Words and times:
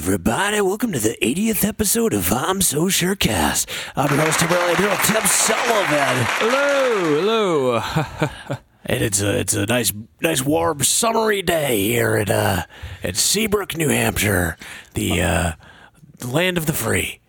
everybody. 0.00 0.58
Welcome 0.62 0.92
to 0.92 0.98
the 0.98 1.14
80th 1.20 1.62
episode 1.62 2.14
of 2.14 2.32
I'm 2.32 2.62
So 2.62 2.88
Sure 2.88 3.14
Cast. 3.14 3.68
I'm 3.94 4.08
your 4.08 4.24
host, 4.24 4.40
Tim 4.40 4.48
Riley, 4.48 4.74
here 4.76 4.96
Tim 5.04 5.22
Sullivan. 5.26 6.24
Hello, 6.40 7.20
hello. 7.20 8.56
And 8.86 9.02
it's 9.02 9.20
a 9.20 9.38
it's 9.38 9.52
a 9.52 9.66
nice 9.66 9.92
nice 10.22 10.42
warm 10.42 10.82
summery 10.82 11.42
day 11.42 11.82
here 11.82 12.16
at 12.16 12.30
uh 12.30 12.62
at 13.04 13.16
Seabrook, 13.18 13.76
New 13.76 13.90
Hampshire, 13.90 14.56
the 14.94 15.20
uh 15.20 15.52
the 16.16 16.28
land 16.28 16.56
of 16.56 16.64
the 16.64 16.72
free. 16.72 17.20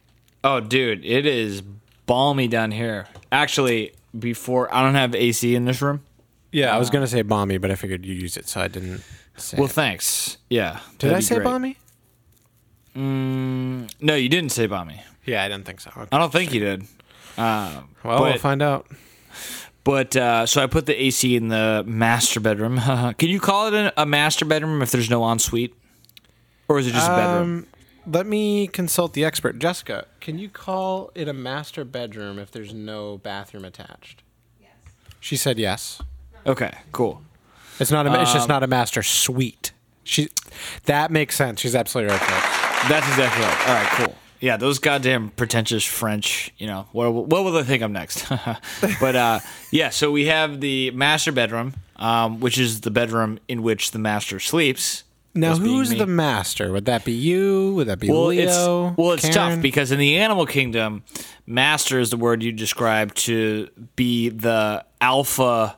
oh, 0.45 0.61
dude, 0.61 1.03
it 1.03 1.25
is 1.25 1.61
balmy 2.05 2.47
down 2.47 2.71
here. 2.71 3.05
Actually, 3.33 3.91
before 4.17 4.73
I 4.73 4.81
don't 4.81 4.95
have 4.95 5.13
AC 5.13 5.53
in 5.53 5.65
this 5.65 5.81
room. 5.81 6.03
Yeah, 6.53 6.73
I 6.73 6.79
was 6.79 6.89
gonna 6.89 7.05
say 7.05 7.21
balmy, 7.21 7.57
but 7.57 7.69
I 7.69 7.75
figured 7.75 8.05
you 8.05 8.15
used 8.15 8.38
it, 8.38 8.47
so 8.47 8.61
I 8.61 8.69
didn't 8.69 9.03
say. 9.35 9.57
Well, 9.57 9.65
it. 9.65 9.71
thanks. 9.71 10.38
Yeah. 10.49 10.79
did 10.99 11.12
I 11.12 11.20
say 11.20 11.35
great. 11.35 11.44
balmy? 11.44 11.77
No, 12.95 14.16
you 14.16 14.30
didn't 14.30 14.52
say 14.52 14.68
balmy. 14.68 15.02
Yeah, 15.26 15.44
I 15.44 15.48
didn't 15.48 15.66
think 15.66 15.80
so. 15.82 15.91
Okay. 15.95 16.08
I 16.12 16.18
don't 16.18 16.32
think 16.32 16.54
you 16.54 16.59
did. 16.59 16.84
Well, 17.38 17.86
but- 18.04 18.22
we'll 18.22 18.38
find 18.38 18.62
out. 18.62 18.88
But 19.84 20.16
uh, 20.16 20.45
so 20.45 20.62
I 20.62 20.68
put 20.68 20.86
the 20.86 21.02
AC 21.02 21.35
in 21.35 21.48
the 21.48 21.84
master 21.88 22.40
bedroom. 22.40 22.77
Can 23.18 23.30
you 23.30 23.40
call 23.40 23.68
it 23.68 23.73
a, 23.73 24.02
a 24.04 24.05
master 24.05 24.46
bedroom 24.46 24.80
if 24.84 24.91
there's 24.91 25.09
no 25.09 25.23
ensuite, 25.32 25.73
or 26.68 26.77
is 26.77 26.85
it 26.85 26.91
just 26.91 27.08
a 27.09 27.16
bedroom? 27.16 27.41
Um, 27.41 27.68
let 28.05 28.27
me 28.27 28.68
consult 28.68 29.13
the 29.13 29.26
expert, 29.26 29.58
Jessica. 29.58 30.05
Can 30.20 30.38
you 30.38 30.49
call 30.49 31.10
it 31.16 31.27
a 31.27 31.34
master 31.34 31.84
bedroom 31.84 32.38
if 32.38 32.52
there's 32.52 32.76
no 32.76 33.18
bathroom 33.18 33.66
attached? 33.66 34.21
Yes. 34.60 34.70
She 35.20 35.35
said 35.35 35.58
yes. 35.58 35.99
Okay, 36.46 36.77
cool. 36.91 37.23
It's 37.80 37.90
not. 37.90 38.05
A, 38.05 38.21
it's 38.21 38.30
Um, 38.32 38.35
just 38.38 38.49
not 38.49 38.62
a 38.62 38.68
master 38.68 39.02
suite. 39.02 39.71
She. 40.04 40.30
That 40.85 41.10
makes 41.10 41.35
sense. 41.35 41.60
She's 41.60 41.76
absolutely 41.76 42.13
right. 42.16 42.60
That's 42.90 43.07
exactly 43.07 43.43
right. 43.43 43.68
All 43.68 43.74
right, 43.76 43.87
cool. 43.91 44.15
Yeah, 44.40 44.57
those 44.57 44.79
goddamn 44.79 45.29
pretentious 45.29 45.85
French. 45.85 46.51
You 46.57 46.68
know, 46.68 46.87
what 46.91 47.13
what 47.13 47.43
will 47.43 47.51
they 47.51 47.63
think 47.63 47.84
I'm 47.84 47.93
next? 47.93 48.27
but 48.99 49.15
uh, 49.15 49.40
yeah, 49.70 49.90
so 49.90 50.12
we 50.12 50.26
have 50.26 50.60
the 50.62 50.90
master 50.91 51.32
bedroom, 51.32 51.76
um, 51.98 52.40
which 52.40 52.57
is 52.57 52.82
the 52.82 52.90
bedroom 52.90 53.40
in 53.48 53.62
which 53.62 53.91
the 53.91 53.99
master 53.99 54.40
sleeps. 54.40 55.04
Now, 55.34 55.55
who's 55.55 55.91
the 55.91 56.07
master? 56.07 56.71
Would 56.74 56.85
that 56.85 57.05
be 57.05 57.13
you? 57.13 57.76
Would 57.76 57.87
that 57.87 57.99
be 57.99 58.09
well, 58.09 58.26
Leo? 58.26 58.87
it's 58.87 58.98
well, 58.98 59.12
it's 59.13 59.21
Karen? 59.29 59.35
tough 59.35 59.62
because 59.62 59.91
in 59.91 59.99
the 59.99 60.18
animal 60.18 60.46
kingdom, 60.46 61.04
master 61.46 61.99
is 61.99 62.09
the 62.09 62.18
word 62.18 62.43
you 62.43 62.52
describe 62.52 63.13
to 63.15 63.70
be 63.96 64.29
the 64.29 64.84
alpha 65.00 65.78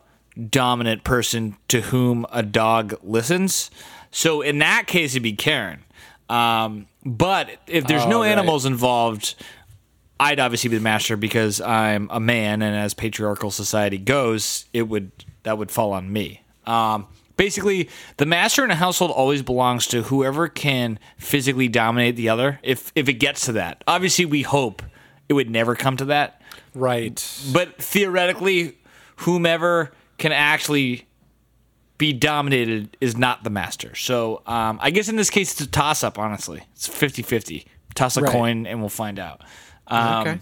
dominant 0.50 1.04
person 1.04 1.56
to 1.68 1.82
whom 1.82 2.26
a 2.32 2.42
dog 2.42 2.98
listens. 3.04 3.70
So 4.10 4.42
in 4.42 4.60
that 4.60 4.88
case, 4.88 5.12
it'd 5.12 5.24
be 5.24 5.34
Karen. 5.34 5.84
Um, 6.30 6.88
but 7.06 7.50
if 7.68 7.86
there's 7.86 8.06
no 8.06 8.20
Oh, 8.20 8.22
right. 8.22 8.32
animals 8.32 8.66
involved, 8.66 9.36
I'd 10.20 10.40
obviously 10.40 10.70
be 10.70 10.78
the 10.78 10.82
master 10.84 11.18
because 11.18 11.60
I'm 11.62 12.08
a 12.12 12.20
man, 12.20 12.62
and 12.62 12.76
as 12.76 12.94
patriarchal 12.94 13.52
society 13.52 13.98
goes, 13.98 14.66
it 14.74 14.84
would 14.84 15.12
that 15.44 15.58
would 15.58 15.70
fall 15.72 15.92
on 15.92 16.12
me. 16.14 16.42
Um, 16.66 17.08
basically, 17.36 17.90
the 18.18 18.26
master 18.26 18.64
in 18.64 18.72
a 18.72 18.76
household 18.76 19.12
always 19.12 19.42
belongs 19.42 19.86
to 19.88 20.04
whoever 20.04 20.48
can 20.48 20.98
physically 21.18 21.68
dominate 21.68 22.16
the 22.16 22.30
other. 22.30 22.60
If 22.64 22.92
if 22.96 23.10
it 23.10 23.14
gets 23.16 23.46
to 23.48 23.52
that, 23.54 23.84
obviously, 23.88 24.26
we 24.26 24.44
hope 24.44 24.82
it 25.28 25.34
would 25.34 25.50
never 25.50 25.76
come 25.76 25.98
to 25.98 26.06
that. 26.06 26.42
right. 26.74 27.16
But 27.52 27.82
theoretically, 27.82 28.78
whomever 29.18 29.92
can 30.18 30.32
actually 30.32 31.06
be 31.98 32.12
dominated 32.14 32.98
is 33.00 33.16
not 33.18 33.44
the 33.44 33.50
master. 33.50 33.96
So 33.96 34.42
um, 34.46 34.80
I 34.82 34.90
guess 34.92 35.10
in 35.10 35.16
this 35.16 35.30
case, 35.30 35.52
it's 35.54 35.62
a 35.62 35.68
toss 35.68 36.04
up, 36.04 36.18
honestly. 36.20 36.64
It's 36.74 36.88
50 36.88 37.22
50. 37.22 37.66
Toss 37.96 38.18
a 38.18 38.22
Right. 38.22 38.32
coin 38.32 38.66
and 38.66 38.80
we'll 38.80 38.90
find 38.90 39.20
out. 39.20 39.42
Um, 39.88 40.22
okay. 40.28 40.40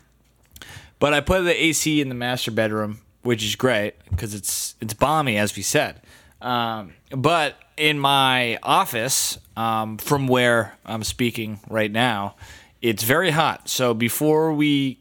But 1.00 1.14
I 1.14 1.20
put 1.20 1.44
the 1.44 1.64
AC 1.64 2.00
in 2.00 2.10
the 2.10 2.16
master 2.16 2.52
bedroom, 2.52 3.00
which 3.24 3.44
is 3.44 3.56
great 3.56 3.94
because 4.10 4.34
it's 4.34 4.76
it's 4.80 4.94
balmy, 4.94 5.38
as 5.38 5.56
we 5.56 5.62
said. 5.64 6.02
Um, 6.42 6.94
but 7.10 7.56
in 7.78 8.00
my 8.00 8.58
office, 8.64 9.38
um, 9.58 9.98
from 9.98 10.28
where 10.28 10.78
I'm 10.86 11.04
speaking 11.04 11.60
right 11.70 11.92
now, 11.92 12.36
it's 12.82 13.04
very 13.04 13.32
hot. 13.32 13.68
So 13.68 13.94
before 13.94 14.54
we, 14.54 15.00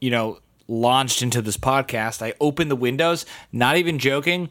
you 0.00 0.10
know, 0.10 0.38
launched 0.68 1.22
into 1.22 1.42
this 1.42 1.56
podcast, 1.56 2.22
I 2.22 2.34
opened 2.40 2.70
the 2.70 2.76
windows. 2.76 3.26
Not 3.52 3.76
even 3.76 3.98
joking. 3.98 4.48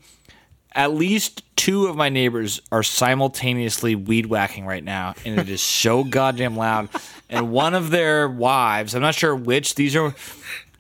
At 0.74 0.94
least 0.94 1.44
two 1.58 1.88
of 1.88 1.96
my 1.96 2.10
neighbors 2.10 2.62
are 2.72 2.82
simultaneously 2.84 3.94
weed 3.96 4.26
whacking 4.28 4.66
right 4.66 4.84
now, 4.84 5.16
and 5.26 5.40
it 5.40 5.50
is 5.50 5.62
so 5.62 6.04
goddamn 6.18 6.56
loud. 6.56 6.90
And 7.30 7.52
one 7.52 7.74
of 7.76 7.90
their 7.92 8.28
wives, 8.30 8.96
I'm 8.96 9.02
not 9.02 9.16
sure 9.16 9.36
which. 9.36 9.76
These 9.76 9.96
are 9.96 10.14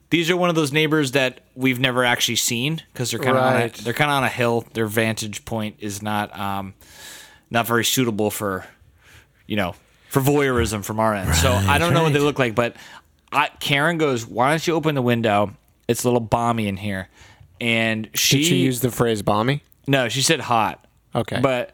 these 0.10 0.30
are 0.30 0.36
one 0.38 0.50
of 0.50 0.56
those 0.56 0.72
neighbors 0.74 1.12
that 1.12 1.42
we've 1.56 1.80
never 1.80 2.04
actually 2.04 2.36
seen 2.38 2.82
because 2.94 3.12
they're 3.12 3.20
kind 3.20 3.38
of 3.38 3.44
Right. 3.44 3.74
they're 3.74 3.94
kind 3.94 4.12
of 4.12 4.18
on 4.18 4.24
a 4.24 4.30
hill. 4.30 4.66
Their 4.74 4.86
vantage 4.88 5.46
point 5.46 5.76
is 5.80 6.02
not 6.02 6.38
um, 6.38 6.74
not 7.50 7.68
very 7.68 7.86
suitable 7.86 8.32
for 8.32 8.66
you 9.48 9.56
know 9.56 9.76
for 10.10 10.22
voyeurism 10.22 10.84
from 10.84 11.00
our 11.00 11.14
end. 11.14 11.34
so 11.36 11.52
I 11.54 11.78
don't 11.78 11.94
know 11.94 12.04
what 12.04 12.14
they 12.14 12.20
look 12.20 12.40
like, 12.40 12.56
but 12.56 12.76
I, 13.32 13.50
Karen 13.60 13.98
goes, 13.98 14.26
"Why 14.26 14.50
don't 14.50 14.66
you 14.66 14.74
open 14.76 14.96
the 14.96 15.02
window? 15.02 15.52
It's 15.88 16.04
a 16.04 16.08
little 16.08 16.20
balmy 16.22 16.68
in 16.68 16.78
here." 16.78 17.08
And 17.62 18.10
she, 18.16 18.38
Did 18.40 18.46
she 18.48 18.56
use 18.58 18.80
the 18.82 18.90
phrase 18.92 19.22
balmy? 19.22 19.64
No, 19.88 20.10
she 20.10 20.22
said 20.22 20.40
hot. 20.40 20.86
Okay. 21.14 21.40
But 21.42 21.72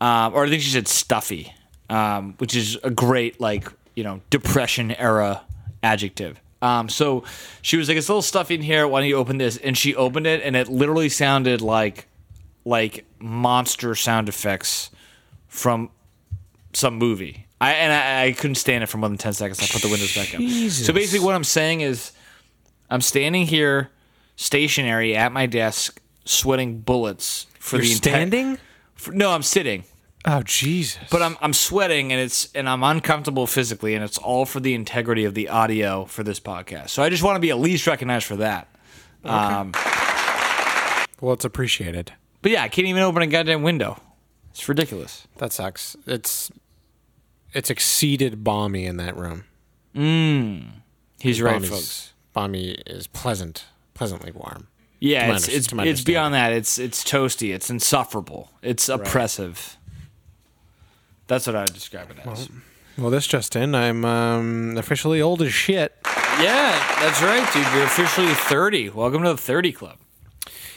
um, 0.00 0.34
or 0.34 0.44
I 0.44 0.48
think 0.48 0.62
she 0.62 0.70
said 0.70 0.88
stuffy, 0.88 1.52
um, 1.90 2.34
which 2.38 2.54
is 2.54 2.78
a 2.82 2.90
great 2.90 3.40
like 3.40 3.72
you 3.94 4.04
know 4.04 4.20
depression 4.30 4.92
era 4.92 5.42
adjective. 5.82 6.40
Um, 6.62 6.88
so 6.88 7.24
she 7.62 7.76
was 7.76 7.88
like, 7.88 7.96
"It's 7.96 8.08
a 8.08 8.12
little 8.12 8.22
stuffy 8.22 8.54
in 8.54 8.62
here. 8.62 8.86
Why 8.88 9.00
don't 9.00 9.08
you 9.08 9.16
open 9.16 9.38
this?" 9.38 9.56
And 9.56 9.76
she 9.76 9.94
opened 9.94 10.26
it, 10.26 10.42
and 10.42 10.56
it 10.56 10.68
literally 10.68 11.08
sounded 11.08 11.60
like 11.60 12.08
like 12.64 13.04
monster 13.18 13.94
sound 13.94 14.28
effects 14.28 14.90
from 15.48 15.90
some 16.72 16.96
movie. 16.96 17.46
I 17.60 17.72
and 17.72 17.92
I, 17.92 18.26
I 18.26 18.32
couldn't 18.32 18.56
stand 18.56 18.84
it 18.84 18.86
for 18.88 18.98
more 18.98 19.08
than 19.08 19.18
ten 19.18 19.32
seconds. 19.32 19.62
I 19.62 19.66
put 19.66 19.82
the 19.82 19.88
windows 19.88 20.14
back 20.14 20.34
up. 20.34 20.40
Jesus. 20.40 20.86
So 20.86 20.92
basically, 20.92 21.24
what 21.24 21.34
I'm 21.34 21.44
saying 21.44 21.80
is, 21.80 22.12
I'm 22.90 23.00
standing 23.00 23.46
here, 23.46 23.90
stationary 24.36 25.16
at 25.16 25.32
my 25.32 25.46
desk, 25.46 26.00
sweating 26.26 26.80
bullets 26.80 27.46
for 27.58 27.76
You're 27.76 27.86
the 27.86 27.92
entire- 27.92 28.12
standing? 28.12 28.58
for- 28.94 29.12
no, 29.12 29.30
I'm 29.30 29.42
sitting, 29.42 29.84
Oh 30.24 30.42
Jesus! 30.42 30.98
but 31.10 31.22
I'm 31.22 31.36
I'm 31.40 31.52
sweating 31.52 32.12
and 32.12 32.20
it's 32.20 32.48
and 32.54 32.68
I'm 32.68 32.82
uncomfortable 32.82 33.46
physically, 33.46 33.94
and 33.94 34.02
it's 34.04 34.18
all 34.18 34.44
for 34.44 34.60
the 34.60 34.74
integrity 34.74 35.24
of 35.24 35.34
the 35.34 35.48
audio 35.48 36.04
for 36.04 36.22
this 36.24 36.40
podcast. 36.40 36.90
So 36.90 37.02
I 37.02 37.08
just 37.08 37.22
want 37.22 37.36
to 37.36 37.40
be 37.40 37.50
at 37.50 37.58
least 37.58 37.86
recognized 37.86 38.26
for 38.26 38.36
that. 38.36 38.68
Um, 39.24 39.72
well, 41.20 41.32
it's 41.32 41.44
appreciated. 41.44 42.12
but 42.42 42.52
yeah, 42.52 42.62
I 42.62 42.68
can't 42.68 42.86
even 42.88 43.02
open 43.02 43.22
a 43.22 43.26
goddamn 43.26 43.62
window. 43.62 44.00
It's 44.50 44.68
ridiculous. 44.68 45.26
That 45.38 45.52
sucks. 45.52 45.96
It's 46.06 46.50
it's 47.52 47.70
exceeded 47.70 48.42
balmy 48.44 48.84
in 48.86 48.96
that 48.98 49.16
room. 49.16 49.44
Mm. 49.94 50.64
He's 51.20 51.40
right, 51.40 51.64
folks. 51.64 52.12
Balmy 52.34 52.72
is 52.86 53.06
pleasant, 53.06 53.64
pleasantly 53.94 54.30
warm. 54.32 54.68
Yeah, 55.06 55.28
my 55.28 55.34
it's 55.36 55.44
under- 55.44 55.56
it's 55.56 55.66
to 55.68 55.74
my 55.74 55.84
it's 55.84 56.00
beyond 56.02 56.34
that. 56.34 56.52
It's 56.52 56.78
it's 56.78 57.04
toasty. 57.04 57.54
It's 57.54 57.70
insufferable. 57.70 58.50
It's 58.62 58.88
oppressive. 58.88 59.76
That's 61.26 61.46
what 61.46 61.56
I 61.56 61.62
would 61.62 61.74
describe 61.74 62.10
it 62.10 62.18
as. 62.24 62.48
Well, 62.98 63.10
this 63.10 63.26
just 63.26 63.56
in, 63.56 63.74
I'm 63.74 64.04
um, 64.04 64.76
officially 64.78 65.20
old 65.20 65.42
as 65.42 65.52
shit. 65.52 65.94
yeah, 66.40 66.96
that's 67.00 67.20
right, 67.20 67.46
dude. 67.52 67.66
You're 67.74 67.84
officially 67.84 68.32
30. 68.32 68.90
Welcome 68.90 69.22
to 69.24 69.30
the 69.30 69.36
30 69.36 69.72
Club. 69.72 69.98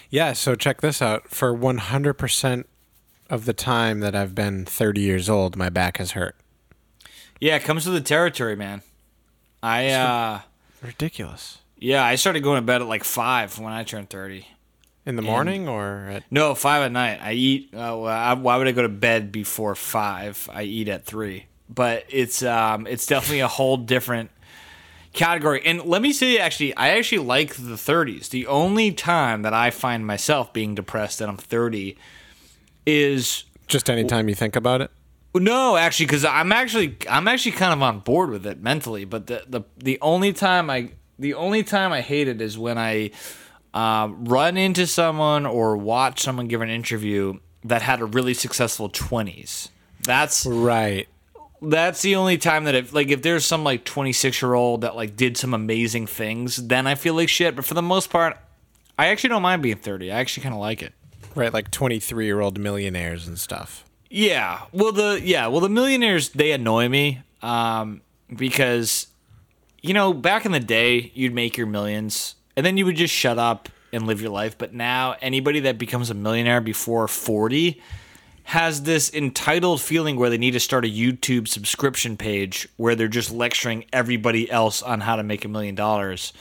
Yeah, 0.10 0.34
so 0.34 0.56
check 0.56 0.82
this 0.82 1.02
out. 1.02 1.30
For 1.30 1.56
100% 1.56 2.66
of 3.30 3.46
the 3.46 3.54
time 3.54 4.00
that 4.02 4.16
I've 4.16 4.36
been 4.36 4.66
30 4.66 5.00
years 5.00 5.30
old, 5.30 5.56
my 5.56 5.70
back 5.70 5.98
has 5.98 6.12
hurt. 6.12 6.36
Yeah, 7.40 7.56
it 7.56 7.64
comes 7.64 7.86
with 7.86 7.96
the 7.96 8.02
territory, 8.02 8.56
man. 8.56 8.82
I 9.64 9.90
uh 9.90 10.40
Ridiculous. 10.82 11.60
Yeah, 11.80 12.04
I 12.04 12.16
started 12.16 12.42
going 12.42 12.58
to 12.58 12.66
bed 12.66 12.82
at 12.82 12.88
like 12.88 13.04
five 13.04 13.58
when 13.58 13.74
I 13.74 13.84
turned 13.84 14.10
30. 14.10 14.46
In 15.06 15.16
the 15.16 15.22
morning 15.24 15.68
or 15.68 16.08
at 16.10 16.24
No, 16.30 16.54
five 16.54 16.84
at 16.84 16.92
night. 16.92 17.20
I 17.22 17.34
eat. 17.34 17.74
Uh, 17.74 17.98
well, 17.98 18.06
I, 18.06 18.34
why 18.34 18.58
would 18.58 18.68
I 18.68 18.74
go 18.74 18.84
to 18.84 18.90
bed 18.90 19.32
before 19.32 19.74
five? 19.74 20.48
I 20.54 20.64
eat 20.64 20.88
at 20.88 21.06
three. 21.06 21.48
But 21.68 22.06
it's 22.10 22.44
um, 22.44 22.86
it's 22.86 23.08
definitely 23.08 23.40
a 23.40 23.48
whole 23.48 23.78
different 23.78 24.30
category. 25.14 25.62
And 25.66 25.84
let 25.86 26.02
me 26.02 26.14
say, 26.14 26.38
actually, 26.38 26.76
I 26.76 26.90
actually 26.90 27.20
like 27.20 27.56
the 27.56 27.76
30s. 27.76 28.30
The 28.30 28.46
only 28.46 28.92
time 28.92 29.42
that 29.44 29.54
I 29.54 29.72
find 29.72 30.06
myself 30.06 30.54
being 30.54 30.76
depressed 30.76 31.20
that 31.20 31.30
I'm 31.30 31.38
30 31.38 31.98
is 32.86 33.46
just 33.68 33.90
any 33.90 34.04
time 34.04 34.30
you 34.30 34.36
think 34.36 34.56
about 34.56 34.82
it? 34.82 34.92
no, 35.34 35.76
actually, 35.76 36.08
because 36.08 36.26
I'm 36.26 36.52
actually 36.52 36.98
I'm 37.10 37.28
actually 37.28 37.54
kind 37.54 37.74
of 37.74 37.82
on 37.82 38.00
board 38.00 38.30
with 38.30 38.46
it 38.46 38.62
mentally. 38.62 39.06
But 39.06 39.28
the 39.28 39.44
the 39.48 39.62
the 39.78 39.98
only 40.02 40.34
time 40.34 40.70
I 40.70 40.92
the 41.20 41.34
only 41.36 41.64
time 41.64 41.92
I 41.92 42.02
hate 42.02 42.28
it 42.28 42.42
is 42.42 42.58
when 42.58 42.78
I 42.78 43.12
um, 43.74 44.26
run 44.26 44.58
into 44.58 44.88
someone 44.88 45.46
or 45.46 45.78
watch 45.78 46.22
someone 46.22 46.48
give 46.48 46.62
an 46.62 46.70
interview 46.70 47.40
that 47.64 47.82
had 47.82 48.00
a 48.02 48.06
really 48.06 48.34
successful 48.34 48.90
20s. 48.90 49.70
That's 50.02 50.46
Right. 50.46 51.08
That's 51.62 52.02
the 52.02 52.16
only 52.16 52.38
time 52.38 52.64
that 52.64 52.76
if 52.76 52.94
like 52.94 53.10
if 53.10 53.22
there's 53.22 53.46
some 53.46 53.66
like 53.66 53.84
26 53.84 54.42
year 54.42 54.54
old 54.54 54.82
that 54.82 54.96
like 54.96 55.18
did 55.18 55.36
some 55.36 55.54
amazing 55.54 56.08
things, 56.08 56.56
then 56.56 56.88
I 56.88 56.96
feel 56.96 57.16
like 57.16 57.28
shit. 57.28 57.54
But 57.54 57.66
for 57.66 57.74
the 57.74 57.82
most 57.82 58.10
part, 58.10 58.38
I 58.98 59.08
actually 59.08 59.32
don't 59.32 59.42
mind 59.42 59.62
being 59.62 59.76
30. 59.76 60.10
I 60.10 60.20
actually 60.20 60.44
kind 60.44 60.56
of 60.56 60.62
like 60.62 60.82
it. 60.82 60.94
Right, 61.36 61.54
like 61.54 61.70
23 61.70 62.26
year 62.26 62.40
old 62.40 62.58
millionaires 62.58 63.28
and 63.28 63.38
stuff. 63.38 63.84
Yeah. 64.10 64.62
Well, 64.72 64.94
the 64.94 65.20
yeah. 65.22 65.48
Well, 65.48 65.60
the 65.60 65.68
millionaires 65.68 66.30
they 66.30 66.52
annoy 66.52 66.88
me 66.88 67.24
um, 67.42 68.04
because 68.34 69.08
you 69.82 69.94
know 69.94 70.14
back 70.14 70.46
in 70.46 70.52
the 70.52 70.60
day 70.60 71.12
you'd 71.14 71.34
make 71.34 71.58
your 71.58 71.68
millions 71.68 72.36
and 72.56 72.66
then 72.66 72.78
you 72.78 72.86
would 72.86 72.96
just 72.96 73.14
shut 73.14 73.38
up 73.40 73.70
and 73.92 74.06
live 74.06 74.22
your 74.22 74.32
life. 74.32 74.58
But 74.58 74.74
now 74.74 75.16
anybody 75.22 75.62
that 75.62 75.78
becomes 75.78 76.10
a 76.10 76.14
millionaire 76.14 76.62
before 76.62 77.08
40 77.08 77.82
has 78.44 78.84
this 78.84 79.14
entitled 79.14 79.80
feeling 79.80 80.18
where 80.18 80.30
they 80.30 80.38
need 80.38 80.52
to 80.52 80.60
start 80.60 80.84
a 80.84 80.88
YouTube 80.88 81.48
subscription 81.48 82.18
page 82.18 82.68
where 82.78 82.96
they're 82.96 83.08
just 83.08 83.32
lecturing 83.32 83.86
everybody 83.94 84.50
else 84.50 84.82
on 84.82 85.02
how 85.02 85.16
to 85.16 85.24
make 85.24 85.46
a 85.46 85.48
million 85.48 85.76
dollars. 85.76 86.34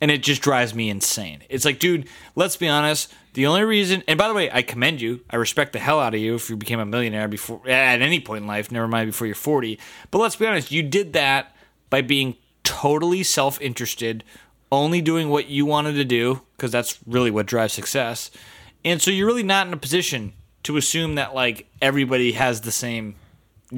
And 0.00 0.10
it 0.12 0.22
just 0.22 0.40
drives 0.40 0.72
me 0.72 0.88
insane. 0.88 1.42
It's 1.48 1.64
like, 1.64 1.80
dude, 1.80 2.08
let's 2.36 2.56
be 2.56 2.68
honest. 2.68 3.12
The 3.34 3.46
only 3.46 3.64
reason, 3.64 4.04
and 4.06 4.16
by 4.16 4.28
the 4.28 4.34
way, 4.34 4.48
I 4.50 4.62
commend 4.62 5.00
you. 5.00 5.20
I 5.28 5.36
respect 5.36 5.72
the 5.72 5.80
hell 5.80 5.98
out 5.98 6.14
of 6.14 6.20
you 6.20 6.36
if 6.36 6.48
you 6.48 6.56
became 6.56 6.78
a 6.78 6.86
millionaire 6.86 7.26
before 7.26 7.68
at 7.68 8.00
any 8.00 8.20
point 8.20 8.42
in 8.42 8.46
life. 8.46 8.70
Never 8.70 8.86
mind 8.86 9.08
before 9.08 9.26
you're 9.26 9.34
40. 9.34 9.80
But 10.12 10.18
let's 10.18 10.36
be 10.36 10.46
honest, 10.46 10.70
you 10.70 10.84
did 10.84 11.14
that 11.14 11.56
by 11.90 12.02
being 12.02 12.36
totally 12.68 13.22
self-interested, 13.22 14.22
only 14.70 15.00
doing 15.00 15.30
what 15.30 15.48
you 15.48 15.64
wanted 15.64 15.94
to 15.94 16.04
do 16.04 16.42
because 16.56 16.70
that's 16.70 16.98
really 17.06 17.30
what 17.30 17.46
drives 17.46 17.72
success. 17.72 18.30
And 18.84 19.00
so 19.00 19.10
you're 19.10 19.26
really 19.26 19.42
not 19.42 19.66
in 19.66 19.72
a 19.72 19.78
position 19.78 20.34
to 20.64 20.76
assume 20.76 21.14
that 21.14 21.34
like 21.34 21.66
everybody 21.80 22.32
has 22.32 22.60
the 22.60 22.70
same 22.70 23.14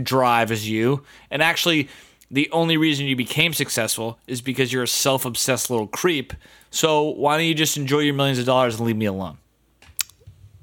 drive 0.02 0.50
as 0.50 0.69
you. 0.69 1.04
And 1.31 1.40
actually, 1.40 1.88
the 2.31 2.50
only 2.50 2.76
reason 2.76 3.06
you 3.06 3.14
became 3.14 3.52
successful 3.52 4.19
is 4.26 4.40
because 4.40 4.72
you're 4.72 4.82
a 4.82 4.88
self 4.88 5.25
obsessed 5.25 5.70
little 5.70 5.87
creep. 5.87 6.32
So 6.70 7.02
why 7.02 7.37
don't 7.37 7.46
you 7.46 7.54
just 7.54 7.76
enjoy 7.76 8.00
your 8.00 8.14
millions 8.14 8.38
of 8.38 8.46
dollars 8.46 8.76
and 8.76 8.87
leave 8.87 8.96
me 8.96 9.06
alone? 9.06 9.38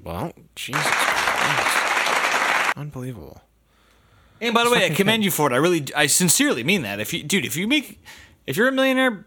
Well, 0.02 0.32
Jesus. 0.54 0.86
Unbelievable. 2.76 3.40
And 4.40 4.54
by 4.54 4.64
the 4.64 4.70
way, 4.70 4.86
I 4.86 4.90
commend 4.90 5.24
you 5.24 5.30
for 5.30 5.50
it. 5.50 5.54
I 5.54 5.56
really, 5.56 5.86
I 5.96 6.06
sincerely 6.06 6.64
mean 6.64 6.82
that. 6.82 7.00
If 7.00 7.12
you, 7.12 7.22
dude, 7.22 7.44
if 7.44 7.56
you 7.56 7.66
make, 7.66 8.02
if 8.46 8.56
you're 8.56 8.68
a 8.68 8.72
millionaire 8.72 9.26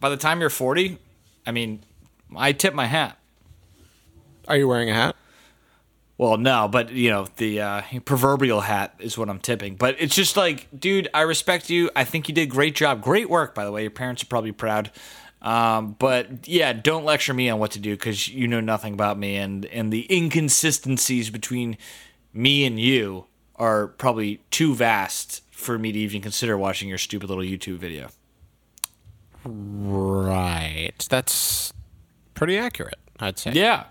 by 0.00 0.08
the 0.08 0.16
time 0.16 0.40
you're 0.40 0.50
40, 0.50 0.98
I 1.46 1.50
mean, 1.52 1.84
I 2.36 2.52
tip 2.52 2.74
my 2.74 2.86
hat. 2.86 3.18
Are 4.48 4.56
you 4.56 4.68
wearing 4.68 4.90
a 4.90 4.94
hat? 4.94 5.16
Well, 6.18 6.36
no, 6.36 6.68
but 6.68 6.92
you 6.92 7.10
know 7.10 7.26
the 7.36 7.60
uh, 7.60 7.82
proverbial 8.04 8.60
hat 8.60 8.94
is 9.00 9.18
what 9.18 9.28
I'm 9.28 9.40
tipping. 9.40 9.76
But 9.76 9.96
it's 9.98 10.14
just 10.14 10.36
like, 10.36 10.68
dude, 10.78 11.08
I 11.12 11.22
respect 11.22 11.70
you. 11.70 11.90
I 11.96 12.04
think 12.04 12.28
you 12.28 12.34
did 12.34 12.42
a 12.42 12.46
great 12.46 12.76
job, 12.76 13.02
great 13.02 13.28
work, 13.28 13.54
by 13.54 13.64
the 13.64 13.72
way. 13.72 13.82
Your 13.82 13.90
parents 13.90 14.22
are 14.22 14.26
probably 14.26 14.52
proud. 14.52 14.92
Um, 15.40 15.96
but 15.98 16.46
yeah, 16.46 16.72
don't 16.72 17.04
lecture 17.04 17.34
me 17.34 17.48
on 17.48 17.58
what 17.58 17.72
to 17.72 17.80
do 17.80 17.92
because 17.92 18.28
you 18.28 18.46
know 18.46 18.60
nothing 18.60 18.94
about 18.94 19.18
me, 19.18 19.36
and 19.36 19.66
and 19.66 19.92
the 19.92 20.06
inconsistencies 20.14 21.30
between 21.30 21.76
me 22.32 22.64
and 22.64 22.78
you 22.78 23.26
are 23.56 23.88
probably 23.88 24.40
too 24.50 24.74
vast 24.74 25.42
for 25.50 25.78
me 25.78 25.92
to 25.92 25.98
even 25.98 26.20
consider 26.20 26.56
watching 26.58 26.88
your 26.88 26.98
stupid 26.98 27.28
little 27.28 27.44
YouTube 27.44 27.76
video. 27.78 28.08
Right. 29.44 30.92
That's 31.08 31.72
pretty 32.34 32.56
accurate, 32.58 32.98
I'd 33.20 33.38
say. 33.38 33.52
Yeah, 33.52 33.84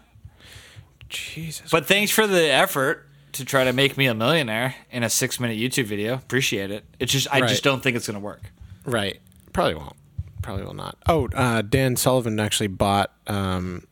Jesus. 1.10 1.70
but 1.72 1.86
thanks 1.86 2.12
for 2.12 2.28
the 2.28 2.42
effort 2.52 3.06
to 3.34 3.46
try 3.46 3.64
to 3.64 3.74
make 3.74 3.98
me 3.98 4.08
a 4.08 4.14
millionaire 4.14 4.76
in 4.92 5.04
a 5.04 5.10
six 5.10 5.40
minute 5.40 5.58
YouTube 5.58 5.86
video. 5.86 6.16
Appreciate 6.16 6.72
it. 6.72 6.84
It's 7.00 7.12
just 7.12 7.28
I 7.34 7.42
Right. 7.42 7.50
just 7.50 7.64
don't 7.64 7.82
think 7.82 7.96
it's 7.98 8.08
gonna 8.08 8.20
work. 8.20 8.42
Right. 8.86 9.20
Probably 9.54 9.76
won't. 9.76 9.96
Probably 10.42 10.64
will 10.66 10.74
not. 10.74 10.98
Oh, 11.08 11.28
uh, 11.36 11.62
Dan 11.62 11.96
Sullivan 11.96 12.40
actually 12.40 12.68
bought 12.68 13.12
um, 13.28 13.86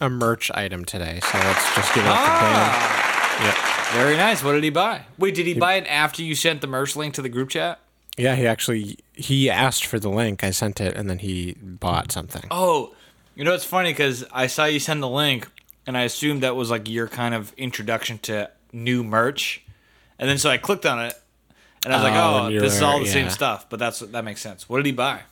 a 0.00 0.08
merch 0.08 0.50
item 0.52 0.84
today, 0.84 1.20
so 1.22 1.38
let's 1.38 1.74
just 1.74 1.94
give 1.94 2.04
it 2.04 2.08
up 2.08 2.16
to 2.16 2.22
Ah. 2.24 3.00
Dan. 3.02 3.09
Yep. 3.40 3.54
Very 3.92 4.16
nice. 4.16 4.44
What 4.44 4.52
did 4.52 4.64
he 4.64 4.70
buy? 4.70 5.06
Wait, 5.18 5.34
did 5.34 5.46
he 5.46 5.54
buy 5.54 5.74
it 5.74 5.86
after 5.88 6.22
you 6.22 6.34
sent 6.34 6.60
the 6.60 6.66
merch 6.66 6.94
link 6.94 7.14
to 7.14 7.22
the 7.22 7.28
group 7.28 7.48
chat? 7.48 7.80
Yeah, 8.16 8.36
he 8.36 8.46
actually 8.46 8.98
he 9.14 9.48
asked 9.48 9.86
for 9.86 9.98
the 9.98 10.10
link. 10.10 10.44
I 10.44 10.50
sent 10.50 10.80
it, 10.80 10.94
and 10.96 11.08
then 11.08 11.18
he 11.18 11.54
bought 11.60 12.12
something. 12.12 12.44
Oh, 12.50 12.94
you 13.34 13.44
know 13.44 13.54
it's 13.54 13.64
funny 13.64 13.90
because 13.92 14.24
I 14.32 14.46
saw 14.46 14.66
you 14.66 14.78
send 14.78 15.02
the 15.02 15.08
link, 15.08 15.48
and 15.86 15.96
I 15.96 16.02
assumed 16.02 16.42
that 16.42 16.54
was 16.54 16.70
like 16.70 16.88
your 16.88 17.08
kind 17.08 17.34
of 17.34 17.52
introduction 17.56 18.18
to 18.20 18.50
new 18.72 19.02
merch, 19.02 19.62
and 20.18 20.28
then 20.28 20.38
so 20.38 20.50
I 20.50 20.58
clicked 20.58 20.86
on 20.86 21.04
it, 21.04 21.14
and 21.84 21.94
I 21.94 21.96
was 21.96 22.04
like, 22.04 22.14
Oh, 22.14 22.46
oh, 22.46 22.60
this 22.60 22.76
is 22.76 22.82
all 22.82 23.00
the 23.00 23.06
same 23.06 23.30
stuff. 23.30 23.68
But 23.70 23.78
that's 23.78 24.00
that 24.00 24.24
makes 24.24 24.40
sense. 24.40 24.68
What 24.68 24.78
did 24.78 24.86
he 24.86 24.92
buy? 24.92 25.22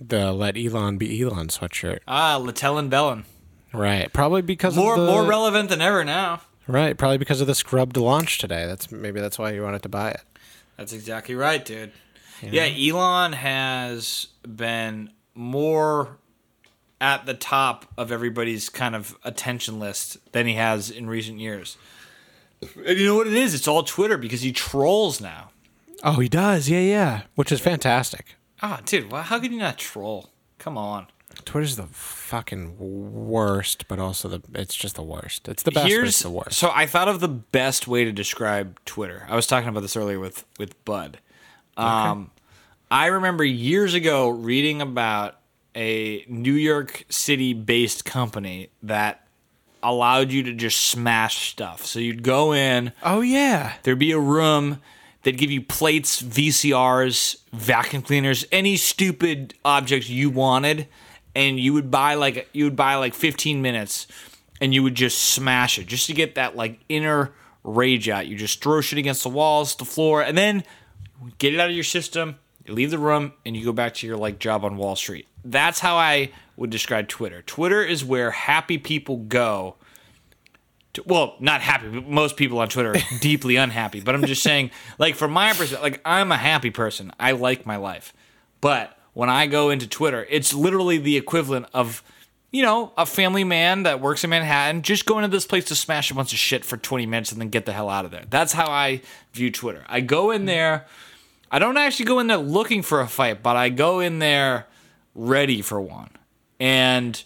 The 0.00 0.32
"Let 0.32 0.56
Elon 0.56 0.98
Be 0.98 1.22
Elon" 1.22 1.48
sweatshirt. 1.48 2.00
Ah, 2.06 2.36
Littell 2.36 2.80
Bellin. 2.88 3.24
Right. 3.72 4.12
Probably 4.12 4.42
because 4.42 4.76
More 4.76 4.94
of 4.94 5.00
the, 5.00 5.06
more 5.06 5.24
relevant 5.24 5.68
than 5.68 5.80
ever 5.80 6.04
now. 6.04 6.40
Right. 6.70 6.96
Probably 6.96 7.18
because 7.18 7.40
of 7.40 7.46
the 7.46 7.54
scrubbed 7.54 7.96
launch 7.96 8.38
today. 8.38 8.66
That's 8.66 8.90
maybe 8.90 9.20
that's 9.20 9.38
why 9.38 9.52
you 9.52 9.62
wanted 9.62 9.82
to 9.82 9.88
buy 9.88 10.10
it. 10.10 10.22
That's 10.76 10.92
exactly 10.92 11.34
right, 11.34 11.64
dude. 11.64 11.92
Yeah, 12.42 12.64
Elon 12.64 13.34
has 13.34 14.28
been 14.42 15.10
more 15.34 16.16
at 17.00 17.26
the 17.26 17.34
top 17.34 17.86
of 17.98 18.10
everybody's 18.10 18.68
kind 18.68 18.94
of 18.94 19.16
attention 19.24 19.78
list 19.78 20.18
than 20.32 20.46
he 20.46 20.54
has 20.54 20.90
in 20.90 21.06
recent 21.06 21.38
years. 21.38 21.76
And 22.86 22.98
you 22.98 23.06
know 23.06 23.16
what 23.16 23.26
it 23.26 23.32
is? 23.32 23.54
It's 23.54 23.68
all 23.68 23.82
Twitter 23.82 24.16
because 24.16 24.42
he 24.42 24.52
trolls 24.52 25.20
now. 25.20 25.50
Oh, 26.02 26.14
he 26.20 26.28
does. 26.28 26.68
Yeah, 26.68 26.80
yeah. 26.80 27.22
Which 27.34 27.52
is 27.52 27.60
fantastic. 27.60 28.36
Ah, 28.62 28.80
dude, 28.84 29.10
well, 29.10 29.22
how 29.22 29.38
could 29.38 29.52
you 29.52 29.58
not 29.58 29.78
troll? 29.78 30.30
Come 30.58 30.76
on. 30.76 31.06
Twitter's 31.44 31.76
the 31.76 31.86
fucking 31.86 32.76
worst, 32.78 33.86
but 33.88 33.98
also 33.98 34.28
the 34.28 34.40
it's 34.54 34.74
just 34.74 34.94
the 34.96 35.02
worst. 35.02 35.48
It's 35.48 35.62
the 35.62 35.70
best, 35.70 35.86
but 35.88 36.04
it's 36.08 36.22
the 36.22 36.30
worst. 36.30 36.52
so 36.58 36.70
I 36.74 36.86
thought 36.86 37.08
of 37.08 37.20
the 37.20 37.28
best 37.28 37.86
way 37.88 38.04
to 38.04 38.12
describe 38.12 38.78
Twitter. 38.84 39.26
I 39.28 39.36
was 39.36 39.46
talking 39.46 39.68
about 39.68 39.80
this 39.80 39.96
earlier 39.96 40.18
with 40.20 40.44
with 40.58 40.82
Bud. 40.84 41.18
Um, 41.76 42.30
I 42.90 43.06
remember 43.06 43.44
years 43.44 43.94
ago 43.94 44.28
reading 44.28 44.82
about 44.82 45.36
a 45.74 46.24
New 46.28 46.52
York 46.54 47.04
City 47.08 47.52
based 47.54 48.04
company 48.04 48.70
that 48.82 49.26
allowed 49.82 50.30
you 50.30 50.42
to 50.42 50.52
just 50.52 50.78
smash 50.80 51.50
stuff. 51.52 51.86
So 51.86 52.00
you'd 52.00 52.22
go 52.22 52.52
in, 52.52 52.92
Oh 53.02 53.20
yeah. 53.22 53.74
there'd 53.82 53.98
be 53.98 54.12
a 54.12 54.18
room. 54.18 54.80
They'd 55.22 55.38
give 55.38 55.50
you 55.50 55.60
plates, 55.62 56.20
VCRs, 56.22 57.36
vacuum 57.52 58.02
cleaners, 58.02 58.44
any 58.50 58.76
stupid 58.76 59.54
objects 59.64 60.08
you 60.08 60.30
wanted, 60.30 60.86
and 61.34 61.58
you 61.60 61.72
would 61.74 61.90
buy 61.90 62.14
like 62.14 62.48
you 62.52 62.64
would 62.64 62.76
buy 62.76 62.96
like 62.96 63.14
15 63.14 63.62
minutes, 63.62 64.06
and 64.60 64.74
you 64.74 64.82
would 64.82 64.94
just 64.94 65.18
smash 65.18 65.78
it 65.78 65.86
just 65.86 66.06
to 66.08 66.12
get 66.12 66.34
that 66.34 66.56
like 66.56 66.80
inner 66.88 67.32
rage 67.64 68.08
out. 68.08 68.26
You 68.26 68.36
just 68.36 68.62
throw 68.62 68.80
shit 68.80 68.98
against 68.98 69.22
the 69.22 69.28
walls, 69.28 69.74
the 69.76 69.84
floor, 69.84 70.22
and 70.22 70.36
then 70.36 70.64
get 71.38 71.54
it 71.54 71.60
out 71.60 71.68
of 71.68 71.74
your 71.74 71.84
system. 71.84 72.36
You 72.64 72.74
leave 72.74 72.90
the 72.90 72.98
room 72.98 73.32
and 73.44 73.56
you 73.56 73.64
go 73.64 73.72
back 73.72 73.94
to 73.94 74.06
your 74.06 74.16
like 74.16 74.38
job 74.38 74.64
on 74.64 74.76
Wall 74.76 74.96
Street. 74.96 75.26
That's 75.44 75.80
how 75.80 75.96
I 75.96 76.30
would 76.56 76.70
describe 76.70 77.08
Twitter. 77.08 77.42
Twitter 77.42 77.82
is 77.82 78.04
where 78.04 78.30
happy 78.30 78.76
people 78.78 79.16
go 79.18 79.76
to- 80.92 81.02
well, 81.06 81.36
not 81.40 81.60
happy. 81.62 81.88
but 81.88 82.06
Most 82.08 82.36
people 82.36 82.58
on 82.58 82.68
Twitter 82.68 82.92
are 82.96 83.02
deeply 83.20 83.56
unhappy. 83.56 84.00
But 84.00 84.14
I'm 84.14 84.24
just 84.26 84.42
saying, 84.42 84.70
like 84.98 85.14
from 85.14 85.30
my 85.32 85.50
perspective, 85.50 85.80
like 85.82 86.00
I'm 86.04 86.32
a 86.32 86.36
happy 86.36 86.70
person. 86.70 87.12
I 87.18 87.32
like 87.32 87.64
my 87.64 87.76
life. 87.76 88.12
But 88.60 88.96
when 89.12 89.28
I 89.28 89.46
go 89.46 89.70
into 89.70 89.86
Twitter, 89.86 90.26
it's 90.30 90.54
literally 90.54 90.98
the 90.98 91.16
equivalent 91.16 91.66
of, 91.74 92.02
you 92.50 92.62
know, 92.62 92.92
a 92.96 93.06
family 93.06 93.44
man 93.44 93.84
that 93.84 94.00
works 94.00 94.24
in 94.24 94.30
Manhattan 94.30 94.82
just 94.82 95.06
going 95.06 95.22
to 95.22 95.28
this 95.28 95.46
place 95.46 95.64
to 95.66 95.74
smash 95.74 96.10
a 96.10 96.14
bunch 96.14 96.32
of 96.32 96.38
shit 96.38 96.64
for 96.64 96.76
20 96.76 97.06
minutes 97.06 97.32
and 97.32 97.40
then 97.40 97.48
get 97.48 97.66
the 97.66 97.72
hell 97.72 97.88
out 97.88 98.04
of 98.04 98.10
there. 98.10 98.24
That's 98.28 98.52
how 98.52 98.70
I 98.70 99.02
view 99.32 99.50
Twitter. 99.50 99.84
I 99.88 100.00
go 100.00 100.30
in 100.30 100.44
there. 100.46 100.86
I 101.50 101.58
don't 101.58 101.76
actually 101.76 102.06
go 102.06 102.18
in 102.20 102.28
there 102.28 102.36
looking 102.36 102.82
for 102.82 103.00
a 103.00 103.08
fight, 103.08 103.42
but 103.42 103.56
I 103.56 103.68
go 103.68 104.00
in 104.00 104.20
there 104.20 104.66
ready 105.14 105.62
for 105.62 105.80
one. 105.80 106.10
And 106.60 107.22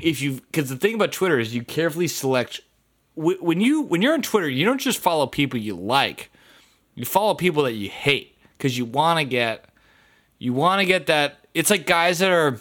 if 0.00 0.20
you, 0.20 0.34
because 0.34 0.68
the 0.68 0.76
thing 0.76 0.94
about 0.94 1.12
Twitter 1.12 1.38
is 1.38 1.54
you 1.54 1.64
carefully 1.64 2.08
select 2.08 2.60
when 3.18 3.60
you 3.60 3.82
when 3.82 4.00
you're 4.00 4.14
on 4.14 4.22
Twitter, 4.22 4.48
you 4.48 4.64
don't 4.64 4.80
just 4.80 4.98
follow 4.98 5.26
people 5.26 5.58
you 5.58 5.74
like. 5.74 6.30
You 6.94 7.04
follow 7.04 7.34
people 7.34 7.64
that 7.64 7.72
you 7.72 7.88
hate 7.88 8.36
because 8.56 8.78
you 8.78 8.84
want 8.84 9.18
to 9.18 9.24
get 9.24 9.64
you 10.38 10.52
want 10.52 10.80
to 10.80 10.86
get 10.86 11.06
that. 11.06 11.46
It's 11.54 11.70
like 11.70 11.86
guys 11.86 12.20
that 12.20 12.30
are 12.30 12.60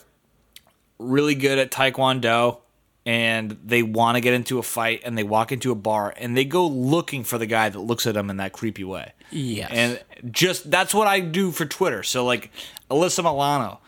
really 0.99 1.35
good 1.35 1.59
at 1.59 1.71
taekwondo 1.71 2.59
and 3.05 3.57
they 3.63 3.83
want 3.83 4.15
to 4.15 4.21
get 4.21 4.33
into 4.33 4.59
a 4.59 4.63
fight 4.63 5.01
and 5.05 5.17
they 5.17 5.23
walk 5.23 5.51
into 5.51 5.71
a 5.71 5.75
bar 5.75 6.13
and 6.17 6.35
they 6.35 6.43
go 6.43 6.67
looking 6.67 7.23
for 7.23 7.37
the 7.37 7.45
guy 7.45 7.69
that 7.69 7.79
looks 7.79 8.05
at 8.05 8.15
them 8.15 8.29
in 8.29 8.37
that 8.37 8.51
creepy 8.51 8.83
way. 8.83 9.13
Yes. 9.31 9.69
And 9.71 10.03
just 10.31 10.69
that's 10.69 10.93
what 10.93 11.07
I 11.07 11.19
do 11.19 11.51
for 11.51 11.65
Twitter. 11.65 12.03
So 12.03 12.25
like 12.25 12.51
Alyssa 12.89 13.23
Milano, 13.23 13.79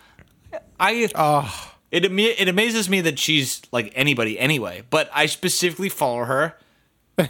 I 0.80 1.10
Oh, 1.16 1.74
it 1.92 2.06
it 2.06 2.48
amazes 2.48 2.90
me 2.90 3.02
that 3.02 3.20
she's 3.20 3.62
like 3.72 3.92
anybody 3.96 4.40
anyway, 4.40 4.84
but 4.90 5.10
I 5.14 5.26
specifically 5.26 5.90
follow 5.90 6.24
her 6.24 6.56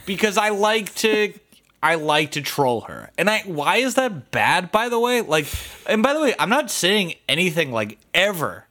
because 0.06 0.36
I 0.36 0.50
like 0.50 0.94
to 0.96 1.32
I 1.82 1.94
like 1.94 2.32
to 2.32 2.42
troll 2.42 2.82
her. 2.82 3.10
And 3.16 3.30
I 3.30 3.40
why 3.40 3.76
is 3.76 3.94
that 3.94 4.30
bad 4.30 4.70
by 4.70 4.88
the 4.88 4.98
way? 4.98 5.20
Like 5.22 5.46
and 5.86 6.02
by 6.02 6.12
the 6.12 6.20
way, 6.20 6.34
I'm 6.38 6.50
not 6.50 6.70
saying 6.70 7.14
anything 7.28 7.72
like 7.72 7.98
ever 8.14 8.66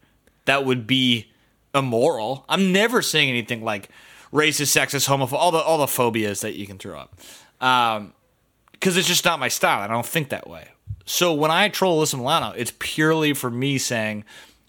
that 0.45 0.65
would 0.65 0.87
be 0.87 1.31
immoral. 1.73 2.45
I'm 2.49 2.71
never 2.71 3.01
saying 3.01 3.29
anything 3.29 3.63
like 3.63 3.89
racist, 4.31 4.77
sexist, 4.77 5.07
homophobic, 5.07 5.33
all 5.33 5.51
the 5.51 5.59
all 5.59 5.77
the 5.77 5.87
phobias 5.87 6.41
that 6.41 6.55
you 6.55 6.67
can 6.67 6.77
throw 6.77 6.99
up. 6.99 7.19
Um 7.61 8.13
because 8.71 8.95
it's 8.95 9.07
just 9.07 9.25
not 9.25 9.39
my 9.39 9.49
style. 9.49 9.81
I 9.81 9.87
don't 9.87 10.05
think 10.05 10.29
that 10.29 10.49
way. 10.49 10.69
So 11.05 11.33
when 11.33 11.51
I 11.51 11.69
troll 11.69 12.01
Alyssa 12.01 12.15
Milano, 12.15 12.53
it's 12.55 12.71
purely 12.77 13.33
for 13.33 13.49
me 13.49 13.77
saying, 13.77 14.23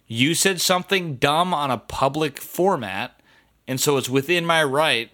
you 0.06 0.34
said 0.34 0.60
something 0.60 1.16
dumb 1.16 1.52
on 1.54 1.70
a 1.70 1.78
public 1.78 2.38
format, 2.40 3.20
and 3.68 3.78
so 3.78 3.98
it's 3.98 4.08
within 4.08 4.46
my 4.46 4.64
right 4.64 5.10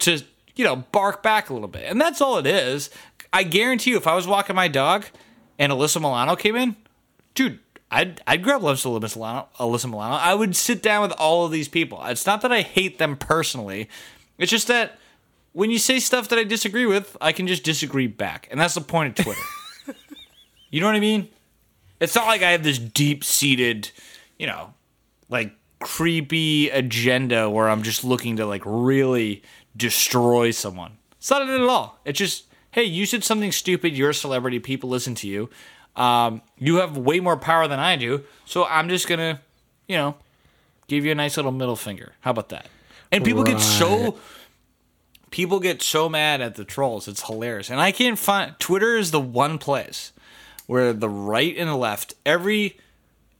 to, 0.00 0.20
you 0.58 0.64
know, 0.64 0.76
bark 0.76 1.22
back 1.22 1.48
a 1.48 1.54
little 1.54 1.68
bit. 1.68 1.84
And 1.84 2.00
that's 2.00 2.20
all 2.20 2.36
it 2.36 2.46
is. 2.46 2.90
I 3.32 3.44
guarantee 3.44 3.90
you, 3.90 3.96
if 3.96 4.08
I 4.08 4.16
was 4.16 4.26
walking 4.26 4.56
my 4.56 4.66
dog 4.66 5.06
and 5.56 5.72
Alyssa 5.72 6.00
Milano 6.00 6.34
came 6.34 6.56
in, 6.56 6.74
dude, 7.34 7.60
I'd, 7.92 8.20
I'd 8.26 8.42
grab 8.42 8.60
Alyssa 8.60 8.86
Milano, 9.16 9.48
Alyssa 9.60 9.88
Milano. 9.88 10.16
I 10.16 10.34
would 10.34 10.56
sit 10.56 10.82
down 10.82 11.02
with 11.02 11.12
all 11.12 11.46
of 11.46 11.52
these 11.52 11.68
people. 11.68 12.04
It's 12.04 12.26
not 12.26 12.40
that 12.40 12.50
I 12.50 12.62
hate 12.62 12.98
them 12.98 13.16
personally. 13.16 13.88
It's 14.36 14.50
just 14.50 14.66
that 14.66 14.98
when 15.52 15.70
you 15.70 15.78
say 15.78 16.00
stuff 16.00 16.28
that 16.28 16.40
I 16.40 16.44
disagree 16.44 16.86
with, 16.86 17.16
I 17.20 17.30
can 17.30 17.46
just 17.46 17.62
disagree 17.62 18.08
back. 18.08 18.48
And 18.50 18.60
that's 18.60 18.74
the 18.74 18.80
point 18.80 19.16
of 19.16 19.24
Twitter. 19.24 19.94
you 20.70 20.80
know 20.80 20.88
what 20.88 20.96
I 20.96 21.00
mean? 21.00 21.28
It's 22.00 22.16
not 22.16 22.26
like 22.26 22.42
I 22.42 22.50
have 22.50 22.64
this 22.64 22.80
deep 22.80 23.22
seated, 23.22 23.92
you 24.40 24.48
know, 24.48 24.74
like 25.28 25.52
creepy 25.80 26.68
agenda 26.70 27.48
where 27.48 27.68
I'm 27.68 27.82
just 27.84 28.02
looking 28.02 28.36
to 28.36 28.46
like 28.46 28.62
really 28.64 29.42
destroy 29.78 30.50
someone. 30.50 30.98
It's 31.16 31.30
not 31.30 31.42
it 31.42 31.48
at 31.48 31.60
all. 31.62 31.98
It's 32.04 32.18
just, 32.18 32.44
hey, 32.72 32.84
you 32.84 33.06
said 33.06 33.24
something 33.24 33.52
stupid. 33.52 33.96
You're 33.96 34.10
a 34.10 34.14
celebrity. 34.14 34.58
People 34.58 34.90
listen 34.90 35.14
to 35.16 35.28
you. 35.28 35.48
Um, 35.96 36.42
you 36.58 36.76
have 36.76 36.96
way 36.96 37.20
more 37.20 37.36
power 37.36 37.66
than 37.66 37.78
I 37.78 37.96
do. 37.96 38.24
So 38.44 38.64
I'm 38.64 38.88
just 38.88 39.08
going 39.08 39.18
to, 39.18 39.40
you 39.86 39.96
know, 39.96 40.16
give 40.86 41.04
you 41.04 41.12
a 41.12 41.14
nice 41.14 41.36
little 41.36 41.52
middle 41.52 41.76
finger. 41.76 42.12
How 42.20 42.32
about 42.32 42.50
that? 42.50 42.68
And 43.10 43.24
people 43.24 43.42
get 43.42 43.60
so 43.60 44.18
people 45.30 45.60
get 45.60 45.82
so 45.82 46.08
mad 46.08 46.40
at 46.40 46.56
the 46.56 46.64
trolls. 46.64 47.08
It's 47.08 47.26
hilarious. 47.26 47.70
And 47.70 47.80
I 47.80 47.90
can't 47.92 48.18
find 48.18 48.54
Twitter 48.58 48.96
is 48.96 49.10
the 49.10 49.20
one 49.20 49.58
place 49.58 50.12
where 50.66 50.92
the 50.92 51.08
right 51.08 51.56
and 51.56 51.68
the 51.68 51.76
left, 51.76 52.14
every 52.26 52.78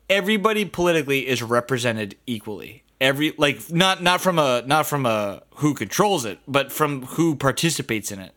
everybody 0.09 0.65
politically 0.65 1.29
is 1.29 1.43
represented 1.43 2.17
equally. 2.27 2.83
Every 3.01 3.33
like 3.39 3.71
not 3.71 4.03
not 4.03 4.21
from 4.21 4.39
a 4.39 4.63
not 4.67 4.87
from 4.87 5.07
a 5.07 5.43
who 5.57 5.75
controls 5.75 6.25
it, 6.25 6.41
but 6.49 6.73
from 6.73 7.03
who 7.03 7.37
participates 7.37 8.11
in 8.11 8.19
it. 8.19 8.35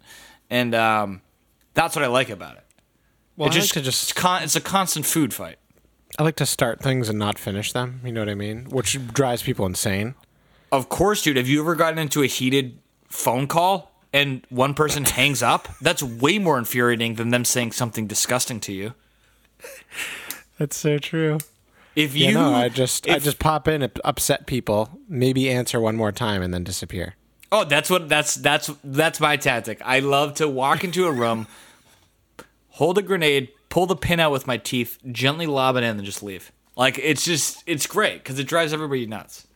And 0.49 0.75
um, 0.75 1.21
that's 1.73 1.95
what 1.95 2.03
I 2.03 2.07
like 2.07 2.29
about 2.29 2.57
it. 2.57 2.65
Well, 3.37 3.47
it 3.47 3.51
I 3.51 3.55
just, 3.55 3.75
like 3.75 3.83
to 3.83 3.85
just 3.85 4.03
it's, 4.03 4.13
con- 4.13 4.43
it's 4.43 4.55
a 4.55 4.61
constant 4.61 5.05
food 5.05 5.33
fight. 5.33 5.57
I 6.19 6.23
like 6.23 6.35
to 6.35 6.45
start 6.45 6.81
things 6.81 7.09
and 7.09 7.17
not 7.17 7.39
finish 7.39 7.71
them. 7.71 8.01
You 8.03 8.11
know 8.11 8.21
what 8.21 8.29
I 8.29 8.35
mean? 8.35 8.65
Which 8.65 8.99
drives 9.13 9.41
people 9.43 9.65
insane. 9.65 10.15
Of 10.71 10.89
course, 10.89 11.21
dude. 11.21 11.37
Have 11.37 11.47
you 11.47 11.61
ever 11.61 11.75
gotten 11.75 11.99
into 11.99 12.21
a 12.21 12.27
heated 12.27 12.79
phone 13.07 13.47
call 13.47 13.91
and 14.13 14.45
one 14.49 14.73
person 14.73 15.05
hangs 15.05 15.41
up? 15.41 15.69
That's 15.81 16.03
way 16.03 16.37
more 16.37 16.57
infuriating 16.57 17.15
than 17.15 17.29
them 17.29 17.45
saying 17.45 17.71
something 17.71 18.07
disgusting 18.07 18.59
to 18.61 18.73
you. 18.73 18.93
That's 20.57 20.77
so 20.77 20.97
true. 20.97 21.39
If 21.95 22.15
You 22.15 22.27
you, 22.27 22.33
know, 22.33 22.53
I 22.53 22.69
just 22.69 23.09
I 23.09 23.19
just 23.19 23.39
pop 23.39 23.67
in, 23.67 23.89
upset 24.03 24.47
people, 24.47 24.99
maybe 25.09 25.49
answer 25.49 25.79
one 25.79 25.95
more 25.95 26.11
time, 26.11 26.41
and 26.41 26.53
then 26.53 26.63
disappear. 26.63 27.15
oh, 27.51 27.65
that's 27.65 27.89
what 27.89 28.07
that's 28.07 28.35
that's 28.35 28.69
that's 28.83 29.19
my 29.19 29.37
tactic. 29.37 29.81
I 29.83 29.99
love 29.99 30.35
to 30.35 30.47
walk 30.47 30.83
into 30.83 31.05
a 31.07 31.11
room, 31.11 31.47
hold 32.69 32.97
a 32.97 33.01
grenade, 33.01 33.49
pull 33.69 33.85
the 33.85 33.95
pin 33.95 34.19
out 34.19 34.31
with 34.31 34.47
my 34.47 34.57
teeth, 34.57 34.99
gently 35.11 35.47
lob 35.47 35.75
it 35.75 35.83
in, 35.83 35.97
and 35.97 36.03
just 36.03 36.23
leave. 36.23 36.51
Like 36.77 36.97
it's 36.97 37.25
just 37.25 37.63
it's 37.67 37.87
great 37.87 38.23
because 38.23 38.39
it 38.39 38.45
drives 38.47 38.71
everybody 38.71 39.05
nuts. 39.05 39.47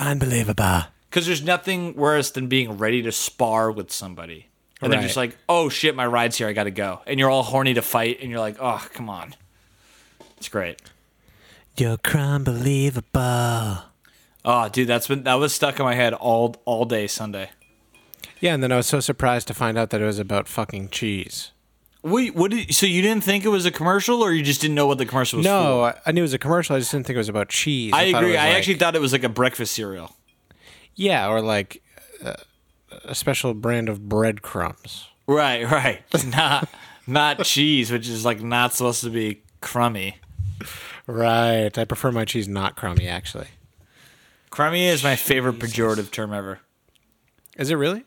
Unbelievable. 0.00 0.84
Because 1.10 1.26
there's 1.26 1.44
nothing 1.44 1.94
worse 1.94 2.30
than 2.30 2.48
being 2.48 2.78
ready 2.78 3.02
to 3.02 3.12
spar 3.12 3.70
with 3.70 3.92
somebody. 3.92 4.48
And 4.80 4.92
they're 4.92 5.02
just 5.02 5.16
like, 5.16 5.36
oh 5.48 5.68
shit, 5.68 5.94
my 5.94 6.06
ride's 6.06 6.38
here, 6.38 6.48
I 6.48 6.54
gotta 6.54 6.72
go. 6.72 7.02
And 7.06 7.20
you're 7.20 7.30
all 7.30 7.44
horny 7.44 7.74
to 7.74 7.82
fight, 7.82 8.18
and 8.20 8.30
you're 8.30 8.40
like, 8.40 8.56
oh, 8.58 8.84
come 8.94 9.08
on. 9.08 9.36
It's 10.38 10.48
great. 10.48 10.80
You're 11.76 11.98
unbelievable. 12.14 13.78
Oh, 14.44 14.68
dude, 14.70 14.88
that's 14.88 15.06
been 15.06 15.22
that 15.24 15.34
was 15.34 15.52
stuck 15.54 15.78
in 15.78 15.84
my 15.84 15.94
head 15.94 16.14
all 16.14 16.56
all 16.64 16.84
day 16.84 17.06
Sunday. 17.06 17.50
Yeah, 18.40 18.54
and 18.54 18.62
then 18.62 18.72
I 18.72 18.76
was 18.76 18.86
so 18.86 19.00
surprised 19.00 19.46
to 19.48 19.54
find 19.54 19.78
out 19.78 19.90
that 19.90 20.00
it 20.00 20.04
was 20.04 20.18
about 20.18 20.48
fucking 20.48 20.88
cheese. 20.88 21.52
Wait, 22.02 22.34
what 22.34 22.50
did 22.50 22.74
so 22.74 22.84
you 22.86 23.00
didn't 23.00 23.22
think 23.22 23.44
it 23.44 23.48
was 23.48 23.64
a 23.64 23.70
commercial 23.70 24.20
or 24.22 24.32
you 24.32 24.42
just 24.42 24.60
didn't 24.60 24.74
know 24.74 24.86
what 24.88 24.98
the 24.98 25.06
commercial 25.06 25.36
was 25.38 25.46
No, 25.46 25.62
for? 25.92 25.98
I, 26.06 26.10
I 26.10 26.12
knew 26.12 26.22
it 26.22 26.24
was 26.24 26.34
a 26.34 26.38
commercial. 26.38 26.74
I 26.74 26.80
just 26.80 26.90
didn't 26.90 27.06
think 27.06 27.14
it 27.14 27.18
was 27.18 27.28
about 27.28 27.48
cheese. 27.48 27.92
I, 27.94 28.10
thought 28.10 28.24
it 28.24 28.26
agree. 28.26 28.36
I 28.36 28.48
like- 28.48 28.56
actually 28.56 28.74
thought 28.74 28.96
it 28.96 29.00
was 29.00 29.12
like 29.12 29.22
a 29.22 29.28
breakfast 29.28 29.72
cereal. 29.74 30.16
yeah, 30.96 31.28
or 31.28 31.40
like 31.40 31.80
uh, 32.24 32.34
a 33.04 33.14
special 33.14 33.54
brand 33.54 33.88
of 33.88 34.08
breadcrumbs. 34.08 35.06
Right, 35.28 35.62
right. 35.70 36.02
not 36.26 36.68
not 37.06 37.44
cheese, 37.44 37.92
which 37.92 38.08
is 38.08 38.24
like 38.24 38.42
not 38.42 38.72
supposed 38.74 39.02
to 39.04 39.10
be 39.10 39.42
crummy. 39.60 40.16
Right. 41.06 41.76
I 41.76 41.84
prefer 41.84 42.12
my 42.12 42.24
cheese 42.24 42.48
not 42.48 42.76
crummy. 42.76 43.08
Actually, 43.08 43.48
Crummy 44.50 44.86
is 44.86 45.02
my 45.02 45.16
favorite 45.16 45.58
pejorative 45.58 46.10
term 46.10 46.32
ever. 46.32 46.60
is 47.56 47.70
it 47.70 47.74
really? 47.76 48.04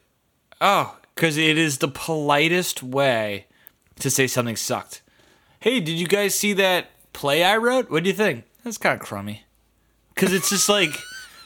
Oh, 0.61 0.97
because 1.13 1.37
it 1.37 1.57
is 1.57 1.79
the 1.79 1.87
politest 1.87 2.81
way 2.83 3.47
to 3.99 4.09
say 4.09 4.27
something 4.27 4.55
sucked. 4.55 5.01
Hey, 5.59 5.79
did 5.79 5.99
you 5.99 6.07
guys 6.07 6.37
see 6.37 6.53
that 6.53 6.91
play 7.13 7.43
I 7.43 7.57
wrote? 7.57 7.89
What 7.89 8.03
do 8.03 8.09
you 8.09 8.15
think? 8.15 8.45
That's 8.63 8.77
kind 8.77 8.99
of 8.99 9.05
crummy. 9.05 9.43
Because 10.13 10.33
it's 10.33 10.49
just 10.49 10.69
like, 10.69 10.91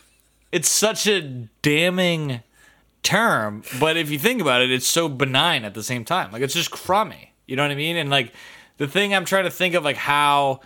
it's 0.51 0.69
such 0.69 1.07
a 1.07 1.21
damning 1.61 2.41
term, 3.01 3.63
but 3.79 3.95
if 3.97 4.11
you 4.11 4.19
think 4.19 4.41
about 4.41 4.61
it, 4.61 4.71
it's 4.71 4.85
so 4.87 5.07
benign 5.07 5.63
at 5.63 5.73
the 5.73 5.83
same 5.83 6.03
time. 6.05 6.31
Like, 6.31 6.41
it's 6.41 6.53
just 6.53 6.71
crummy. 6.71 7.33
You 7.47 7.55
know 7.55 7.63
what 7.63 7.71
I 7.71 7.75
mean? 7.75 7.95
And 7.95 8.09
like, 8.09 8.33
the 8.77 8.87
thing 8.87 9.13
I'm 9.13 9.25
trying 9.25 9.45
to 9.45 9.51
think 9.51 9.73
of, 9.75 9.83
like, 9.83 9.97
how. 9.97 10.59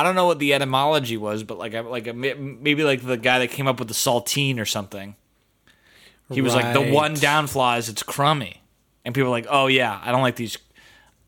I 0.00 0.02
don't 0.02 0.14
know 0.14 0.24
what 0.24 0.38
the 0.38 0.54
etymology 0.54 1.18
was, 1.18 1.42
but 1.42 1.58
like, 1.58 1.74
like 1.74 2.16
maybe 2.16 2.84
like 2.84 3.04
the 3.04 3.18
guy 3.18 3.38
that 3.40 3.48
came 3.48 3.66
up 3.66 3.78
with 3.78 3.88
the 3.88 3.94
saltine 3.94 4.58
or 4.58 4.64
something. 4.64 5.14
He 6.32 6.40
was 6.40 6.54
like, 6.54 6.72
the 6.72 6.90
one 6.90 7.12
down 7.12 7.48
flaw 7.48 7.76
is 7.76 7.90
it's 7.90 8.02
crummy. 8.02 8.62
And 9.04 9.14
people 9.14 9.28
are 9.28 9.30
like, 9.30 9.46
oh, 9.50 9.66
yeah, 9.66 10.00
I 10.02 10.10
don't 10.10 10.22
like 10.22 10.36
these. 10.36 10.56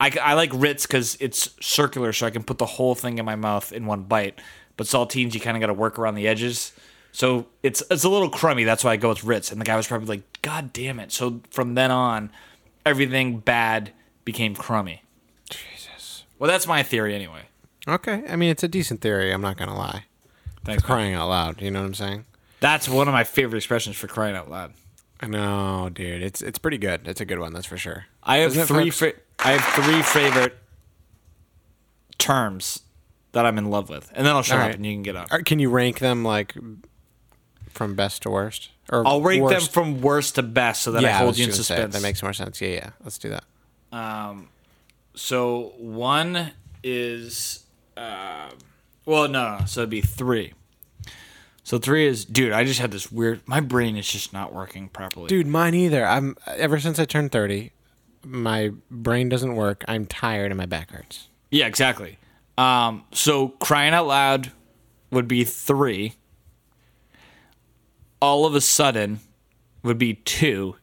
I, 0.01 0.11
I 0.23 0.33
like 0.33 0.51
Ritz 0.55 0.87
because 0.87 1.19
it's 1.21 1.51
circular, 1.61 2.15
so 2.15 2.27
I 2.27 2.31
can 2.31 2.43
put 2.45 2.57
the 2.57 2.65
whole 2.65 2.95
thing 2.95 3.19
in 3.19 3.27
my 3.27 3.37
mouth 3.37 3.75
in 3.75 3.85
one 3.85 4.05
bite. 4.05 4.41
But 4.79 4.87
saltines, 4.87 5.35
you 5.35 5.41
kind 5.41 5.55
of 5.55 5.61
got 5.61 5.67
to 5.67 5.75
work 5.75 5.99
around 5.99 6.15
the 6.15 6.27
edges. 6.27 6.73
So 7.13 7.49
it's 7.63 7.83
it's 7.91 8.05
a 8.05 8.09
little 8.09 8.31
crummy. 8.31 8.65
That's 8.65 8.85
why 8.85 8.93
I 8.93 8.97
go 8.97 9.11
with 9.11 9.23
Ritz. 9.23 9.53
And 9.53 9.61
the 9.61 9.67
guy 9.67 9.77
was 9.77 9.87
probably 9.87 10.07
like, 10.07 10.41
God 10.41 10.73
damn 10.73 10.99
it. 10.99 11.13
So 11.13 11.43
from 11.51 11.75
then 11.75 11.91
on, 11.91 12.31
everything 12.87 13.41
bad 13.41 13.93
became 14.25 14.55
crummy. 14.55 15.03
Jesus. 15.51 16.25
Well, 16.39 16.49
that's 16.49 16.67
my 16.67 16.83
theory 16.83 17.15
anyway. 17.15 17.43
Okay. 17.89 18.23
I 18.29 18.37
mean, 18.37 18.51
it's 18.51 18.63
a 18.63 18.69
decent 18.69 19.01
theory. 19.01 19.33
I'm 19.33 19.41
not 19.43 19.57
gonna 19.57 19.77
lie. 19.77 20.05
Thanks. 20.65 20.83
Crying 20.83 21.15
out 21.15 21.29
loud. 21.29 21.61
You 21.61 21.71
know 21.71 21.81
what 21.81 21.87
I'm 21.87 21.95
saying? 21.95 22.25
That's 22.61 22.89
one 22.89 23.09
of 23.09 23.13
my 23.13 23.25
favorite 23.25 23.59
expressions 23.59 23.97
for 23.97 24.07
crying 24.07 24.37
out 24.37 24.49
loud. 24.51 24.73
I 25.21 25.27
know, 25.27 25.89
dude. 25.93 26.23
It's 26.23 26.41
it's 26.43 26.59
pretty 26.59 26.79
good. 26.79 27.07
It's 27.09 27.21
a 27.21 27.25
good 27.25 27.39
one. 27.39 27.53
That's 27.53 27.67
for 27.67 27.77
sure. 27.77 28.07
I 28.23 28.39
have 28.39 28.53
Isn't 28.53 28.67
three. 28.67 28.91
Fa- 28.91 29.15
I 29.41 29.53
have 29.53 29.85
three 29.85 30.03
favorite 30.03 30.57
terms 32.19 32.83
that 33.33 33.47
I'm 33.47 33.59
in 33.59 33.71
love 33.71 33.89
with, 33.89 34.11
and 34.15 34.27
then 34.27 34.35
I'll 34.35 34.43
shut 34.43 34.59
All 34.59 34.63
up 34.63 34.69
right. 34.69 34.77
and 34.77 34.87
you 34.87 34.93
can 34.93 35.03
get 35.03 35.17
up. 35.17 35.29
Are- 35.33 35.43
Can 35.43 35.59
you 35.59 35.71
rank 35.71 35.99
them 35.99 36.25
like 36.25 36.55
from 37.71 37.95
best 37.95 38.23
to 38.23 38.31
worst? 38.31 38.71
Or 38.91 39.07
I'll 39.07 39.23
rate 39.23 39.39
them 39.39 39.45
worst? 39.47 39.73
from 39.73 40.01
worst 40.01 40.35
to 40.37 40.43
best, 40.43 40.83
so 40.83 40.93
that 40.93 41.05
I 41.05 41.09
yeah, 41.09 41.19
hold 41.19 41.29
was 41.31 41.39
you 41.39 41.45
in 41.45 41.51
gonna 41.51 41.57
say, 41.57 41.63
suspense. 41.75 41.95
that 41.95 42.03
makes 42.03 42.23
more 42.23 42.33
sense. 42.33 42.61
Yeah, 42.61 42.69
yeah. 42.69 42.91
Let's 43.03 43.19
do 43.19 43.31
that. 43.31 43.45
Um, 43.97 44.49
so 45.15 45.73
one 45.79 46.53
is, 46.83 47.62
uh, 47.97 48.51
well, 49.05 49.29
no, 49.29 49.59
no, 49.59 49.65
so 49.67 49.81
it'd 49.81 49.91
be 49.91 50.01
three. 50.01 50.53
So 51.65 51.79
three 51.79 52.07
is, 52.07 52.25
dude. 52.25 52.53
I 52.53 52.65
just 52.65 52.81
had 52.81 52.91
this 52.91 53.13
weird. 53.13 53.41
My 53.47 53.61
brain 53.61 53.97
is 53.97 54.11
just 54.11 54.33
not 54.33 54.53
working 54.53 54.89
properly. 54.89 55.29
Dude, 55.29 55.47
mine 55.47 55.75
either. 55.75 56.05
I'm 56.05 56.37
ever 56.47 56.81
since 56.81 56.99
I 56.99 57.05
turned 57.05 57.31
30, 57.31 57.71
my 58.25 58.73
brain 58.91 59.29
doesn't 59.29 59.55
work. 59.55 59.85
I'm 59.87 60.07
tired 60.07 60.51
and 60.51 60.59
my 60.59 60.67
back 60.67 60.91
hurts. 60.91 61.29
Yeah, 61.51 61.67
exactly. 61.67 62.19
Um, 62.59 63.05
so 63.13 63.49
crying 63.49 63.95
out 63.95 64.07
loud 64.07 64.53
would 65.11 65.29
be 65.29 65.45
three. 65.45 66.15
All 68.21 68.47
of 68.47 68.55
a 68.55 68.61
sudden 68.61 69.21
would 69.83 69.99
be 69.99 70.15
two, 70.15 70.77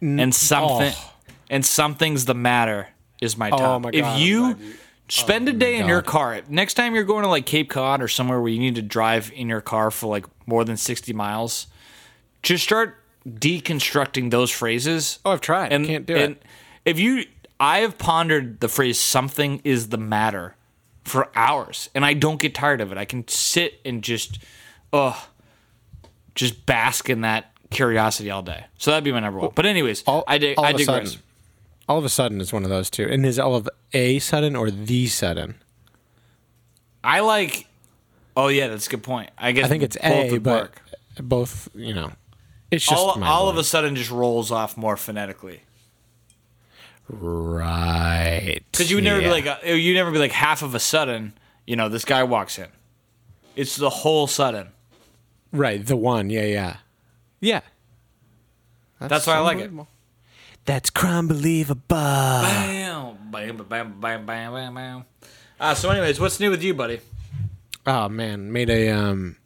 and 0.00 0.34
something, 0.34 0.92
oh. 0.94 1.12
and 1.50 1.64
something's 1.64 2.24
the 2.24 2.34
matter 2.34 2.88
is 3.20 3.36
my 3.36 3.50
top. 3.50 3.82
my 3.82 3.90
if 3.92 4.02
God, 4.02 4.08
I'm 4.08 4.52
glad 4.52 4.58
you- 4.60 4.74
spend 5.08 5.48
oh 5.48 5.52
a 5.52 5.54
day 5.54 5.78
in 5.78 5.86
your 5.88 6.02
car, 6.02 6.40
next 6.48 6.74
time 6.74 6.94
you're 6.94 7.04
going 7.04 7.22
to 7.22 7.28
like 7.28 7.46
Cape 7.46 7.70
Cod 7.70 8.02
or 8.02 8.08
somewhere 8.08 8.40
where 8.40 8.50
you 8.50 8.58
need 8.58 8.74
to 8.76 8.82
drive 8.82 9.32
in 9.34 9.48
your 9.48 9.60
car 9.60 9.90
for 9.90 10.06
like 10.06 10.26
more 10.46 10.64
than 10.64 10.76
sixty 10.76 11.12
miles, 11.12 11.66
just 12.42 12.64
start 12.64 12.96
deconstructing 13.26 14.30
those 14.30 14.50
phrases. 14.50 15.18
Oh, 15.24 15.32
I've 15.32 15.40
tried. 15.40 15.72
and 15.72 15.86
Can't 15.86 16.06
do 16.06 16.16
and 16.16 16.32
it. 16.36 16.42
if 16.84 16.98
you, 16.98 17.24
I 17.60 17.78
have 17.80 17.98
pondered 17.98 18.60
the 18.60 18.68
phrase 18.68 18.98
"something 19.00 19.60
is 19.64 19.88
the 19.88 19.98
matter" 19.98 20.54
for 21.04 21.28
hours, 21.34 21.88
and 21.94 22.04
I 22.04 22.12
don't 22.14 22.40
get 22.40 22.54
tired 22.54 22.80
of 22.80 22.92
it. 22.92 22.98
I 22.98 23.04
can 23.06 23.26
sit 23.28 23.80
and 23.84 24.02
just, 24.02 24.38
ugh, 24.92 25.16
just 26.34 26.66
bask 26.66 27.08
in 27.08 27.22
that 27.22 27.50
curiosity 27.70 28.30
all 28.30 28.42
day. 28.42 28.66
So 28.78 28.90
that'd 28.90 29.04
be 29.04 29.12
my 29.12 29.20
number 29.20 29.40
one. 29.40 29.50
But 29.54 29.66
anyways, 29.66 30.04
All, 30.06 30.24
I 30.26 30.38
dig, 30.38 30.58
all 30.58 30.64
I 30.64 30.70
of 30.70 30.76
a 30.76 30.78
digress. 30.84 31.10
sudden, 31.12 31.22
all 31.88 31.98
of 31.98 32.04
a 32.04 32.08
sudden 32.08 32.40
is 32.40 32.52
one 32.52 32.64
of 32.64 32.70
those 32.70 32.90
two. 32.90 33.04
And 33.08 33.24
is 33.24 33.38
all 33.38 33.54
of 33.54 33.68
a 33.94 34.18
sudden 34.18 34.54
or 34.56 34.70
the 34.70 35.06
sudden? 35.06 35.56
I 37.02 37.20
like. 37.20 37.66
Oh 38.36 38.48
yeah, 38.48 38.68
that's 38.68 38.86
a 38.86 38.90
good 38.90 39.02
point. 39.02 39.30
I 39.38 39.52
guess 39.52 39.64
I 39.64 39.68
think 39.68 39.82
it's 39.82 39.96
a, 40.02 40.38
but 40.38 40.62
work. 40.62 40.82
both. 41.20 41.68
You 41.74 41.94
know, 41.94 42.12
it's 42.70 42.84
just 42.86 42.96
all, 43.00 43.22
all 43.24 43.48
of 43.48 43.56
a 43.56 43.64
sudden 43.64 43.96
just 43.96 44.10
rolls 44.10 44.50
off 44.52 44.76
more 44.76 44.96
phonetically. 44.96 45.62
right. 47.08 48.60
Because 48.70 48.90
you 48.90 48.96
would 48.96 49.04
never 49.04 49.20
Yeah. 49.20 49.28
be 49.34 49.42
like, 49.42 49.64
uh, 49.66 49.72
you 49.72 49.94
never 49.94 50.10
be 50.10 50.18
like 50.18 50.32
half 50.32 50.62
of 50.62 50.74
a 50.74 50.80
sudden. 50.80 51.32
You 51.66 51.76
know, 51.76 51.88
this 51.88 52.04
guy 52.04 52.22
walks 52.24 52.58
in. 52.58 52.68
It's 53.56 53.76
the 53.76 53.90
whole 53.90 54.26
sudden. 54.26 54.68
right 55.52 55.84
the 55.84 55.96
one. 55.96 56.30
Yeah, 56.30 56.44
yeah, 56.44 56.76
yeah. 57.40 57.60
That's 59.00 59.26
why 59.26 59.34
I 59.34 59.40
like 59.40 59.58
it. 59.58 59.70
Unbelievable. 60.68 60.74
That's 60.74 60.90
crime 60.90 61.28
believable. 61.28 61.84
Bam, 61.88 63.16
bam, 63.30 63.56
bam, 63.56 64.00
bam, 64.00 64.26
bam, 64.26 64.52
bam, 64.52 64.74
bam. 64.74 65.04
Uh, 65.60 65.74
so, 65.74 65.90
anyways, 65.90 66.20
what's 66.20 66.38
new 66.38 66.50
with 66.50 66.62
you, 66.62 66.74
buddy? 66.74 67.00
Oh 67.86 68.08
man, 68.08 68.52
made 68.52 68.68
a 68.70 68.90
um 68.90 69.36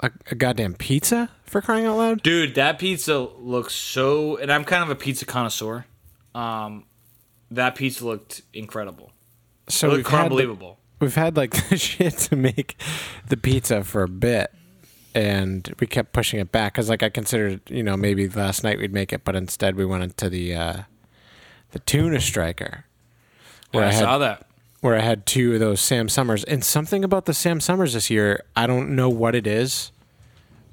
a, 0.00 0.10
a 0.30 0.34
goddamn 0.34 0.74
pizza 0.74 1.28
for 1.44 1.60
crying 1.60 1.84
out 1.86 1.98
loud. 1.98 2.22
Dude, 2.22 2.54
that 2.54 2.78
pizza 2.78 3.18
looks 3.18 3.74
so. 3.74 4.36
And 4.36 4.50
I'm 4.52 4.64
kind 4.64 4.82
of 4.82 4.90
a 4.90 4.94
pizza 4.94 5.26
connoisseur. 5.26 5.84
Um, 6.34 6.84
that 7.50 7.74
pizza 7.74 8.04
looked 8.06 8.42
incredible. 8.54 9.12
So 9.68 9.88
It 9.88 9.90
we've 9.90 9.98
looked 9.98 10.14
unbelievable. 10.14 10.78
we've 11.00 11.14
had 11.14 11.36
like 11.36 11.50
the 11.68 11.76
shit 11.76 12.16
to 12.18 12.36
make 12.36 12.76
the 13.28 13.36
pizza 13.36 13.84
for 13.84 14.02
a 14.02 14.08
bit, 14.08 14.50
and 15.14 15.72
we 15.80 15.86
kept 15.86 16.12
pushing 16.12 16.40
it 16.40 16.52
back 16.52 16.74
because 16.74 16.88
like 16.88 17.02
I 17.02 17.08
considered, 17.08 17.60
you 17.68 17.82
know, 17.82 17.96
maybe 17.96 18.28
last 18.28 18.62
night 18.62 18.78
we'd 18.78 18.92
make 18.92 19.12
it, 19.12 19.24
but 19.24 19.36
instead 19.36 19.76
we 19.76 19.84
went 19.84 20.02
into 20.02 20.28
the 20.28 20.54
uh, 20.54 20.82
the 21.72 21.78
tuna 21.80 22.20
striker, 22.20 22.84
where 23.72 23.84
I, 23.84 23.88
I 23.88 23.92
had 23.92 24.00
saw 24.00 24.18
that. 24.18 24.46
where 24.80 24.96
I 24.96 25.00
had 25.00 25.26
two 25.26 25.54
of 25.54 25.60
those 25.60 25.80
Sam 25.80 26.08
Summers, 26.08 26.44
and 26.44 26.64
something 26.64 27.04
about 27.04 27.26
the 27.26 27.34
Sam 27.34 27.60
Summers 27.60 27.94
this 27.94 28.10
year, 28.10 28.44
I 28.56 28.66
don't 28.66 28.94
know 28.94 29.08
what 29.08 29.34
it 29.34 29.46
is, 29.46 29.92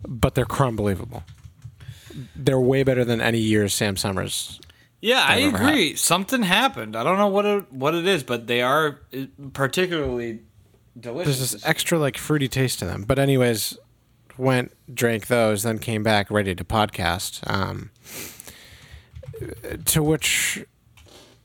but 0.08 0.36
they're 0.36 0.46
crumb 0.46 0.76
believable. 0.76 1.24
They're 2.36 2.60
way 2.60 2.84
better 2.84 3.06
than 3.06 3.22
any 3.22 3.40
year's 3.40 3.74
Sam 3.74 3.96
Summers. 3.96 4.60
Yeah, 5.00 5.24
I 5.24 5.38
agree. 5.38 5.96
Something 5.96 6.42
happened. 6.42 6.96
I 6.96 7.04
don't 7.04 7.20
know 7.20 7.28
what 7.28 7.46
it, 7.46 7.72
what 7.72 7.94
it 7.94 8.08
is, 8.08 8.24
but 8.24 8.48
they 8.48 8.64
are 8.64 9.00
uh, 9.16 9.26
particularly 9.54 10.40
delicious. 11.00 11.38
There's 11.38 11.52
this 11.52 11.66
extra 11.68 12.00
like 12.00 12.18
fruity 12.18 12.48
taste 12.48 12.80
to 12.80 12.86
them. 12.86 13.04
But 13.04 13.20
anyways, 13.20 13.78
went 14.38 14.72
drank 14.94 15.28
those, 15.28 15.64
then 15.64 15.80
came 15.80 16.04
back 16.04 16.30
ready 16.32 16.54
to 16.56 16.64
podcast. 16.64 17.42
Um, 17.52 17.92
to 19.86 20.02
which 20.02 20.66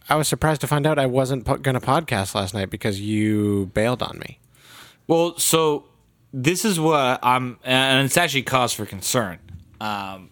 I 0.09 0.17
was 0.17 0.29
surprised 0.29 0.61
to 0.63 0.67
find 0.67 0.87
out 0.87 0.99
I 0.99 1.07
wasn't 1.07 1.45
po- 1.45 1.59
going 1.59 1.79
to 1.79 1.81
podcast 1.87 2.35
last 2.35 2.55
night 2.55 2.71
because 2.71 3.01
you 3.01 3.67
bailed 3.75 4.03
on 4.03 4.19
me. 4.19 4.39
Well, 5.07 5.37
so 5.39 5.85
this 6.33 6.65
is 6.65 6.81
what 6.81 7.19
I'm, 7.23 7.59
and 7.65 8.05
it's 8.07 8.17
actually 8.17 8.43
cause 8.45 8.73
for 8.73 8.87
concern. 8.87 9.39
Um, 9.81 10.31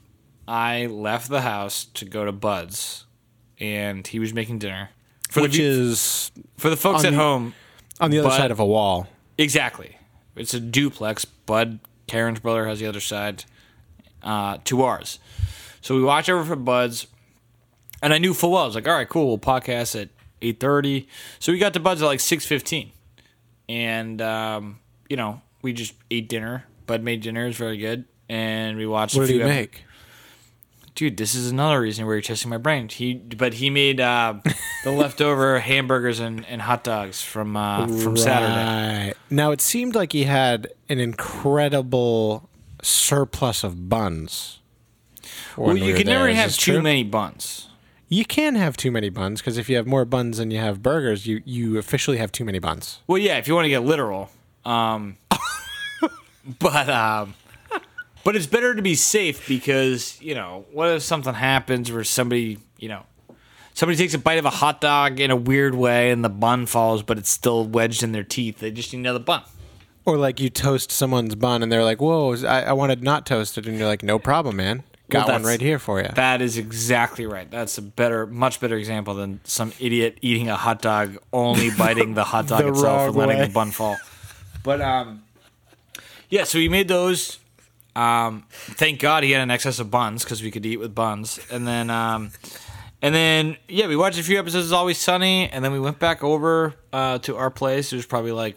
I 0.48 0.86
left 0.86 1.28
the 1.28 1.42
house 1.42 1.84
to 1.94 2.04
go 2.04 2.24
to 2.24 2.32
Bud's, 2.32 3.04
and 3.58 4.06
he 4.06 4.18
was 4.18 4.32
making 4.32 4.58
dinner. 4.60 4.90
For 5.28 5.42
which 5.42 5.56
the, 5.56 5.62
is 5.64 6.32
for 6.56 6.70
the 6.70 6.76
folks 6.76 7.04
at 7.04 7.10
the- 7.10 7.16
home, 7.16 7.54
on 8.00 8.10
the 8.10 8.18
other 8.20 8.28
Bud- 8.30 8.36
side 8.36 8.50
of 8.50 8.58
a 8.60 8.66
wall. 8.66 9.06
exactly. 9.38 9.96
It's 10.36 10.54
a 10.54 10.60
duplex. 10.60 11.24
Bud, 11.24 11.80
Karen's 12.10 12.40
brother, 12.40 12.66
has 12.66 12.80
the 12.80 12.86
other 12.86 13.00
side 13.00 13.44
uh, 14.22 14.58
to 14.64 14.82
ours. 14.82 15.20
So 15.80 15.94
we 15.94 16.02
watch 16.02 16.28
over 16.28 16.44
for 16.44 16.56
Bud's, 16.56 17.06
and 18.02 18.12
I 18.12 18.18
knew 18.18 18.34
full 18.34 18.50
well. 18.50 18.64
I 18.64 18.66
was 18.66 18.74
like, 18.74 18.88
all 18.88 18.94
right, 18.94 19.08
cool. 19.08 19.28
We'll 19.28 19.38
podcast 19.38 20.00
at 20.00 20.08
eight 20.42 20.58
thirty. 20.58 21.08
So 21.38 21.52
we 21.52 21.58
got 21.58 21.72
to 21.74 21.80
Bud's 21.80 22.02
at 22.02 22.06
like 22.06 22.20
six 22.20 22.44
fifteen, 22.44 22.90
and 23.68 24.20
um, 24.20 24.80
you 25.08 25.16
know 25.16 25.40
we 25.62 25.72
just 25.72 25.94
ate 26.10 26.28
dinner. 26.28 26.64
Bud 26.86 27.02
made 27.02 27.22
dinner; 27.22 27.44
it 27.44 27.48
was 27.48 27.56
very 27.56 27.78
good, 27.78 28.04
and 28.28 28.76
we 28.76 28.86
watched. 28.86 29.14
What 29.14 29.22
a 29.22 29.26
did 29.28 29.32
few 29.34 29.42
he 29.42 29.48
make? 29.48 29.84
Dude, 31.00 31.16
this 31.16 31.34
is 31.34 31.50
another 31.50 31.80
reason 31.80 32.04
where 32.04 32.14
you're 32.14 32.20
testing 32.20 32.50
my 32.50 32.58
brain. 32.58 32.86
He, 32.90 33.14
but 33.14 33.54
he 33.54 33.70
made 33.70 34.02
uh, 34.02 34.34
the 34.84 34.90
leftover 34.90 35.58
hamburgers 35.58 36.20
and, 36.20 36.44
and 36.44 36.60
hot 36.60 36.84
dogs 36.84 37.22
from 37.22 37.56
uh, 37.56 37.86
from 37.86 38.18
Saturday. 38.18 39.06
Right. 39.06 39.14
Now 39.30 39.50
it 39.50 39.62
seemed 39.62 39.94
like 39.94 40.12
he 40.12 40.24
had 40.24 40.68
an 40.90 40.98
incredible 40.98 42.50
surplus 42.82 43.64
of 43.64 43.88
buns. 43.88 44.58
Well, 45.56 45.74
you 45.74 45.94
we 45.94 45.94
can 45.94 46.06
never. 46.06 46.28
Is 46.28 46.36
have 46.36 46.58
too 46.58 46.72
true? 46.72 46.82
many 46.82 47.02
buns. 47.02 47.70
You 48.10 48.26
can 48.26 48.54
have 48.56 48.76
too 48.76 48.90
many 48.90 49.08
buns 49.08 49.40
because 49.40 49.56
if 49.56 49.70
you 49.70 49.76
have 49.76 49.86
more 49.86 50.04
buns 50.04 50.36
than 50.36 50.50
you 50.50 50.58
have 50.58 50.82
burgers, 50.82 51.26
you 51.26 51.40
you 51.46 51.78
officially 51.78 52.18
have 52.18 52.30
too 52.30 52.44
many 52.44 52.58
buns. 52.58 53.00
Well, 53.06 53.16
yeah, 53.16 53.38
if 53.38 53.48
you 53.48 53.54
want 53.54 53.64
to 53.64 53.70
get 53.70 53.84
literal. 53.84 54.28
Um, 54.66 55.16
but 56.58 56.90
um, 56.90 57.32
but 58.24 58.36
it's 58.36 58.46
better 58.46 58.74
to 58.74 58.82
be 58.82 58.94
safe 58.94 59.46
because 59.48 60.20
you 60.20 60.34
know 60.34 60.64
what 60.72 60.88
if 60.90 61.02
something 61.02 61.34
happens 61.34 61.90
where 61.92 62.04
somebody 62.04 62.58
you 62.78 62.88
know 62.88 63.04
somebody 63.74 63.96
takes 63.96 64.14
a 64.14 64.18
bite 64.18 64.38
of 64.38 64.44
a 64.44 64.50
hot 64.50 64.80
dog 64.80 65.20
in 65.20 65.30
a 65.30 65.36
weird 65.36 65.74
way 65.74 66.10
and 66.10 66.22
the 66.24 66.28
bun 66.28 66.66
falls, 66.66 67.02
but 67.02 67.16
it's 67.18 67.30
still 67.30 67.64
wedged 67.64 68.02
in 68.02 68.12
their 68.12 68.24
teeth. 68.24 68.58
They 68.58 68.70
just 68.70 68.92
need 68.92 68.98
another 69.00 69.20
bun. 69.20 69.42
Or 70.04 70.16
like 70.16 70.40
you 70.40 70.50
toast 70.50 70.90
someone's 70.90 71.34
bun 71.34 71.62
and 71.62 71.70
they're 71.70 71.84
like, 71.84 72.00
"Whoa, 72.00 72.34
I, 72.46 72.62
I 72.62 72.72
wanted 72.72 73.02
not 73.02 73.26
toasted," 73.26 73.66
and 73.66 73.78
you're 73.78 73.86
like, 73.86 74.02
"No 74.02 74.18
problem, 74.18 74.56
man. 74.56 74.82
Got 75.10 75.26
Well, 75.26 75.36
one 75.40 75.44
right 75.44 75.60
here 75.60 75.78
for 75.78 76.00
you." 76.00 76.08
That 76.14 76.40
is 76.40 76.56
exactly 76.56 77.26
right. 77.26 77.50
That's 77.50 77.76
a 77.78 77.82
better, 77.82 78.26
much 78.26 78.60
better 78.60 78.76
example 78.76 79.14
than 79.14 79.40
some 79.44 79.72
idiot 79.78 80.16
eating 80.22 80.48
a 80.48 80.56
hot 80.56 80.80
dog, 80.80 81.18
only 81.32 81.70
biting 81.78 82.14
the 82.14 82.24
hot 82.24 82.46
dog 82.48 82.62
The 82.62 82.68
itself 82.68 83.08
and 83.08 83.16
letting 83.16 83.38
way. 83.40 83.46
the 83.46 83.52
bun 83.52 83.72
fall. 83.72 83.96
But 84.62 84.80
um, 84.80 85.22
yeah. 86.28 86.44
So 86.44 86.58
we 86.58 86.68
made 86.68 86.88
those. 86.88 87.39
Um, 88.00 88.44
thank 88.50 88.98
God 88.98 89.24
he 89.24 89.32
had 89.32 89.42
an 89.42 89.50
excess 89.50 89.78
of 89.78 89.90
buns 89.90 90.24
because 90.24 90.42
we 90.42 90.50
could 90.50 90.64
eat 90.64 90.78
with 90.78 90.94
buns. 90.94 91.38
And 91.50 91.66
then 91.66 91.90
um, 91.90 92.32
and 93.02 93.14
then 93.14 93.56
yeah, 93.68 93.88
we 93.88 93.96
watched 93.96 94.18
a 94.18 94.22
few 94.22 94.38
episodes 94.38 94.68
of 94.68 94.72
Always 94.72 94.98
Sunny, 94.98 95.50
and 95.50 95.62
then 95.62 95.70
we 95.72 95.80
went 95.80 95.98
back 95.98 96.24
over 96.24 96.74
uh, 96.92 97.18
to 97.18 97.36
our 97.36 97.50
place. 97.50 97.92
It 97.92 97.96
was 97.96 98.06
probably 98.06 98.32
like 98.32 98.56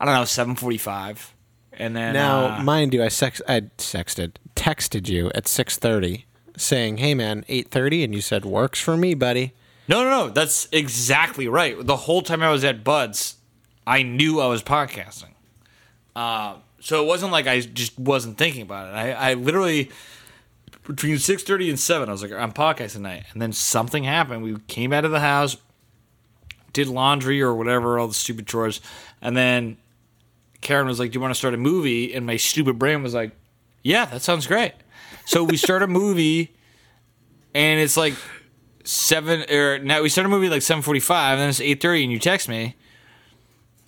I 0.00 0.04
don't 0.04 0.14
know 0.14 0.24
seven 0.24 0.56
forty 0.56 0.78
five. 0.78 1.32
And 1.72 1.94
then 1.94 2.12
now, 2.14 2.58
uh, 2.58 2.62
mind 2.62 2.92
you, 2.92 3.04
I 3.04 3.08
sex 3.08 3.40
I 3.48 3.60
sexted, 3.78 4.32
texted 4.56 5.08
you 5.08 5.30
at 5.34 5.46
six 5.46 5.78
thirty, 5.78 6.26
saying, 6.56 6.96
"Hey, 6.96 7.14
man, 7.14 7.44
eight 7.48 7.68
30? 7.70 8.02
and 8.04 8.14
you 8.14 8.20
said 8.20 8.44
works 8.44 8.80
for 8.80 8.96
me, 8.96 9.14
buddy. 9.14 9.52
No, 9.86 10.02
no, 10.02 10.10
no. 10.10 10.28
That's 10.30 10.68
exactly 10.72 11.48
right. 11.48 11.76
The 11.84 11.96
whole 11.96 12.22
time 12.22 12.42
I 12.42 12.50
was 12.50 12.64
at 12.64 12.84
Bud's, 12.84 13.36
I 13.86 14.02
knew 14.02 14.40
I 14.40 14.46
was 14.46 14.62
podcasting. 14.62 15.34
Uh, 16.14 16.56
so 16.80 17.02
it 17.02 17.06
wasn't 17.06 17.32
like 17.32 17.46
I 17.46 17.60
just 17.60 17.98
wasn't 17.98 18.38
thinking 18.38 18.62
about 18.62 18.88
it. 18.88 18.96
I, 18.96 19.30
I 19.30 19.34
literally 19.34 19.90
between 20.86 21.18
six 21.18 21.42
thirty 21.42 21.68
and 21.68 21.78
seven, 21.78 22.08
I 22.08 22.12
was 22.12 22.22
like, 22.22 22.32
I'm 22.32 22.52
podcasting 22.52 22.92
tonight, 22.94 23.24
and 23.32 23.40
then 23.40 23.52
something 23.52 24.04
happened. 24.04 24.42
We 24.42 24.58
came 24.66 24.92
out 24.92 25.04
of 25.04 25.10
the 25.10 25.20
house, 25.20 25.56
did 26.72 26.88
laundry 26.88 27.40
or 27.40 27.54
whatever, 27.54 27.98
all 27.98 28.08
the 28.08 28.14
stupid 28.14 28.46
chores, 28.46 28.80
and 29.20 29.36
then 29.36 29.76
Karen 30.60 30.86
was 30.86 30.98
like, 30.98 31.12
"Do 31.12 31.16
you 31.16 31.20
want 31.20 31.32
to 31.32 31.38
start 31.38 31.54
a 31.54 31.58
movie?" 31.58 32.14
And 32.14 32.26
my 32.26 32.36
stupid 32.36 32.78
brain 32.78 33.02
was 33.02 33.14
like, 33.14 33.32
"Yeah, 33.82 34.06
that 34.06 34.22
sounds 34.22 34.46
great." 34.46 34.72
So 35.26 35.44
we 35.44 35.56
start 35.56 35.82
a 35.82 35.86
movie, 35.86 36.54
and 37.54 37.80
it's 37.80 37.96
like 37.96 38.14
seven 38.84 39.44
or 39.50 39.78
now 39.78 40.02
we 40.02 40.08
start 40.08 40.26
a 40.26 40.28
movie 40.28 40.48
like 40.48 40.62
seven 40.62 40.82
forty 40.82 41.00
five, 41.00 41.34
and 41.34 41.42
then 41.42 41.48
it's 41.50 41.60
eight 41.60 41.80
thirty, 41.80 42.02
and 42.02 42.12
you 42.12 42.18
text 42.18 42.48
me, 42.48 42.76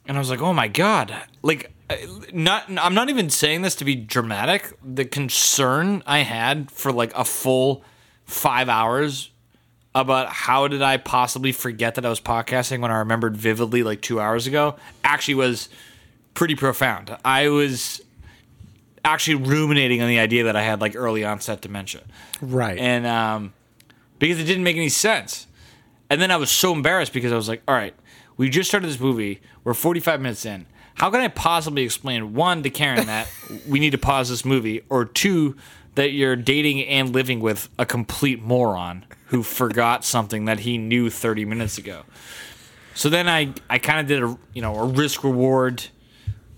and 0.07 0.17
I 0.17 0.21
was 0.21 0.31
like, 0.31 0.41
"Oh 0.41 0.53
my 0.53 0.69
god!" 0.69 1.15
Like, 1.43 1.72
not 2.33 2.65
I'm 2.69 2.95
not 2.95 3.09
even 3.11 3.31
saying 3.31 3.63
this 3.63 3.75
to 3.77 3.85
be 3.85 3.95
dramatic. 3.95 4.73
The 4.85 5.05
concern 5.05 6.03
I 6.07 6.19
had 6.21 6.71
for 6.71 6.93
like 6.93 7.13
a 7.17 7.25
full 7.25 7.85
five 8.25 8.69
hours 8.69 9.31
about 9.95 10.29
how 10.31 10.69
did 10.69 10.81
I 10.83 10.97
possibly 10.97 11.53
forget 11.53 11.97
that 11.97 12.07
I 12.07 12.09
was 12.09 12.21
podcasting 12.21 12.81
when 12.81 12.91
I 12.91 12.99
remembered 12.99 13.37
vividly 13.37 13.83
like 13.83 14.01
two 14.01 14.21
hours 14.21 14.47
ago 14.47 14.77
actually 15.05 15.35
was 15.35 15.69
pretty 16.35 16.55
profound. 16.55 17.15
I 17.25 17.49
was 17.49 18.01
actually 19.05 19.35
ruminating 19.35 20.01
on 20.01 20.09
the 20.09 20.19
idea 20.19 20.45
that 20.45 20.57
I 20.57 20.63
had 20.63 20.81
like 20.81 20.95
early 20.97 21.25
onset 21.25 21.61
dementia 21.61 22.03
Right. 22.41 22.79
and 22.79 23.07
um, 23.07 23.53
because 24.19 24.39
it 24.39 24.45
didn't 24.45 24.65
make 24.65 24.77
any 24.77 24.89
sense. 24.89 25.47
And 26.09 26.21
then 26.23 26.31
I 26.31 26.37
was 26.37 26.51
so 26.51 26.73
embarrassed 26.73 27.13
because 27.13 27.33
I 27.33 27.37
was 27.37 27.49
like, 27.49 27.63
all 27.67 27.75
right, 27.75 27.95
we 28.37 28.49
just 28.49 28.69
started 28.71 28.87
this 28.89 29.01
movie. 29.01 29.41
We're 29.65 29.75
45 29.75 30.21
minutes 30.21 30.47
in. 30.47 30.67
How 30.95 31.11
can 31.11 31.21
I 31.21 31.29
possibly 31.29 31.83
explain 31.83 32.35
one 32.35 32.63
to 32.63 32.71
Karen 32.71 33.07
that 33.07 33.29
we 33.67 33.81
need 33.81 33.91
to 33.91 33.99
pause 33.99 34.29
this 34.29 34.45
movie, 34.45 34.83
or 34.89 35.05
two 35.05 35.57
that 35.95 36.13
you're 36.13 36.37
dating 36.37 36.85
and 36.87 37.11
living 37.13 37.41
with 37.41 37.69
a 37.79 37.85
complete 37.85 38.41
moron 38.43 39.05
who 39.27 39.43
forgot 39.43 40.05
something 40.05 40.45
that 40.47 40.61
he 40.61 40.79
knew 40.79 41.11
30 41.11 41.45
minutes 41.45 41.77
ago. 41.79 42.03
So 42.95 43.09
then 43.09 43.29
I, 43.29 43.53
I 43.71 43.79
kind 43.79 44.01
of 44.01 44.07
did 44.07 44.23
a 44.23 44.39
you 44.55 44.63
know 44.63 44.75
a 44.77 44.87
risk 44.87 45.25
reward, 45.25 45.83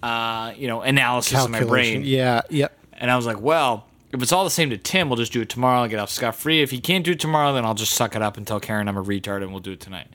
uh, 0.02 0.52
you 0.56 0.66
know 0.68 0.82
analysis 0.82 1.44
in 1.44 1.50
my 1.50 1.62
brain, 1.64 2.02
Yeah. 2.04 2.42
Yep. 2.50 2.76
and 2.94 3.10
I 3.10 3.16
was 3.16 3.26
like, 3.26 3.40
well, 3.40 3.86
if 4.12 4.22
it's 4.22 4.32
all 4.32 4.44
the 4.44 4.50
same 4.50 4.70
to 4.70 4.78
Tim, 4.78 5.08
we'll 5.08 5.16
just 5.16 5.32
do 5.32 5.40
it 5.40 5.48
tomorrow. 5.48 5.82
I'll 5.82 5.88
get 5.88 5.98
off 5.98 6.10
scot 6.10 6.36
free. 6.36 6.62
If 6.62 6.70
he 6.70 6.80
can't 6.80 7.04
do 7.04 7.12
it 7.12 7.20
tomorrow, 7.20 7.52
then 7.52 7.64
I'll 7.64 7.74
just 7.74 7.94
suck 7.94 8.14
it 8.14 8.22
up 8.22 8.36
and 8.36 8.46
tell 8.46 8.60
Karen 8.60 8.88
I'm 8.88 8.96
a 8.96 9.02
retard 9.02 9.42
and 9.42 9.50
we'll 9.50 9.60
do 9.60 9.72
it 9.72 9.80
tonight. 9.80 10.06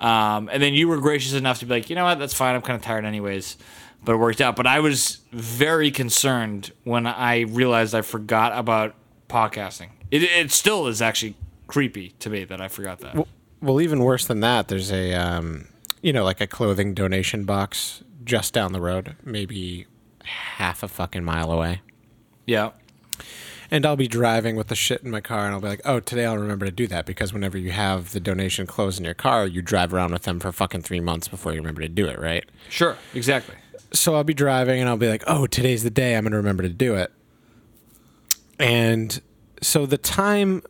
Um, 0.00 0.48
and 0.50 0.62
then 0.62 0.74
you 0.74 0.88
were 0.88 0.98
gracious 0.98 1.34
enough 1.34 1.60
to 1.60 1.66
be 1.66 1.74
like, 1.74 1.90
you 1.90 1.94
know 1.94 2.04
what, 2.04 2.18
that's 2.18 2.34
fine. 2.34 2.54
I'm 2.54 2.62
kind 2.62 2.76
of 2.76 2.82
tired 2.82 3.04
anyways. 3.04 3.56
But 4.02 4.14
it 4.14 4.16
worked 4.16 4.40
out. 4.40 4.56
But 4.56 4.66
I 4.66 4.80
was 4.80 5.18
very 5.30 5.90
concerned 5.90 6.72
when 6.84 7.06
I 7.06 7.40
realized 7.40 7.94
I 7.94 8.00
forgot 8.00 8.58
about 8.58 8.94
podcasting. 9.28 9.90
It, 10.10 10.22
it 10.22 10.50
still 10.50 10.86
is 10.86 11.02
actually 11.02 11.34
creepy 11.66 12.14
to 12.20 12.30
me 12.30 12.44
that 12.44 12.62
I 12.62 12.68
forgot 12.68 13.00
that. 13.00 13.26
Well, 13.60 13.80
even 13.80 14.00
worse 14.00 14.26
than 14.26 14.40
that, 14.40 14.68
there's 14.68 14.90
a, 14.90 15.12
um, 15.12 15.68
you 16.00 16.14
know, 16.14 16.24
like 16.24 16.40
a 16.40 16.46
clothing 16.46 16.94
donation 16.94 17.44
box 17.44 18.02
just 18.24 18.54
down 18.54 18.72
the 18.72 18.80
road, 18.80 19.16
maybe 19.22 19.86
half 20.24 20.82
a 20.82 20.88
fucking 20.88 21.24
mile 21.24 21.52
away. 21.52 21.82
yeah. 22.46 22.70
And 23.70 23.86
I'll 23.86 23.96
be 23.96 24.08
driving 24.08 24.56
with 24.56 24.66
the 24.66 24.74
shit 24.74 25.02
in 25.02 25.10
my 25.10 25.20
car, 25.20 25.44
and 25.44 25.54
I'll 25.54 25.60
be 25.60 25.68
like, 25.68 25.82
"Oh, 25.84 26.00
today 26.00 26.24
I'll 26.24 26.36
remember 26.38 26.66
to 26.66 26.72
do 26.72 26.86
that." 26.88 27.06
Because 27.06 27.32
whenever 27.32 27.56
you 27.56 27.70
have 27.70 28.10
the 28.12 28.18
donation 28.20 28.66
clothes 28.66 28.98
in 28.98 29.04
your 29.04 29.14
car, 29.14 29.46
you 29.46 29.62
drive 29.62 29.94
around 29.94 30.12
with 30.12 30.22
them 30.22 30.40
for 30.40 30.50
fucking 30.50 30.82
three 30.82 30.98
months 31.00 31.28
before 31.28 31.52
you 31.52 31.58
remember 31.58 31.80
to 31.82 31.88
do 31.88 32.06
it, 32.06 32.18
right? 32.18 32.44
Sure. 32.68 32.96
Exactly. 33.14 33.54
so 33.92 34.14
I'll 34.14 34.24
be 34.24 34.34
driving 34.34 34.80
and 34.80 34.88
I'll 34.88 34.96
be 34.96 35.08
like, 35.08 35.22
"Oh, 35.26 35.46
today's 35.46 35.82
the 35.84 35.90
day. 35.90 36.16
I'm 36.16 36.24
going 36.24 36.30
to 36.32 36.36
remember 36.36 36.62
to 36.62 36.68
do 36.68 36.94
it." 36.96 37.12
And 38.58 39.20
so 39.62 39.86
the 39.86 39.98
time 39.98 40.62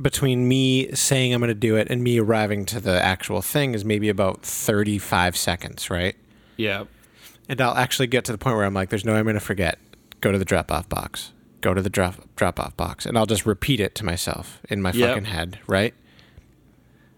between 0.00 0.46
me 0.46 0.92
saying 0.94 1.32
I'm 1.32 1.40
going 1.40 1.48
to 1.48 1.54
do 1.54 1.76
it 1.76 1.88
and 1.90 2.02
me 2.02 2.18
arriving 2.18 2.66
to 2.66 2.80
the 2.80 3.02
actual 3.02 3.40
thing 3.40 3.74
is 3.74 3.84
maybe 3.84 4.08
about 4.10 4.42
35 4.42 5.36
seconds, 5.36 5.88
right? 5.88 6.16
Yeah. 6.56 6.84
And 7.48 7.60
I'll 7.60 7.76
actually 7.76 8.08
get 8.08 8.24
to 8.26 8.32
the 8.32 8.38
point 8.38 8.56
where 8.56 8.64
I'm 8.64 8.74
like, 8.74 8.88
"There's 8.90 9.04
no 9.04 9.12
way 9.12 9.18
I'm 9.20 9.24
going 9.24 9.34
to 9.34 9.40
forget. 9.40 9.78
Go 10.20 10.32
to 10.32 10.38
the 10.38 10.44
drop-off 10.44 10.88
box. 10.88 11.32
Go 11.66 11.74
to 11.74 11.82
the 11.82 11.90
drop 11.90 12.14
drop-off 12.36 12.76
box." 12.76 13.04
And 13.06 13.18
I'll 13.18 13.26
just 13.26 13.44
repeat 13.44 13.80
it 13.80 13.96
to 13.96 14.04
myself 14.04 14.60
in 14.70 14.80
my 14.80 14.92
Yep. 14.92 15.08
fucking 15.08 15.24
head, 15.24 15.58
right? 15.66 15.94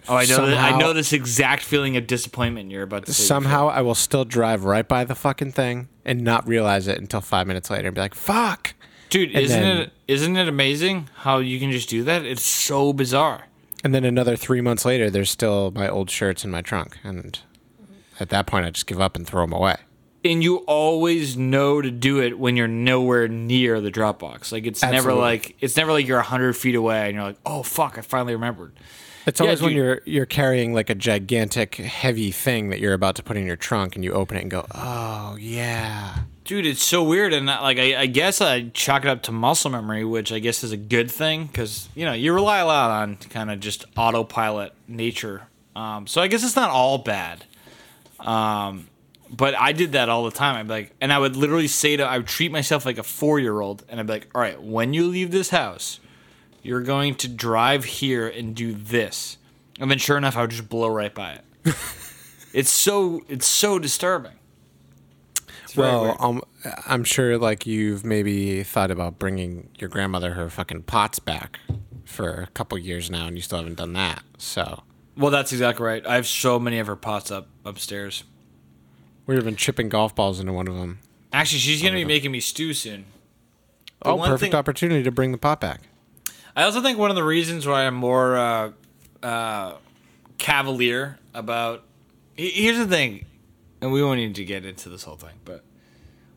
Oh, 0.09 0.17
I 0.17 0.25
know. 0.25 0.47
that, 0.47 0.73
I 0.73 0.79
know 0.79 0.95
this 0.95 1.13
exact 1.13 1.63
feeling 1.63 1.99
of 1.99 2.07
disappointment 2.07 2.71
you're 2.71 2.83
about 2.85 3.05
to 3.07 3.13
say. 3.13 3.23
Somehow 3.25 3.69
I 3.69 3.83
will 3.83 3.95
still 3.95 4.25
drive 4.25 4.65
right 4.65 4.89
by 4.89 5.05
the 5.05 5.15
fucking 5.15 5.53
thing 5.53 5.89
and 6.03 6.23
not 6.23 6.49
realize 6.49 6.89
it 6.89 6.99
until 6.99 7.21
5 7.21 7.47
minutes 7.47 7.69
later 7.69 7.89
and 7.89 7.95
be 7.95 8.01
like, 8.01 8.15
"Fuck." 8.15 8.73
Dude, 9.11 9.31
And 9.35 9.45
isn't 9.45 9.61
then- 9.61 9.77
it 9.83 9.93
isn't 10.07 10.37
it 10.39 10.49
amazing 10.49 11.09
how 11.17 11.39
you 11.41 11.61
can 11.61 11.71
just 11.71 11.91
do 11.91 12.03
that? 12.05 12.25
It's 12.25 12.43
so 12.45 12.95
bizarre. 12.95 13.49
And 13.85 13.95
then 13.95 14.05
another 14.05 14.35
three 14.35 14.63
months 14.63 14.87
later, 14.87 15.11
there's 15.11 15.31
still 15.31 15.73
my 15.75 15.89
old 15.91 16.11
shirts 16.11 16.43
in 16.43 16.51
my 16.51 16.63
trunk. 16.63 16.97
And 17.05 17.39
at 18.19 18.31
that 18.31 18.47
point, 18.47 18.65
I 18.65 18.71
just 18.71 18.87
give 18.87 19.01
up 19.03 19.15
and 19.15 19.27
throw 19.27 19.43
them 19.43 19.53
away. 19.53 19.77
And 20.29 20.43
you 20.43 20.59
always 20.59 21.37
know 21.37 21.81
to 21.81 21.91
do 21.91 22.21
it 22.21 22.39
when 22.39 22.57
you're 22.57 22.69
nowhere 22.69 23.29
near 23.29 23.81
the 23.81 23.91
drop 23.91 24.19
box. 24.19 24.53
Like 24.53 24.67
it's 24.67 24.83
never 24.83 25.13
like 25.15 25.57
it's 25.61 25.77
never 25.77 25.91
like 25.93 26.07
you're 26.07 26.21
hundred 26.21 26.53
feet 26.55 26.75
away 26.75 27.07
and 27.07 27.15
you're 27.15 27.25
like, 27.25 27.39
oh 27.47 27.63
fuck, 27.63 27.97
I 27.99 28.03
finally 28.03 28.35
remembered. 28.35 28.73
It's 29.27 29.41
Yeah, 29.41 29.47
always 29.47 29.63
when 29.63 29.73
you're 29.75 30.01
you're 30.05 30.27
carrying 30.27 30.73
like 30.73 30.89
a 30.91 30.95
gigantic, 30.95 31.75
heavy 31.77 32.31
thing 32.31 32.71
that 32.71 32.81
you're 32.81 32.95
about 32.95 33.15
to 33.17 33.23
put 33.23 33.37
in 33.37 33.47
your 33.47 33.57
trunk, 33.57 33.95
and 33.95 34.03
you 34.05 34.13
open 34.13 34.37
it 34.39 34.43
and 34.43 34.51
go, 34.51 34.67
"Oh 34.75 35.37
yeah." 35.39 36.21
Dude, 36.45 36.65
it's 36.65 36.83
so 36.83 37.03
weird, 37.05 37.35
and 37.35 37.51
uh, 37.51 37.59
like 37.61 37.79
I, 37.79 38.01
I 38.01 38.07
guess 38.07 38.41
I 38.41 38.71
chalk 38.71 39.05
it 39.05 39.09
up 39.09 39.23
to 39.25 39.33
muscle 39.33 39.71
memory, 39.71 40.03
which 40.03 40.33
I 40.33 40.39
guess 40.39 40.65
is 40.65 40.73
a 40.73 40.79
good 40.79 41.11
thing 41.11 41.45
because 41.47 41.91
you 41.95 42.07
know 42.07 42.15
you 42.15 42.33
rely 42.33 42.59
a 42.59 42.67
lot 42.67 42.91
on 42.91 43.17
kind 43.17 43.51
of 43.51 43.61
just 43.61 43.85
autopilot 43.99 44.73
nature. 44.87 45.43
Um, 45.77 46.07
so 46.07 46.23
I 46.23 46.29
guess 46.29 46.43
it's 46.43 46.57
not 46.57 46.71
all 46.71 46.97
bad. 46.99 47.45
Um, 48.21 48.89
but 49.31 49.55
I 49.55 49.73
did 49.73 49.93
that 49.93 50.09
all 50.09 50.25
the 50.25 50.31
time. 50.31 50.57
I'd 50.57 50.69
be 50.69 50.71
like, 50.71 50.95
and 51.01 51.13
I 51.13 51.19
would 51.19 51.37
literally 51.37 51.69
say 51.69 51.97
to, 51.97 52.05
I 52.05 52.19
would 52.19 52.27
treat 52.27 52.51
myself 52.51 52.87
like 52.87 52.99
a 52.99 53.03
four 53.03 53.39
year 53.39 53.61
old, 53.61 53.85
and 53.89 54.01
I'd 54.01 54.07
be 54.07 54.13
like, 54.15 54.29
all 54.35 54.41
right, 54.41 54.61
when 54.61 54.95
you 54.95 55.07
leave 55.07 55.31
this 55.31 55.51
house, 55.51 56.01
you're 56.63 56.83
going 56.83 57.15
to 57.17 57.29
drive 57.29 57.85
here 57.85 58.27
and 58.29 58.55
do 58.55 58.73
this, 58.73 59.39
and 59.81 59.91
then 59.91 59.99
sure 59.99 60.17
enough, 60.17 60.37
I 60.37 60.43
would 60.43 60.51
just 60.51 60.69
blow 60.69 60.89
right 60.89 61.15
by 61.15 61.33
it. 61.33 61.45
it's 62.53 62.71
so 62.71 63.23
it's 63.29 63.47
so 63.47 63.79
disturbing. 63.79 64.33
It's 65.65 65.77
Well, 65.77 66.17
um, 66.19 66.43
I'm 66.87 67.05
sure 67.05 67.39
like 67.39 67.67
you've 67.67 68.05
maybe 68.05 68.63
thought 68.63 68.91
about 68.91 69.19
bringing 69.19 69.69
your 69.79 69.89
grandmother 69.89 70.33
her 70.35 70.49
fucking 70.49 70.83
pots 70.85 71.19
back 71.19 71.61
for 72.05 72.41
a 72.41 72.47
couple 72.49 72.79
years 72.79 73.11
now, 73.11 73.27
and 73.27 73.37
you 73.37 73.43
still 73.43 73.59
haven't 73.59 73.77
done 73.77 73.93
that. 73.93 74.23
So 74.39 74.83
Well, 75.17 75.31
that's 75.31 75.53
exactly 75.53 75.85
right. 75.85 76.07
I 76.07 76.15
have 76.15 76.27
so 76.27 76.59
many 76.59 76.79
of 76.79 76.87
her 76.87 76.97
pots 76.97 77.31
up 77.31 77.49
upstairs. 77.65 78.25
We've 79.29 79.45
been 79.45 79.55
chipping 79.57 79.89
golf 79.89 80.15
balls 80.17 80.41
into 80.41 80.53
one 80.53 80.67
of 80.67 80.75
them. 80.75 80.99
Actually, 81.33 81.61
she's 81.61 81.81
gonna 81.83 81.95
be 81.95 82.05
making 82.05 82.33
me 82.33 82.41
stew 82.41 82.75
soon. 82.75 83.05
The 84.03 84.09
Oh, 84.11 84.15
one 84.17 84.29
perfect 84.31 84.53
thing- 84.53 84.59
opportunity 84.59 85.03
to 85.05 85.11
bring 85.13 85.31
the 85.33 85.39
pot 85.39 85.61
back. 85.61 85.83
I 86.57 86.65
also 86.65 86.81
think 86.83 86.99
one 86.99 87.11
of 87.11 87.17
the 87.17 87.23
reasons 87.25 87.67
why 87.67 87.83
I'm 87.87 87.95
more 87.95 88.37
uh, 88.37 88.71
uh, 89.23 89.75
cavalier 90.39 91.19
about. 91.35 91.85
he- 92.37 92.51
Here's 92.51 92.79
the 92.79 92.87
thing, 92.87 93.27
and 93.81 93.93
we 93.93 94.03
won't 94.03 94.19
need 94.19 94.35
to 94.37 94.45
get 94.45 94.65
into 94.65 94.89
this 94.89 95.03
whole 95.05 95.17
thing, 95.17 95.37
but 95.45 95.63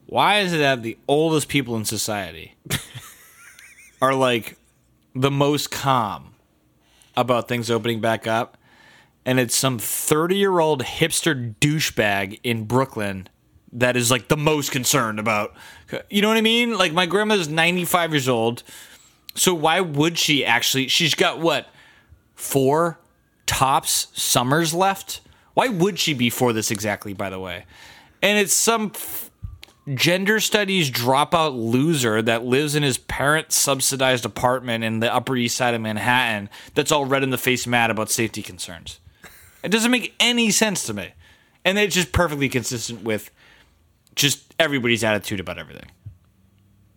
why 0.08 0.40
is 0.40 0.54
it 0.54 0.58
that 0.58 0.84
the 0.84 0.98
oldest 1.08 1.48
people 1.48 1.76
in 1.78 1.86
society 1.86 2.56
are 4.02 4.14
like 4.14 4.58
the 5.16 5.32
most 5.32 5.72
calm 5.72 6.34
about 7.16 7.48
things 7.48 7.70
opening 7.72 8.00
back 8.02 8.28
up, 8.28 8.58
and 9.26 9.40
it's 9.40 9.56
some 9.56 9.78
30 9.78 10.36
year 10.36 10.60
old 10.60 10.84
hipster 10.84 11.56
douchebag 11.60 12.40
in 12.44 12.66
Brooklyn 12.66 13.28
that 13.74 13.96
is 13.96 14.12
like 14.12 14.28
the 14.28 14.38
most 14.38 14.72
concerned 14.72 15.20
about. 15.20 15.54
You 16.10 16.22
know 16.22 16.28
what 16.28 16.38
I 16.38 16.42
mean? 16.42 16.78
Like 16.78 16.94
my 16.94 17.06
grandmother's 17.06 17.50
95 17.50 18.12
years 18.12 18.30
old. 18.30 18.64
So 19.36 19.54
why 19.54 19.80
would 19.80 20.18
she 20.18 20.46
actually? 20.46 20.88
She's 20.88 21.16
got 21.16 21.40
what 21.40 21.68
four 22.36 23.00
tops 23.46 24.08
summers 24.14 24.74
left. 24.74 25.22
Why 25.54 25.68
would 25.68 26.00
she 26.00 26.14
be 26.14 26.30
for 26.30 26.54
this 26.54 26.72
exactly? 26.72 27.14
By 27.14 27.30
the 27.30 27.40
way, 27.40 27.66
and 28.22 28.38
it's 28.38 28.54
some 28.54 28.92
f- 28.94 29.32
gender 29.94 30.40
studies 30.40 30.92
dropout 30.92 31.54
loser 31.56 32.22
that 32.22 32.46
lives 32.46 32.76
in 32.76 32.84
his 32.84 32.98
parent 32.98 33.52
subsidized 33.52 34.26
apartment 34.26 34.84
in 34.84 35.00
the 35.00 35.14
Upper 35.14 35.36
East 35.36 35.58
Side 35.58 35.74
of 35.74 35.82
Manhattan. 35.82 36.50
That's 36.74 36.92
all 36.92 37.06
red 37.06 37.24
in 37.24 37.30
the 37.30 37.38
face 37.38 37.66
mad 37.68 37.90
about 37.90 38.10
safety 38.10 38.42
concerns. 38.42 39.00
It 39.64 39.70
doesn't 39.70 39.92
make 39.92 40.14
any 40.20 40.52
sense 40.52 40.84
to 40.86 40.94
me, 40.94 41.10
and 41.64 41.78
it's 41.78 41.96
just 41.96 42.12
perfectly 42.12 42.50
consistent 42.50 43.04
with 43.04 43.32
just 44.16 44.54
everybody's 44.60 45.04
attitude 45.04 45.40
about 45.40 45.58
everything. 45.58 45.90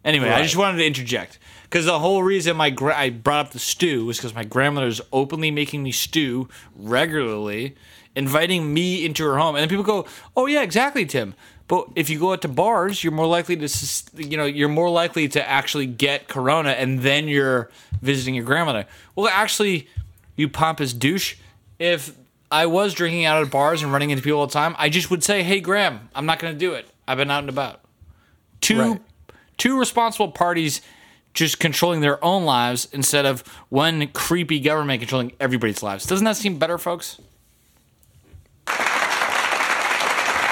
Anyway, 0.05 0.29
I 0.29 0.43
just 0.43 0.57
wanted 0.57 0.79
to 0.79 0.87
interject 0.87 1.39
because 1.63 1.87
the 1.87 1.99
whole 1.99 2.23
reason 2.23 2.57
my 2.57 2.69
gra- 2.71 2.97
I 2.97 3.09
brought 3.11 3.47
up 3.47 3.53
the 3.53 3.59
stew 3.59 4.05
was 4.05 4.19
because 4.19 4.35
my 4.35 4.45
grandmother's 4.45 5.01
openly 5.13 5.51
making 5.51 5.83
me 5.83 5.93
stew 5.93 6.49
regularly, 6.77 7.75
inviting 8.15 8.73
me 8.75 9.05
into 9.05 9.25
her 9.25 9.39
home, 9.39 9.57
and 9.57 9.63
then 9.63 9.69
people 9.69 9.85
go, 9.85 10.07
"Oh 10.37 10.47
yeah, 10.47 10.63
exactly, 10.63 11.07
Tim." 11.07 11.35
But 11.67 11.89
if 11.97 12.11
you 12.11 12.19
go 12.19 12.33
out 12.33 12.43
to 12.43 12.49
bars, 12.49 13.03
you're 13.03 13.15
more 13.15 13.27
likely 13.27 13.57
to, 13.57 13.69
you 14.17 14.37
know, 14.37 14.45
you're 14.45 14.69
more 14.69 14.91
likely 14.91 15.29
to 15.29 15.49
actually 15.49 15.87
get 15.87 16.29
corona, 16.29 16.71
and 16.71 17.01
then 17.01 17.27
you're 17.27 17.71
visiting 18.03 18.35
your 18.35 18.45
grandmother. 18.45 18.85
Well, 19.17 19.29
actually, 19.29 19.89
you 20.37 20.51
pompous 20.51 20.93
douche. 20.93 21.37
If 21.79 22.13
I 22.55 22.67
was 22.67 22.95
drinking 22.95 23.25
out 23.25 23.43
at 23.43 23.51
bars 23.51 23.83
and 23.83 23.93
running 23.93 24.11
into 24.11 24.23
people 24.23 24.39
all 24.39 24.47
the 24.47 24.53
time, 24.53 24.77
I 24.79 24.89
just 24.89 25.11
would 25.11 25.25
say, 25.25 25.43
"Hey, 25.43 25.61
Gram, 25.61 26.09
I'm 26.15 26.25
not 26.27 26.39
going 26.39 26.53
to 26.55 26.59
do 26.59 26.75
it. 26.75 26.87
I've 27.09 27.19
been 27.19 27.31
out 27.31 27.41
and 27.41 27.49
about." 27.49 27.81
Two 28.61 28.81
Right. 28.81 29.01
two 29.59 29.79
responsible 29.79 30.31
parties 30.31 30.81
just 31.35 31.59
controlling 31.59 32.01
their 32.01 32.25
own 32.25 32.45
lives 32.45 32.87
instead 32.93 33.27
of 33.27 33.41
one 33.69 34.07
creepy 34.09 34.61
government 34.61 35.01
controlling 35.01 35.33
everybody's 35.41 35.83
lives. 35.83 36.07
Doesn't 36.07 36.25
that 36.25 36.37
seem 36.37 36.59
better, 36.59 36.79
folks? 36.79 37.19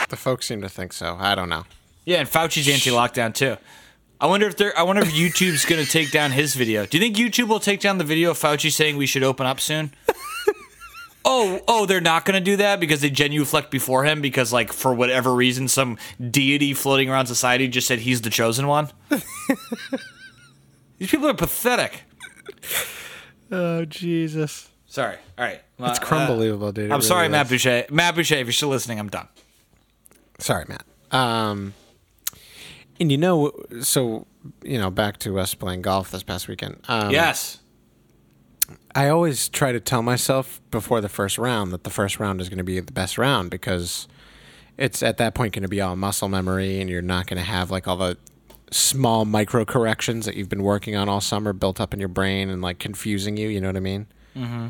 The 0.08 0.16
folks 0.16 0.46
seem 0.46 0.60
to 0.62 0.68
think 0.68 0.92
so. 0.92 1.16
I 1.18 1.34
don't 1.34 1.48
know. 1.48 1.64
Yeah, 2.04 2.18
and 2.18 2.28
Fauci's 2.28 2.68
anti-lockdown 2.68 3.32
too. 3.32 3.56
I 4.20 4.26
wonder 4.26 4.46
if 4.46 4.56
they're. 4.56 4.76
I 4.78 4.82
wonder 4.82 5.02
if 5.02 5.12
YouTube's 5.12 5.64
going 5.64 5.82
to 5.84 5.90
take 5.90 6.10
down 6.10 6.32
his 6.32 6.54
video. 6.54 6.84
Do 6.84 6.98
you 6.98 7.02
think 7.02 7.16
YouTube 7.16 7.48
will 7.48 7.60
take 7.60 7.80
down 7.80 7.98
the 7.98 8.04
video 8.04 8.32
of 8.32 8.38
Fauci 8.38 8.70
saying 8.70 8.96
we 8.96 9.06
should 9.06 9.22
open 9.22 9.46
up 9.46 9.58
soon? 9.60 9.92
Oh, 11.24 11.60
oh, 11.68 11.86
they're 11.86 12.00
not 12.00 12.24
going 12.24 12.34
to 12.34 12.44
do 12.44 12.56
that 12.56 12.80
because 12.80 13.00
they 13.00 13.10
genuflect 13.10 13.70
before 13.70 14.04
him 14.04 14.20
because, 14.20 14.52
like, 14.52 14.72
for 14.72 14.92
whatever 14.94 15.34
reason, 15.34 15.68
some 15.68 15.98
deity 16.30 16.74
floating 16.74 17.08
around 17.10 17.26
society 17.26 17.68
just 17.68 17.86
said 17.86 18.00
he's 18.00 18.22
the 18.22 18.30
chosen 18.30 18.66
one. 18.66 18.90
These 20.98 21.10
people 21.10 21.28
are 21.28 21.34
pathetic. 21.34 22.02
Oh 23.50 23.84
Jesus! 23.84 24.70
Sorry. 24.86 25.16
All 25.38 25.44
right. 25.44 25.60
It's 25.78 25.98
crumbelievable, 25.98 26.70
dude. 26.72 26.84
It 26.84 26.86
I'm 26.86 26.98
really 26.98 27.06
sorry, 27.06 27.26
is. 27.26 27.32
Matt 27.32 27.48
Boucher. 27.48 27.86
Matt 27.90 28.14
Boucher, 28.14 28.36
if 28.36 28.46
you're 28.46 28.52
still 28.52 28.68
listening, 28.68 29.00
I'm 29.00 29.08
done. 29.08 29.26
Sorry, 30.38 30.64
Matt. 30.68 30.84
Um, 31.10 31.74
and 33.00 33.10
you 33.10 33.18
know, 33.18 33.52
so 33.80 34.26
you 34.62 34.78
know, 34.78 34.90
back 34.90 35.18
to 35.20 35.38
us 35.38 35.54
playing 35.54 35.82
golf 35.82 36.10
this 36.10 36.22
past 36.22 36.46
weekend. 36.46 36.78
Um, 36.88 37.10
yes. 37.10 37.58
I 38.94 39.08
always 39.08 39.48
try 39.48 39.72
to 39.72 39.80
tell 39.80 40.02
myself 40.02 40.60
before 40.70 41.00
the 41.00 41.08
first 41.08 41.38
round 41.38 41.72
that 41.72 41.84
the 41.84 41.90
first 41.90 42.20
round 42.20 42.40
is 42.40 42.48
going 42.48 42.58
to 42.58 42.64
be 42.64 42.78
the 42.80 42.92
best 42.92 43.16
round 43.16 43.50
because 43.50 44.06
it's 44.76 45.02
at 45.02 45.16
that 45.18 45.34
point 45.34 45.54
going 45.54 45.62
to 45.62 45.68
be 45.68 45.80
all 45.80 45.96
muscle 45.96 46.28
memory 46.28 46.80
and 46.80 46.90
you're 46.90 47.02
not 47.02 47.26
going 47.26 47.38
to 47.38 47.44
have 47.44 47.70
like 47.70 47.88
all 47.88 47.96
the 47.96 48.16
small 48.70 49.24
micro 49.24 49.64
corrections 49.64 50.26
that 50.26 50.36
you've 50.36 50.48
been 50.48 50.62
working 50.62 50.96
on 50.96 51.08
all 51.08 51.20
summer 51.20 51.52
built 51.52 51.80
up 51.80 51.94
in 51.94 52.00
your 52.00 52.08
brain 52.08 52.50
and 52.50 52.62
like 52.62 52.78
confusing 52.78 53.36
you. 53.36 53.48
You 53.48 53.60
know 53.60 53.68
what 53.68 53.76
I 53.76 53.80
mean? 53.80 54.06
Mm-hmm. 54.36 54.68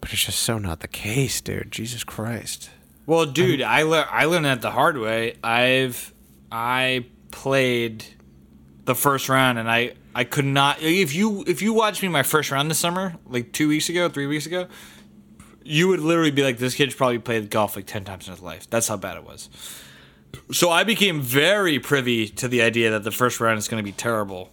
But 0.00 0.12
it's 0.12 0.24
just 0.24 0.40
so 0.40 0.58
not 0.58 0.80
the 0.80 0.88
case, 0.88 1.40
dude. 1.40 1.70
Jesus 1.70 2.04
Christ. 2.04 2.70
Well, 3.06 3.26
dude, 3.26 3.62
I 3.62 3.82
learned 3.82 4.08
I 4.10 4.24
learned 4.24 4.46
that 4.46 4.62
the 4.62 4.70
hard 4.70 4.98
way. 4.98 5.36
I've 5.42 6.12
I 6.50 7.06
played 7.30 8.04
the 8.84 8.94
first 8.94 9.28
round 9.28 9.58
and 9.58 9.70
I 9.70 9.92
I 10.14 10.24
could 10.24 10.44
not 10.44 10.80
if 10.82 11.14
you 11.14 11.44
if 11.46 11.62
you 11.62 11.72
watched 11.72 12.02
me 12.02 12.08
my 12.08 12.22
first 12.22 12.50
round 12.50 12.70
this 12.70 12.78
summer, 12.78 13.14
like 13.26 13.52
2 13.52 13.68
weeks 13.68 13.88
ago, 13.88 14.08
3 14.08 14.26
weeks 14.26 14.46
ago, 14.46 14.68
you 15.64 15.88
would 15.88 16.00
literally 16.00 16.30
be 16.30 16.42
like 16.42 16.58
this 16.58 16.74
kid's 16.74 16.94
probably 16.94 17.18
played 17.18 17.50
golf 17.50 17.76
like 17.76 17.86
10 17.86 18.04
times 18.04 18.26
in 18.26 18.34
his 18.34 18.42
life. 18.42 18.68
That's 18.68 18.88
how 18.88 18.96
bad 18.96 19.16
it 19.16 19.24
was. 19.24 19.48
So 20.50 20.70
I 20.70 20.84
became 20.84 21.20
very 21.20 21.78
privy 21.78 22.28
to 22.28 22.48
the 22.48 22.62
idea 22.62 22.90
that 22.90 23.04
the 23.04 23.10
first 23.10 23.40
round 23.40 23.58
is 23.58 23.68
going 23.68 23.82
to 23.82 23.84
be 23.84 23.92
terrible. 23.92 24.50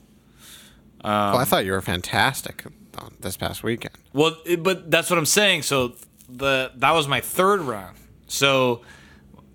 well, 1.03 1.37
I 1.37 1.45
thought 1.45 1.65
you 1.65 1.71
were 1.71 1.81
fantastic 1.81 2.65
on 2.97 3.15
this 3.21 3.37
past 3.37 3.63
weekend. 3.63 3.95
Well, 4.13 4.35
it, 4.45 4.61
but 4.61 4.91
that's 4.91 5.09
what 5.09 5.17
I'm 5.17 5.25
saying. 5.25 5.63
So 5.63 5.95
the 6.27 6.71
that 6.75 6.91
was 6.91 7.07
my 7.07 7.21
third 7.21 7.61
round. 7.61 7.97
So 8.27 8.81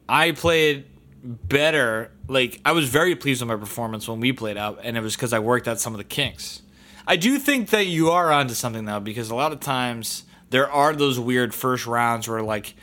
I 0.08 0.32
played 0.32 0.87
better. 1.22 2.10
Like 2.26 2.60
I 2.64 2.72
was 2.72 2.88
very 2.88 3.14
pleased 3.14 3.42
with 3.42 3.48
my 3.48 3.56
performance 3.56 4.08
when 4.08 4.20
we 4.20 4.32
played 4.32 4.56
out, 4.56 4.80
and 4.82 4.96
it 4.96 5.00
was 5.00 5.14
because 5.16 5.32
I 5.32 5.38
worked 5.38 5.68
out 5.68 5.80
some 5.80 5.92
of 5.92 5.98
the 5.98 6.04
kinks. 6.04 6.62
I 7.06 7.16
do 7.16 7.38
think 7.38 7.70
that 7.70 7.87
you 7.87 8.10
are 8.10 8.32
onto 8.32 8.54
something 8.54 8.87
though, 8.87 9.00
because 9.00 9.30
a 9.30 9.34
lot 9.34 9.52
of 9.52 9.60
times 9.60 10.24
there 10.50 10.70
are 10.70 10.94
those 10.94 11.20
weird 11.20 11.54
first 11.54 11.87
rounds 11.87 12.28
where 12.28 12.42
like 12.42 12.74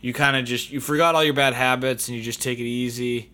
you 0.00 0.12
kind 0.12 0.36
of 0.36 0.44
just 0.44 0.70
you 0.70 0.80
forgot 0.80 1.14
all 1.14 1.24
your 1.24 1.34
bad 1.34 1.54
habits 1.54 2.08
and 2.08 2.16
you 2.16 2.22
just 2.22 2.42
take 2.42 2.58
it 2.58 2.64
easy, 2.64 3.30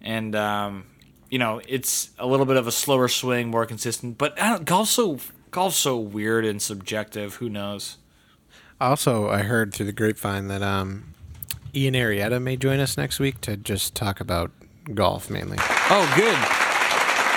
and 0.00 0.34
um, 0.34 0.86
you 1.30 1.38
know 1.38 1.60
it's 1.68 2.10
a 2.18 2.26
little 2.26 2.46
bit 2.46 2.56
of 2.56 2.66
a 2.66 2.72
slower 2.72 3.08
swing, 3.08 3.48
more 3.48 3.66
consistent. 3.66 4.16
But 4.16 4.40
I 4.40 4.50
don't, 4.50 4.64
golf's 4.64 4.90
so 4.90 5.18
golf's 5.50 5.76
so 5.76 5.98
weird 5.98 6.44
and 6.44 6.62
subjective. 6.62 7.34
Who 7.36 7.48
knows? 7.48 7.98
Also, 8.80 9.28
I 9.28 9.42
heard 9.42 9.74
through 9.74 9.86
the 9.86 9.92
grapevine 9.92 10.48
that 10.48 10.62
um, 10.62 11.14
Ian 11.74 11.94
Arietta 11.94 12.40
may 12.40 12.56
join 12.56 12.80
us 12.80 12.96
next 12.96 13.18
week 13.18 13.40
to 13.42 13.56
just 13.56 13.94
talk 13.94 14.20
about 14.20 14.52
golf 14.94 15.30
mainly. 15.30 15.58
Oh, 15.90 16.12
good. 16.16 16.36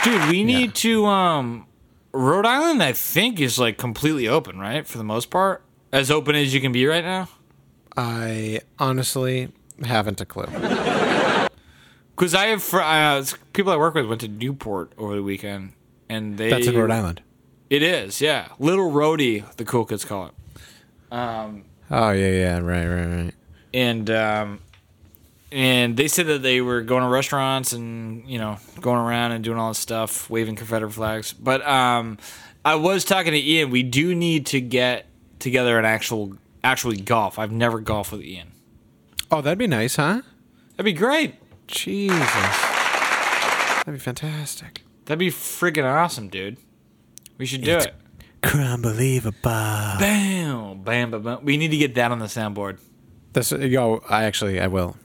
Dude, 0.03 0.29
we 0.29 0.43
need 0.43 0.73
to 0.75 1.05
um 1.05 1.67
Rhode 2.11 2.45
Island 2.45 2.81
I 2.83 2.93
think 2.93 3.39
is 3.39 3.59
like 3.59 3.77
completely 3.77 4.27
open, 4.27 4.59
right? 4.59 4.85
For 4.87 4.97
the 4.97 5.03
most 5.03 5.29
part. 5.29 5.63
As 5.93 6.09
open 6.09 6.35
as 6.35 6.53
you 6.53 6.61
can 6.61 6.71
be 6.71 6.85
right 6.85 7.03
now? 7.03 7.27
I 7.97 8.61
honestly 8.79 9.49
haven't 9.83 10.21
a 10.21 10.25
clue. 10.25 10.47
Cuz 12.15 12.33
I 12.35 12.45
have 12.47 12.61
fr- 12.63 12.81
uh, 12.81 13.23
people 13.53 13.71
I 13.71 13.77
work 13.77 13.95
with 13.95 14.05
went 14.07 14.21
to 14.21 14.27
Newport 14.27 14.93
over 14.97 15.15
the 15.15 15.23
weekend 15.23 15.73
and 16.09 16.37
they 16.37 16.49
That's 16.49 16.67
in 16.67 16.77
Rhode 16.77 16.91
Island. 16.91 17.21
It 17.69 17.83
is, 17.83 18.21
yeah. 18.21 18.49
Little 18.59 18.91
Rhodey, 18.91 19.43
the 19.55 19.65
cool 19.65 19.85
kids 19.85 20.05
call 20.05 20.27
it. 20.27 20.33
Um 21.13 21.63
Oh 21.89 22.11
yeah, 22.11 22.29
yeah, 22.29 22.57
right, 22.59 22.87
right, 22.87 23.05
right. 23.23 23.33
and 23.73 24.09
um, 24.09 24.59
and 25.51 25.97
they 25.97 26.07
said 26.07 26.27
that 26.27 26.41
they 26.41 26.61
were 26.61 26.81
going 26.81 27.03
to 27.03 27.09
restaurants 27.09 27.73
and 27.73 28.27
you 28.29 28.37
know 28.39 28.57
going 28.79 28.97
around 28.99 29.31
and 29.33 29.43
doing 29.43 29.57
all 29.57 29.69
this 29.69 29.79
stuff, 29.79 30.29
waving 30.29 30.55
Confederate 30.55 30.91
flags. 30.91 31.33
But 31.33 31.65
um, 31.67 32.17
I 32.63 32.75
was 32.75 33.03
talking 33.05 33.33
to 33.33 33.39
Ian. 33.39 33.69
We 33.69 33.83
do 33.83 34.13
need 34.15 34.45
to 34.47 34.61
get 34.61 35.07
together 35.39 35.77
an 35.79 35.85
actual 35.85 36.37
actually 36.63 36.97
golf. 36.97 37.39
I've 37.39 37.51
never 37.51 37.79
golfed 37.79 38.11
with 38.11 38.21
Ian. 38.21 38.51
Oh, 39.31 39.41
that'd 39.41 39.57
be 39.57 39.67
nice, 39.67 39.95
huh? 39.95 40.21
That'd 40.77 40.85
be 40.85 40.93
great. 40.93 41.35
Jesus, 41.67 42.17
that'd 42.19 43.93
be 43.93 43.99
fantastic. 43.99 44.83
That'd 45.05 45.19
be 45.19 45.29
freaking 45.29 45.85
awesome, 45.85 46.27
dude. 46.27 46.57
We 47.37 47.45
should 47.45 47.63
do 47.63 47.71
It's- 47.77 47.85
it. 47.87 47.95
Unbelievable. 48.55 49.39
Bam, 49.43 50.81
bam, 50.81 51.11
bam, 51.11 51.21
bam. 51.23 51.45
We 51.45 51.57
need 51.57 51.69
to 51.69 51.77
get 51.77 51.93
that 51.95 52.11
on 52.11 52.19
the 52.19 52.25
soundboard. 52.25 52.79
This, 53.33 53.51
yo, 53.51 54.03
I 54.09 54.23
actually, 54.23 54.59
I 54.59 54.67
will. 54.67 54.97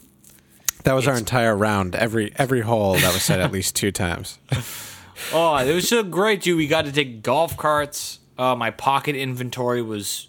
That 0.86 0.94
was 0.94 1.08
our 1.08 1.16
entire 1.16 1.56
round. 1.56 1.96
Every 1.96 2.32
every 2.36 2.60
hole 2.60 2.94
that 2.94 3.12
was 3.12 3.24
said 3.24 3.40
at 3.40 3.50
least 3.50 3.74
two 3.74 3.90
times. 3.92 4.38
Oh, 5.32 5.56
it 5.56 5.74
was 5.74 5.88
so 5.88 6.02
great, 6.02 6.42
dude. 6.42 6.58
We 6.58 6.66
got 6.66 6.84
to 6.84 6.92
take 6.92 7.22
golf 7.22 7.56
carts. 7.56 8.18
Uh, 8.36 8.54
my 8.54 8.70
pocket 8.70 9.16
inventory 9.16 9.80
was 9.80 10.28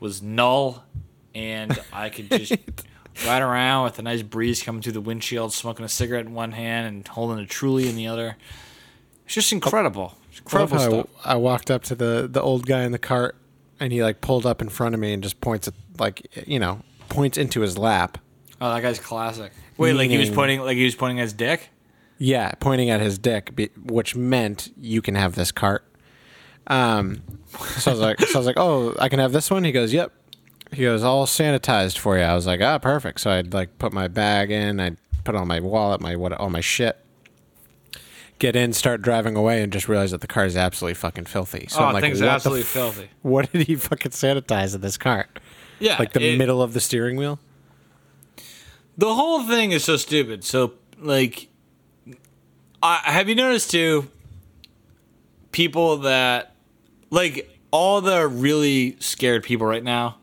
was 0.00 0.20
null, 0.20 0.84
and 1.34 1.80
I 1.94 2.10
could 2.10 2.30
just 2.38 2.52
ride 3.26 3.40
around 3.40 3.84
with 3.84 3.98
a 3.98 4.02
nice 4.02 4.20
breeze 4.20 4.62
coming 4.62 4.82
through 4.82 4.92
the 4.92 5.00
windshield, 5.00 5.54
smoking 5.54 5.82
a 5.82 5.88
cigarette 5.88 6.26
in 6.26 6.34
one 6.34 6.52
hand 6.52 6.86
and 6.86 7.08
holding 7.08 7.42
a 7.42 7.46
Truly 7.46 7.88
in 7.88 7.96
the 7.96 8.06
other. 8.06 8.36
It's 9.24 9.34
just 9.34 9.50
incredible. 9.50 10.18
It's 10.28 10.40
incredible 10.40 10.76
I, 10.76 10.88
stuff. 10.88 11.06
I 11.24 11.36
walked 11.36 11.70
up 11.70 11.82
to 11.84 11.94
the 11.94 12.28
the 12.30 12.42
old 12.42 12.66
guy 12.66 12.82
in 12.82 12.92
the 12.92 12.98
cart, 12.98 13.34
and 13.80 13.94
he 13.94 14.02
like 14.02 14.20
pulled 14.20 14.44
up 14.44 14.60
in 14.60 14.68
front 14.68 14.94
of 14.94 15.00
me 15.00 15.14
and 15.14 15.22
just 15.22 15.40
points 15.40 15.66
at 15.68 15.74
like 15.98 16.46
you 16.46 16.58
know 16.58 16.82
points 17.08 17.38
into 17.38 17.62
his 17.62 17.78
lap. 17.78 18.18
Oh, 18.60 18.74
that 18.74 18.82
guy's 18.82 18.98
classic. 18.98 19.52
Wait, 19.78 19.92
like 19.94 20.10
he 20.10 20.18
was 20.18 20.30
pointing, 20.30 20.60
like 20.60 20.76
he 20.76 20.84
was 20.84 20.94
pointing 20.94 21.18
at 21.20 21.22
his 21.24 21.32
dick. 21.32 21.70
Yeah, 22.18 22.52
pointing 22.60 22.90
at 22.90 23.00
his 23.00 23.16
dick, 23.18 23.54
be- 23.54 23.70
which 23.84 24.16
meant 24.16 24.72
you 24.76 25.00
can 25.00 25.14
have 25.14 25.34
this 25.36 25.52
cart. 25.52 25.84
Um, 26.66 27.22
so 27.78 27.90
I 27.90 27.94
was 27.94 28.00
like, 28.00 28.20
so 28.20 28.34
I 28.34 28.38
was 28.38 28.46
like, 28.46 28.58
oh, 28.58 28.94
I 28.98 29.08
can 29.08 29.20
have 29.20 29.32
this 29.32 29.50
one. 29.50 29.64
He 29.64 29.72
goes, 29.72 29.92
yep. 29.94 30.12
He 30.72 30.82
goes, 30.82 31.02
all 31.02 31.26
sanitized 31.26 31.96
for 31.96 32.18
you. 32.18 32.24
I 32.24 32.34
was 32.34 32.46
like, 32.46 32.60
ah, 32.60 32.78
perfect. 32.78 33.20
So 33.20 33.30
I'd 33.30 33.54
like 33.54 33.78
put 33.78 33.92
my 33.92 34.08
bag 34.08 34.50
in, 34.50 34.80
I'd 34.80 34.96
put 35.24 35.34
on 35.34 35.46
my 35.48 35.60
wallet, 35.60 36.00
my 36.00 36.16
what, 36.16 36.32
all 36.34 36.50
my 36.50 36.60
shit. 36.60 36.98
Get 38.38 38.54
in, 38.54 38.72
start 38.72 39.02
driving 39.02 39.34
away, 39.36 39.62
and 39.62 39.72
just 39.72 39.88
realize 39.88 40.10
that 40.12 40.20
the 40.20 40.26
car 40.28 40.44
is 40.44 40.56
absolutely 40.56 40.94
fucking 40.94 41.24
filthy. 41.24 41.66
So 41.68 41.80
oh, 41.80 41.84
I'm 41.86 41.94
like, 41.94 42.02
things 42.02 42.20
what 42.20 42.26
the 42.26 42.30
absolutely 42.32 42.60
f- 42.62 42.66
filthy. 42.68 43.10
What 43.22 43.50
did 43.52 43.66
he 43.66 43.74
fucking 43.74 44.12
sanitize 44.12 44.74
in 44.74 44.80
this 44.80 44.96
cart? 44.98 45.40
Yeah, 45.80 45.96
Like 45.98 46.12
the 46.12 46.34
it- 46.34 46.38
middle 46.38 46.60
of 46.62 46.72
the 46.72 46.80
steering 46.80 47.16
wheel? 47.16 47.38
The 48.98 49.14
whole 49.14 49.44
thing 49.44 49.72
is 49.72 49.84
so 49.84 49.96
stupid. 49.96 50.44
So 50.44 50.74
like, 50.98 51.48
I 52.82 52.96
have 53.04 53.28
you 53.28 53.34
noticed 53.34 53.70
too? 53.70 54.08
People 55.52 55.98
that 55.98 56.54
like 57.10 57.58
all 57.70 58.00
the 58.00 58.28
really 58.28 58.96
scared 59.00 59.44
people 59.44 59.66
right 59.66 59.82
now 59.82 60.18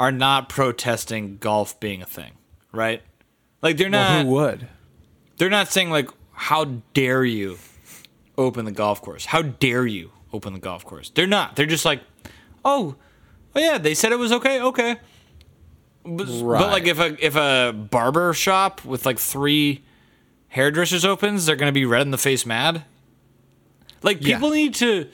are 0.00 0.12
not 0.12 0.48
protesting 0.48 1.36
golf 1.36 1.78
being 1.78 2.00
a 2.00 2.06
thing, 2.06 2.32
right? 2.72 3.02
Like 3.60 3.76
they're 3.76 3.90
not. 3.90 4.24
Well, 4.24 4.24
who 4.24 4.30
would? 4.30 4.68
they're 5.36 5.50
not 5.50 5.68
saying 5.68 5.90
like, 5.90 6.08
"How 6.32 6.64
dare 6.94 7.24
you 7.24 7.58
open 8.38 8.64
the 8.64 8.72
golf 8.72 9.02
course? 9.02 9.26
How 9.26 9.42
dare 9.42 9.86
you 9.86 10.12
open 10.32 10.52
the 10.52 10.60
golf 10.60 10.84
course?" 10.84 11.10
They're 11.10 11.26
not. 11.26 11.56
They're 11.56 11.66
just 11.66 11.84
like, 11.84 12.00
"Oh, 12.64 12.94
oh 13.54 13.60
yeah, 13.60 13.78
they 13.78 13.94
said 13.94 14.12
it 14.12 14.18
was 14.18 14.32
okay. 14.32 14.60
Okay." 14.60 14.96
But, 16.04 16.26
but 16.26 16.70
like 16.70 16.86
if 16.86 16.98
a 16.98 17.24
if 17.24 17.36
a 17.36 17.72
barber 17.72 18.32
shop 18.34 18.84
with 18.84 19.06
like 19.06 19.18
three 19.18 19.84
hairdressers 20.48 21.04
opens, 21.04 21.46
they're 21.46 21.56
gonna 21.56 21.72
be 21.72 21.84
red 21.84 22.02
in 22.02 22.10
the 22.10 22.18
face 22.18 22.44
mad. 22.44 22.84
Like 24.02 24.18
Yeah. 24.20 24.36
people 24.36 24.50
need 24.50 24.74
to. 24.76 25.08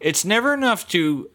It's 0.00 0.24
never 0.24 0.52
enough 0.52 0.88
to 0.88 1.30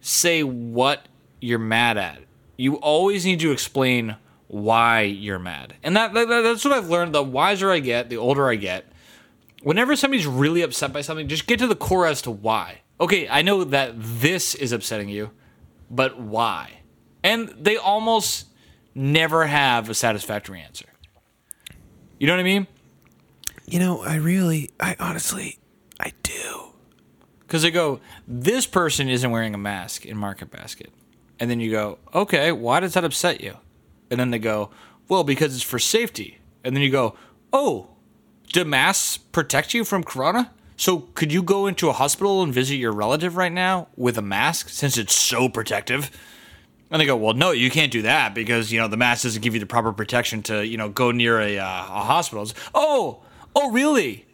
say 0.00 0.42
what 0.42 1.06
you're 1.40 1.58
mad 1.58 1.98
at. 1.98 2.20
You 2.56 2.76
always 2.76 3.24
need 3.24 3.40
to 3.40 3.50
explain 3.50 4.16
why 4.46 5.02
you're 5.02 5.38
mad. 5.38 5.74
And 5.82 5.96
that, 5.96 6.14
that 6.14 6.28
that's 6.28 6.64
what 6.64 6.72
I've 6.72 6.88
learned. 6.88 7.14
The 7.14 7.22
wiser 7.22 7.70
I 7.70 7.80
get, 7.80 8.08
the 8.08 8.16
older 8.16 8.48
I 8.48 8.54
get. 8.54 8.86
Whenever 9.62 9.96
somebody's 9.96 10.26
really 10.26 10.62
upset 10.62 10.92
by 10.92 11.00
something, 11.00 11.26
just 11.28 11.46
get 11.46 11.58
to 11.58 11.66
the 11.66 11.74
core 11.76 12.06
as 12.06 12.22
to 12.22 12.30
why. 12.30 12.82
Okay, 13.00 13.28
I 13.28 13.42
know 13.42 13.64
that 13.64 13.92
this 13.96 14.54
is 14.54 14.72
upsetting 14.72 15.08
you, 15.08 15.30
but 15.90 16.18
why? 16.20 16.78
And 17.22 17.48
they 17.48 17.76
almost 17.76 18.46
never 18.94 19.46
have 19.46 19.88
a 19.88 19.94
satisfactory 19.94 20.60
answer. 20.60 20.86
You 22.18 22.26
know 22.26 22.34
what 22.34 22.40
I 22.40 22.44
mean? 22.44 22.66
You 23.66 23.78
know, 23.78 24.02
I 24.02 24.16
really, 24.16 24.70
I 24.80 24.96
honestly, 24.98 25.58
I 26.00 26.12
do. 26.22 26.72
Because 27.40 27.62
they 27.62 27.70
go, 27.70 28.00
this 28.26 28.66
person 28.66 29.08
isn't 29.08 29.30
wearing 29.30 29.54
a 29.54 29.58
mask 29.58 30.04
in 30.04 30.16
Market 30.16 30.50
Basket. 30.50 30.92
And 31.40 31.50
then 31.50 31.60
you 31.60 31.70
go, 31.70 31.98
okay, 32.14 32.50
why 32.52 32.80
does 32.80 32.94
that 32.94 33.04
upset 33.04 33.40
you? 33.40 33.56
And 34.10 34.18
then 34.18 34.30
they 34.30 34.38
go, 34.38 34.70
well, 35.08 35.24
because 35.24 35.54
it's 35.54 35.62
for 35.62 35.78
safety. 35.78 36.38
And 36.64 36.74
then 36.74 36.82
you 36.82 36.90
go, 36.90 37.16
oh, 37.52 37.90
do 38.52 38.64
masks 38.64 39.16
protect 39.16 39.74
you 39.74 39.84
from 39.84 40.02
corona? 40.02 40.50
So 40.76 41.00
could 41.14 41.32
you 41.32 41.42
go 41.42 41.66
into 41.66 41.88
a 41.88 41.92
hospital 41.92 42.42
and 42.42 42.52
visit 42.52 42.76
your 42.76 42.92
relative 42.92 43.36
right 43.36 43.52
now 43.52 43.88
with 43.96 44.16
a 44.18 44.22
mask 44.22 44.68
since 44.68 44.96
it's 44.96 45.18
so 45.18 45.48
protective? 45.48 46.10
And 46.90 47.00
they 47.00 47.06
go, 47.06 47.16
well, 47.16 47.34
no, 47.34 47.50
you 47.50 47.70
can't 47.70 47.92
do 47.92 48.02
that 48.02 48.34
because 48.34 48.72
you 48.72 48.80
know 48.80 48.88
the 48.88 48.96
mask 48.96 49.24
doesn't 49.24 49.42
give 49.42 49.54
you 49.54 49.60
the 49.60 49.66
proper 49.66 49.92
protection 49.92 50.42
to 50.44 50.66
you 50.66 50.76
know 50.76 50.88
go 50.88 51.10
near 51.10 51.40
a, 51.40 51.58
uh, 51.58 51.64
a 51.64 52.00
hospital. 52.02 52.42
It's, 52.42 52.54
oh, 52.74 53.22
oh, 53.54 53.70
really? 53.70 54.26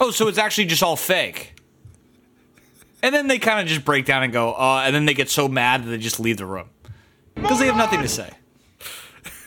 Oh, 0.00 0.10
so 0.10 0.28
it's 0.28 0.38
actually 0.38 0.66
just 0.66 0.82
all 0.82 0.96
fake. 0.96 1.54
And 3.02 3.14
then 3.14 3.28
they 3.28 3.38
kind 3.38 3.60
of 3.60 3.66
just 3.66 3.84
break 3.84 4.06
down 4.06 4.22
and 4.22 4.32
go, 4.32 4.54
uh, 4.54 4.82
and 4.84 4.94
then 4.94 5.06
they 5.06 5.14
get 5.14 5.30
so 5.30 5.46
mad 5.48 5.84
that 5.84 5.90
they 5.90 5.98
just 5.98 6.18
leave 6.18 6.36
the 6.36 6.46
room 6.46 6.70
because 7.34 7.60
they 7.60 7.66
have 7.66 7.76
nothing 7.76 8.02
to 8.02 8.08
say. 8.08 8.30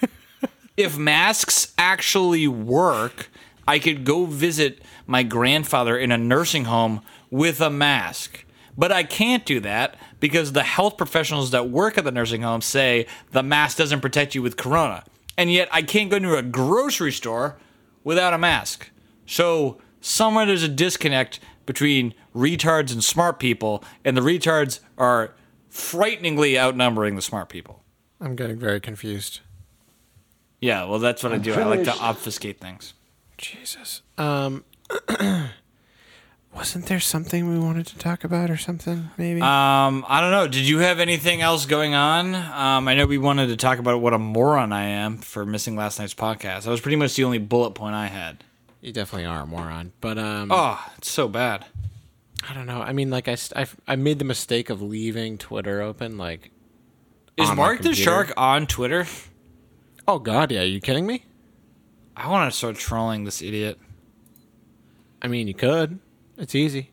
if 0.78 0.98
masks 0.98 1.74
actually 1.78 2.48
work, 2.48 3.30
I 3.68 3.80
could 3.80 4.06
go 4.06 4.26
visit 4.26 4.82
my 5.06 5.24
grandfather 5.24 5.98
in 5.98 6.12
a 6.12 6.18
nursing 6.18 6.66
home 6.66 7.02
with 7.30 7.60
a 7.60 7.70
mask. 7.70 8.46
But 8.78 8.92
I 8.92 9.04
can't 9.04 9.46
do 9.46 9.60
that 9.62 9.96
because 10.22 10.54
the 10.54 10.64
health 10.64 10.96
professionals 10.96 11.52
that 11.52 11.70
work 11.70 11.98
at 11.98 12.06
the 12.06 12.12
nursing 12.12 12.44
home 12.44 12.62
say 12.62 13.06
the 13.32 13.44
mask 13.44 13.78
doesn't 13.78 14.00
protect 14.00 14.34
you 14.34 14.42
with 14.42 14.56
corona. 14.56 15.04
And 15.38 15.52
yet 15.52 15.68
I 15.72 15.82
can't 15.82 16.10
go 16.10 16.20
to 16.20 16.38
a 16.38 16.44
grocery 16.44 17.12
store 17.12 17.58
without 18.06 18.34
a 18.34 18.38
mask. 18.38 18.90
So 19.26 19.82
somewhere 20.00 20.46
there's 20.46 20.64
a 20.64 20.70
disconnect 20.70 21.42
between 21.66 22.14
retards 22.36 22.94
and 22.94 23.04
smart 23.04 23.40
people, 23.40 23.84
and 24.06 24.16
the 24.16 24.22
retards 24.22 24.80
are 24.98 25.34
frighteningly 25.70 26.58
outnumbering 26.58 27.16
the 27.16 27.22
smart 27.22 27.50
people. 27.50 27.84
I'm 28.20 28.36
getting 28.36 28.58
very 28.58 28.80
confused. 28.80 29.40
Yeah, 30.60 30.86
well, 30.86 31.00
that's 31.00 31.24
what 31.24 31.34
I 31.34 31.38
do. 31.40 31.54
I 31.54 31.64
like 31.64 31.84
to 31.86 31.94
obfuscate 31.98 32.60
things. 32.60 32.94
Jesus. 33.38 34.04
Um, 34.18 34.64
wasn't 36.56 36.86
there 36.88 37.00
something 37.00 37.50
we 37.50 37.58
wanted 37.58 37.88
to 37.88 37.98
talk 37.98 38.24
about 38.24 38.50
or 38.50 38.58
something? 38.58 39.10
Maybe. 39.18 39.40
Um, 39.42 40.06
I 40.08 40.20
don't 40.22 40.32
know. 40.32 40.48
Did 40.48 40.68
you 40.68 40.80
have 40.80 41.00
anything 41.00 41.42
else 41.42 41.66
going 41.66 41.94
on? 41.94 42.36
Um, 42.36 42.88
I 42.88 42.94
know 42.96 43.06
we 43.06 43.18
wanted 43.18 43.48
to 43.48 43.58
talk 43.58 43.80
about 43.80 44.02
what 44.02 44.14
a 44.14 44.18
moron 44.20 44.74
I 44.74 44.84
am 44.84 45.18
for 45.18 45.46
missing 45.46 45.76
last 45.76 45.98
night's 46.00 46.14
podcast. 46.14 46.64
That 46.64 46.70
was 46.72 46.82
pretty 46.82 46.98
much 46.98 47.16
the 47.16 47.24
only 47.24 47.38
bullet 47.38 47.72
point 47.72 47.96
I 47.96 48.08
had. 48.08 48.44
you 48.82 48.92
definitely 48.92 49.26
are 49.28 49.42
a 49.42 49.46
moron, 49.46 49.94
but 50.02 50.18
um, 50.18 50.50
Oh, 50.52 50.84
it's 50.98 51.10
so 51.10 51.28
bad. 51.28 51.66
I 52.50 52.54
don't 52.54 52.66
know. 52.66 52.82
I 52.82 52.92
mean, 52.92 53.10
like 53.12 53.28
I, 53.28 53.38
I, 53.56 53.68
I 53.88 53.96
made 53.96 54.20
the 54.20 54.26
mistake 54.26 54.70
of 54.70 54.82
leaving 54.82 55.38
Twitter 55.38 55.82
open. 55.82 56.18
Like, 56.18 56.52
Is 57.38 57.52
Mark 57.54 57.82
the. 57.82 57.94
Shark 57.94 58.34
on 58.36 58.68
Twitter? 58.68 59.06
oh 60.08 60.20
god, 60.20 60.52
yeah. 60.52 60.62
Are 60.62 60.66
you 60.66 60.82
kidding 60.82 61.06
me? 61.08 61.24
I 62.18 62.28
want 62.30 62.52
to 62.52 62.58
start 62.58 62.76
trolling 62.76 63.24
this 63.24 63.42
idiot. 63.42 63.80
I 65.22 65.28
mean, 65.28 65.48
you 65.48 65.54
could. 65.54 66.00
It's 66.38 66.56
easy. 66.56 66.90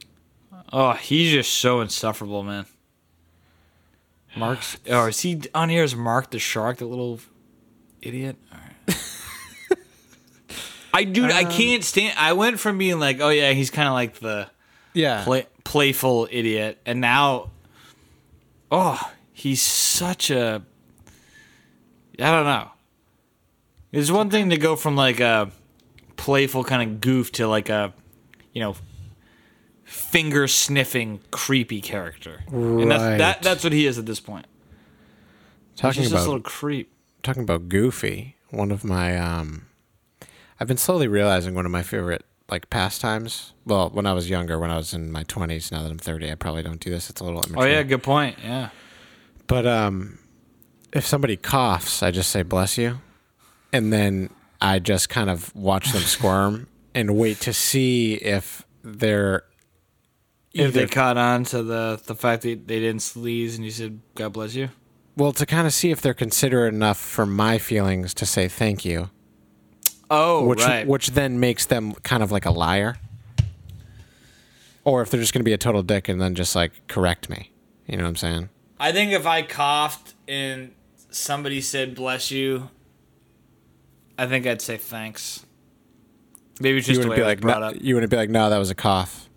Oh, 0.72 0.92
he's 0.92 1.32
just 1.32 1.54
so 1.54 1.80
insufferable, 1.80 2.42
man. 2.42 2.66
Mark's. 4.36 4.76
Oh, 4.88 5.06
is 5.06 5.20
he 5.20 5.40
on 5.54 5.68
here 5.68 5.82
as 5.82 5.94
Mark 5.96 6.30
the 6.30 6.38
Shark, 6.38 6.78
the 6.78 6.84
little 6.84 7.20
idiot? 8.02 8.36
All 8.52 8.58
right. 8.58 8.98
I 10.94 11.04
dude, 11.04 11.30
I 11.30 11.44
um, 11.44 11.50
can't 11.52 11.82
stand. 11.84 12.14
I 12.18 12.34
went 12.34 12.60
from 12.60 12.78
being 12.78 12.98
like, 12.98 13.20
oh 13.20 13.30
yeah, 13.30 13.52
he's 13.52 13.70
kind 13.70 13.88
of 13.88 13.94
like 13.94 14.18
the 14.20 14.48
Yeah. 14.94 15.24
play, 15.24 15.46
playful 15.64 16.28
idiot, 16.30 16.78
and 16.84 17.00
now, 17.00 17.50
oh, 18.70 19.00
he's 19.32 19.62
such 19.62 20.30
a. 20.30 20.62
I 22.20 22.30
don't 22.30 22.44
know. 22.44 22.70
It's 23.92 24.10
one 24.10 24.28
thing 24.28 24.50
to 24.50 24.56
go 24.58 24.76
from 24.76 24.96
like 24.96 25.20
a 25.20 25.50
playful 26.16 26.64
kind 26.64 26.82
of 26.90 27.00
goof 27.00 27.32
to 27.32 27.46
like 27.48 27.68
a, 27.70 27.94
you 28.52 28.60
know, 28.60 28.74
finger 30.08 30.48
sniffing 30.48 31.20
creepy 31.30 31.80
character, 31.80 32.40
and 32.50 32.90
that's 32.90 33.02
that, 33.02 33.42
that's 33.42 33.64
what 33.64 33.72
he 33.72 33.86
is 33.86 33.98
at 33.98 34.06
this 34.06 34.20
point. 34.20 34.46
talking 35.76 36.02
He's 36.02 36.10
just 36.10 36.12
about 36.12 36.18
this 36.20 36.26
little 36.26 36.42
creep. 36.42 36.92
talking 37.22 37.42
about 37.42 37.68
Goofy. 37.68 38.36
One 38.50 38.70
of 38.70 38.84
my 38.84 39.16
um, 39.18 39.66
I've 40.58 40.68
been 40.68 40.78
slowly 40.78 41.08
realizing 41.08 41.54
one 41.54 41.66
of 41.66 41.72
my 41.72 41.82
favorite 41.82 42.24
like 42.50 42.70
pastimes. 42.70 43.52
Well, 43.66 43.90
when 43.90 44.06
I 44.06 44.14
was 44.14 44.30
younger, 44.30 44.58
when 44.58 44.70
I 44.70 44.76
was 44.76 44.94
in 44.94 45.12
my 45.12 45.24
twenties. 45.24 45.70
Now 45.70 45.82
that 45.82 45.90
I'm 45.90 45.98
thirty, 45.98 46.30
I 46.30 46.34
probably 46.34 46.62
don't 46.62 46.80
do 46.80 46.90
this. 46.90 47.10
It's 47.10 47.20
a 47.20 47.24
little 47.24 47.44
Oh 47.56 47.64
yeah, 47.64 47.82
good 47.82 48.02
point. 48.02 48.38
Yeah. 48.42 48.70
But 49.46 49.66
um, 49.66 50.18
if 50.92 51.06
somebody 51.06 51.36
coughs, 51.36 52.02
I 52.02 52.10
just 52.10 52.30
say 52.30 52.42
"bless 52.42 52.78
you," 52.78 53.00
and 53.72 53.92
then 53.92 54.30
I 54.60 54.78
just 54.78 55.08
kind 55.10 55.28
of 55.28 55.54
watch 55.54 55.92
them 55.92 56.02
squirm 56.02 56.66
and 56.94 57.16
wait 57.16 57.40
to 57.40 57.52
see 57.52 58.14
if 58.14 58.64
they're 58.82 59.42
If 60.54 60.72
they 60.74 60.86
caught 60.86 61.16
on 61.16 61.44
to 61.44 61.62
the 61.62 62.00
the 62.06 62.14
fact 62.14 62.42
that 62.42 62.66
they 62.66 62.80
didn't 62.80 63.02
sneeze 63.02 63.56
and 63.56 63.64
you 63.64 63.70
said 63.70 64.00
God 64.14 64.32
bless 64.32 64.54
you. 64.54 64.70
well 65.16 65.32
to 65.32 65.44
kind 65.46 65.66
of 65.66 65.72
see 65.72 65.90
if 65.90 66.00
they're 66.00 66.14
considerate 66.14 66.72
enough 66.74 66.98
for 66.98 67.26
my 67.26 67.58
feelings 67.58 68.14
to 68.14 68.26
say 68.26 68.48
thank 68.48 68.84
you, 68.84 69.10
Oh, 70.10 70.44
which 70.46 70.64
right. 70.64 70.86
which 70.86 71.08
then 71.10 71.38
makes 71.38 71.66
them 71.66 71.92
kind 72.02 72.22
of 72.22 72.32
like 72.32 72.46
a 72.46 72.50
liar. 72.50 72.96
Or 74.84 75.02
if 75.02 75.10
they're 75.10 75.20
just 75.20 75.34
going 75.34 75.40
to 75.40 75.44
be 75.44 75.52
a 75.52 75.58
total 75.58 75.82
dick 75.82 76.08
and 76.08 76.20
then 76.20 76.34
just 76.34 76.56
like 76.56 76.86
correct 76.88 77.28
me, 77.28 77.50
you 77.86 77.96
know 77.96 78.04
what 78.04 78.08
I'm 78.10 78.16
saying? 78.16 78.48
I 78.80 78.90
think 78.92 79.12
if 79.12 79.26
I 79.26 79.42
coughed 79.42 80.14
and 80.26 80.72
somebody 81.10 81.60
said 81.60 81.94
bless 81.94 82.30
you, 82.30 82.70
I 84.16 84.26
think 84.26 84.46
I'd 84.46 84.62
say 84.62 84.76
thanks. 84.78 85.44
Maybe 86.60 86.78
just 86.78 86.88
you 86.88 86.94
the 86.94 87.00
wouldn't 87.00 87.10
way 87.10 87.16
be 87.18 87.22
I 87.22 87.26
like 87.26 87.40
brought 87.40 87.60
no, 87.60 87.66
up. 87.68 87.74
you 87.80 87.94
wouldn't 87.94 88.10
be 88.10 88.16
like 88.16 88.30
no, 88.30 88.48
that 88.50 88.56
was 88.58 88.70
a 88.70 88.74
cough. 88.74 89.27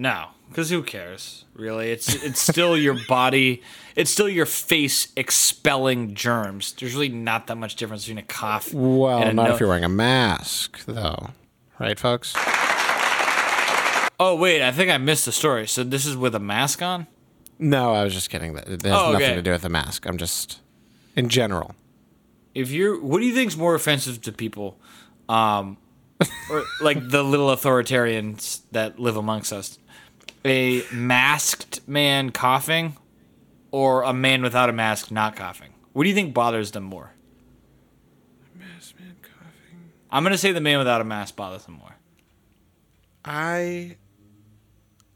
No, 0.00 0.28
because 0.48 0.70
who 0.70 0.82
cares? 0.82 1.44
Really, 1.52 1.90
it's 1.90 2.14
it's 2.24 2.40
still 2.40 2.74
your 2.74 2.96
body. 3.06 3.60
It's 3.96 4.10
still 4.10 4.30
your 4.30 4.46
face 4.46 5.12
expelling 5.14 6.14
germs. 6.14 6.72
There's 6.72 6.94
really 6.94 7.10
not 7.10 7.48
that 7.48 7.56
much 7.56 7.76
difference 7.76 8.04
between 8.04 8.16
a 8.16 8.22
cough. 8.22 8.72
Well, 8.72 9.18
and 9.18 9.28
a 9.28 9.32
not 9.34 9.48
no- 9.48 9.54
if 9.54 9.60
you're 9.60 9.68
wearing 9.68 9.84
a 9.84 9.90
mask, 9.90 10.84
though, 10.86 11.30
right, 11.78 11.98
folks? 11.98 12.32
Oh 14.22 14.36
wait, 14.38 14.62
I 14.62 14.70
think 14.70 14.90
I 14.90 14.98
missed 14.98 15.24
the 15.26 15.32
story. 15.32 15.66
So 15.66 15.82
this 15.82 16.04
is 16.04 16.16
with 16.16 16.34
a 16.34 16.38
mask 16.40 16.82
on. 16.82 17.06
No, 17.58 17.92
I 17.94 18.04
was 18.04 18.12
just 18.14 18.30
kidding. 18.30 18.54
That 18.54 18.68
has 18.68 18.80
Oh, 18.86 19.12
nothing 19.12 19.34
to 19.36 19.42
do 19.42 19.50
with 19.50 19.62
the 19.62 19.68
mask. 19.68 20.06
I'm 20.06 20.16
just 20.18 20.60
in 21.16 21.28
general. 21.28 21.74
if 22.54 22.70
you're 22.70 23.00
what 23.00 23.20
do 23.20 23.26
you 23.26 23.34
think's 23.34 23.56
more 23.56 23.74
offensive 23.74 24.20
to 24.22 24.32
people 24.32 24.78
um 25.28 25.76
or 26.50 26.64
like 26.80 26.98
the 27.08 27.22
little 27.22 27.48
authoritarians 27.48 28.60
that 28.72 28.98
live 28.98 29.16
amongst 29.16 29.52
us 29.52 29.78
a 30.44 30.82
masked 30.92 31.80
man 31.86 32.30
coughing 32.30 32.96
or 33.70 34.02
a 34.02 34.12
man 34.12 34.42
without 34.42 34.68
a 34.68 34.72
mask 34.72 35.10
not 35.10 35.36
coughing 35.36 35.72
what 35.92 36.04
do 36.04 36.08
you 36.08 36.14
think 36.14 36.32
bothers 36.34 36.70
them 36.72 36.84
more 36.84 37.12
Mask 38.58 38.94
man 38.98 39.16
coughing. 39.22 39.90
i'm 40.10 40.22
gonna 40.22 40.38
say 40.38 40.52
the 40.52 40.60
man 40.60 40.78
without 40.78 41.00
a 41.00 41.04
mask 41.04 41.36
bothers 41.36 41.64
them 41.64 41.74
more 41.74 41.94
I 43.24 43.96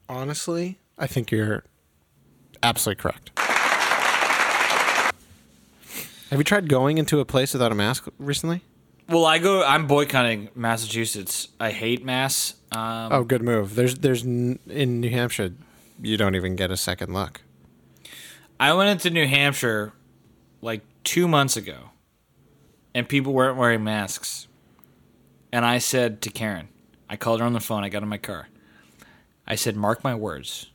honestly, 0.09 0.79
I 0.99 1.07
think 1.07 1.31
you're 1.31 1.65
absolutely 2.63 3.01
correct. 3.01 3.31
Have 6.31 6.39
you 6.39 6.45
tried 6.45 6.69
going 6.69 6.99
into 6.99 7.21
a 7.21 7.25
place 7.25 7.53
without 7.53 7.73
a 7.73 7.75
mask 7.75 8.09
recently? 8.19 8.61
Well 9.09 9.25
i 9.25 9.39
go 9.39 9.65
i'm 9.65 9.87
boycotting 9.87 10.49
massachusetts 10.55 11.49
i 11.61 11.71
hate 11.71 12.05
mass 12.05 12.55
um, 12.73 13.13
Oh, 13.13 13.23
good 13.23 13.43
move. 13.43 13.77
There's 13.77 13.95
there's 14.01 14.25
n- 14.25 14.59
in 14.67 15.01
New 15.01 15.09
Hampshire, 15.11 15.53
you 16.03 16.17
don't 16.17 16.35
even 16.35 16.57
get 16.57 16.73
a 16.73 16.77
second 16.77 17.15
look. 17.15 17.41
I 18.59 18.73
went 18.73 18.91
into 18.91 19.11
New 19.11 19.29
Hampshire 19.29 19.93
like 20.61 20.81
two 21.05 21.29
months 21.29 21.57
ago, 21.57 21.91
and 22.93 23.09
people 23.09 23.33
weren't 23.33 23.57
wearing 23.57 23.85
masks. 23.85 24.49
And 25.53 25.65
I 25.65 25.79
said 25.79 26.21
to 26.23 26.31
Karen, 26.31 26.67
I 27.09 27.15
called 27.15 27.39
her 27.39 27.47
on 27.47 27.53
the 27.53 27.61
phone. 27.61 27.85
I 27.85 27.89
got 27.91 28.03
in 28.03 28.09
my 28.09 28.19
car. 28.19 28.49
I 29.47 29.55
said, 29.55 29.77
"Mark 29.77 30.03
my 30.03 30.17
words, 30.17 30.73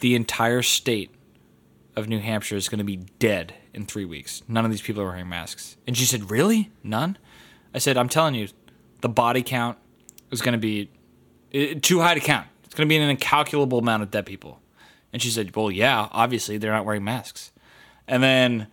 the 0.00 0.16
entire 0.16 0.62
state 0.62 1.14
of 1.94 2.08
New 2.08 2.18
Hampshire 2.18 2.56
is 2.56 2.68
going 2.68 2.78
to 2.78 2.84
be 2.84 2.96
dead 3.20 3.54
in 3.74 3.86
three 3.86 4.04
weeks. 4.04 4.42
None 4.48 4.64
of 4.64 4.72
these 4.72 4.82
people 4.82 5.02
are 5.02 5.06
wearing 5.06 5.28
masks." 5.28 5.76
And 5.86 5.96
she 5.96 6.04
said, 6.04 6.32
"Really? 6.32 6.72
None?" 6.82 7.16
I 7.76 7.78
said, 7.78 7.96
"I'm 7.96 8.08
telling 8.08 8.34
you, 8.34 8.48
the 9.02 9.08
body 9.08 9.42
count 9.44 9.78
is 10.32 10.42
going 10.42 10.54
to 10.54 10.58
be 10.58 10.90
it, 11.52 11.82
too 11.84 12.00
high 12.00 12.14
to 12.14 12.20
count. 12.20 12.48
It's 12.64 12.74
going 12.74 12.88
to 12.88 12.92
be 12.92 12.96
an 12.96 13.08
incalculable 13.08 13.78
amount 13.78 14.02
of 14.02 14.10
dead 14.10 14.26
people." 14.26 14.60
And 15.12 15.22
she 15.22 15.30
said, 15.30 15.54
Well, 15.56 15.70
yeah, 15.70 16.08
obviously 16.10 16.58
they're 16.58 16.72
not 16.72 16.84
wearing 16.84 17.04
masks. 17.04 17.50
And 18.06 18.22
then, 18.22 18.66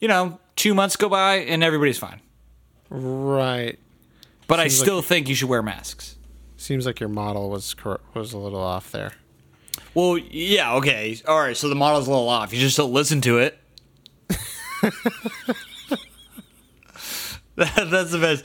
you 0.00 0.08
know, 0.08 0.38
two 0.56 0.72
months 0.72 0.96
go 0.96 1.08
by 1.10 1.34
and 1.36 1.62
everybody's 1.62 1.98
fine. 1.98 2.20
Right. 2.88 3.78
But 4.46 4.58
I 4.60 4.68
Seems 4.68 4.80
like- 4.80 4.86
still 4.86 5.02
think 5.02 5.28
you 5.28 5.34
should 5.34 5.48
wear 5.50 5.62
masks. 5.62 6.16
Seems 6.56 6.86
like 6.86 6.98
your 7.00 7.08
model 7.08 7.50
was 7.50 7.74
was 8.14 8.32
a 8.32 8.38
little 8.38 8.60
off 8.60 8.90
there. 8.92 9.12
Well, 9.94 10.16
yeah, 10.16 10.74
okay. 10.76 11.18
All 11.28 11.38
right, 11.38 11.56
so 11.56 11.68
the 11.68 11.74
model's 11.74 12.06
a 12.06 12.10
little 12.10 12.28
off. 12.28 12.52
You 12.54 12.60
just 12.60 12.76
don't 12.76 12.92
listen 12.92 13.20
to 13.22 13.38
it. 13.38 13.58
That- 17.56 17.90
that's 17.90 18.10
the 18.10 18.18
best. 18.18 18.44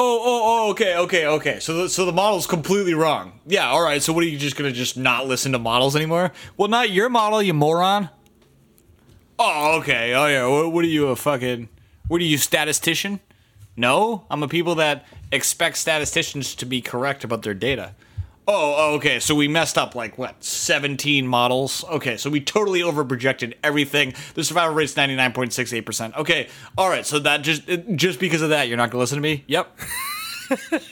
Oh, 0.00 0.20
oh, 0.24 0.42
oh, 0.66 0.70
okay, 0.70 0.96
okay, 0.96 1.26
okay. 1.26 1.58
So, 1.60 1.74
the, 1.82 1.88
so 1.88 2.06
the 2.06 2.12
model's 2.12 2.46
completely 2.46 2.94
wrong. 2.94 3.40
Yeah, 3.46 3.66
all 3.68 3.82
right. 3.82 4.00
So, 4.00 4.12
what 4.12 4.22
are 4.22 4.28
you 4.28 4.38
just 4.38 4.54
gonna 4.56 4.70
just 4.70 4.96
not 4.96 5.26
listen 5.26 5.50
to 5.52 5.58
models 5.58 5.96
anymore? 5.96 6.30
Well, 6.56 6.68
not 6.68 6.90
your 6.90 7.08
model, 7.08 7.42
you 7.42 7.52
moron. 7.52 8.08
Oh, 9.40 9.78
okay. 9.80 10.14
Oh, 10.14 10.26
yeah. 10.26 10.46
What, 10.46 10.72
what 10.72 10.84
are 10.84 10.88
you 10.88 11.08
a 11.08 11.16
fucking? 11.16 11.68
What 12.06 12.20
are 12.20 12.24
you 12.24 12.38
statistician? 12.38 13.18
No, 13.76 14.24
I'm 14.30 14.42
a 14.42 14.48
people 14.48 14.76
that 14.76 15.04
expect 15.30 15.76
statisticians 15.78 16.54
to 16.56 16.66
be 16.66 16.80
correct 16.80 17.22
about 17.24 17.42
their 17.42 17.54
data. 17.54 17.94
Oh, 18.50 18.74
oh, 18.78 18.94
okay. 18.94 19.20
So 19.20 19.34
we 19.34 19.46
messed 19.46 19.76
up 19.76 19.94
like 19.94 20.16
what, 20.16 20.42
17 20.42 21.26
models? 21.26 21.84
Okay, 21.84 22.16
so 22.16 22.30
we 22.30 22.40
totally 22.40 22.80
overprojected 22.80 23.52
everything. 23.62 24.14
The 24.32 24.42
survival 24.42 24.74
rate's 24.74 24.94
99.68%. 24.94 26.16
Okay. 26.16 26.48
All 26.78 26.88
right, 26.88 27.04
so 27.04 27.18
that 27.18 27.42
just 27.42 27.68
just 27.94 28.18
because 28.18 28.40
of 28.40 28.48
that, 28.48 28.66
you're 28.66 28.78
not 28.78 28.90
going 28.90 28.92
to 28.92 29.00
listen 29.00 29.16
to 29.16 29.22
me? 29.22 29.44
Yep. 29.48 29.78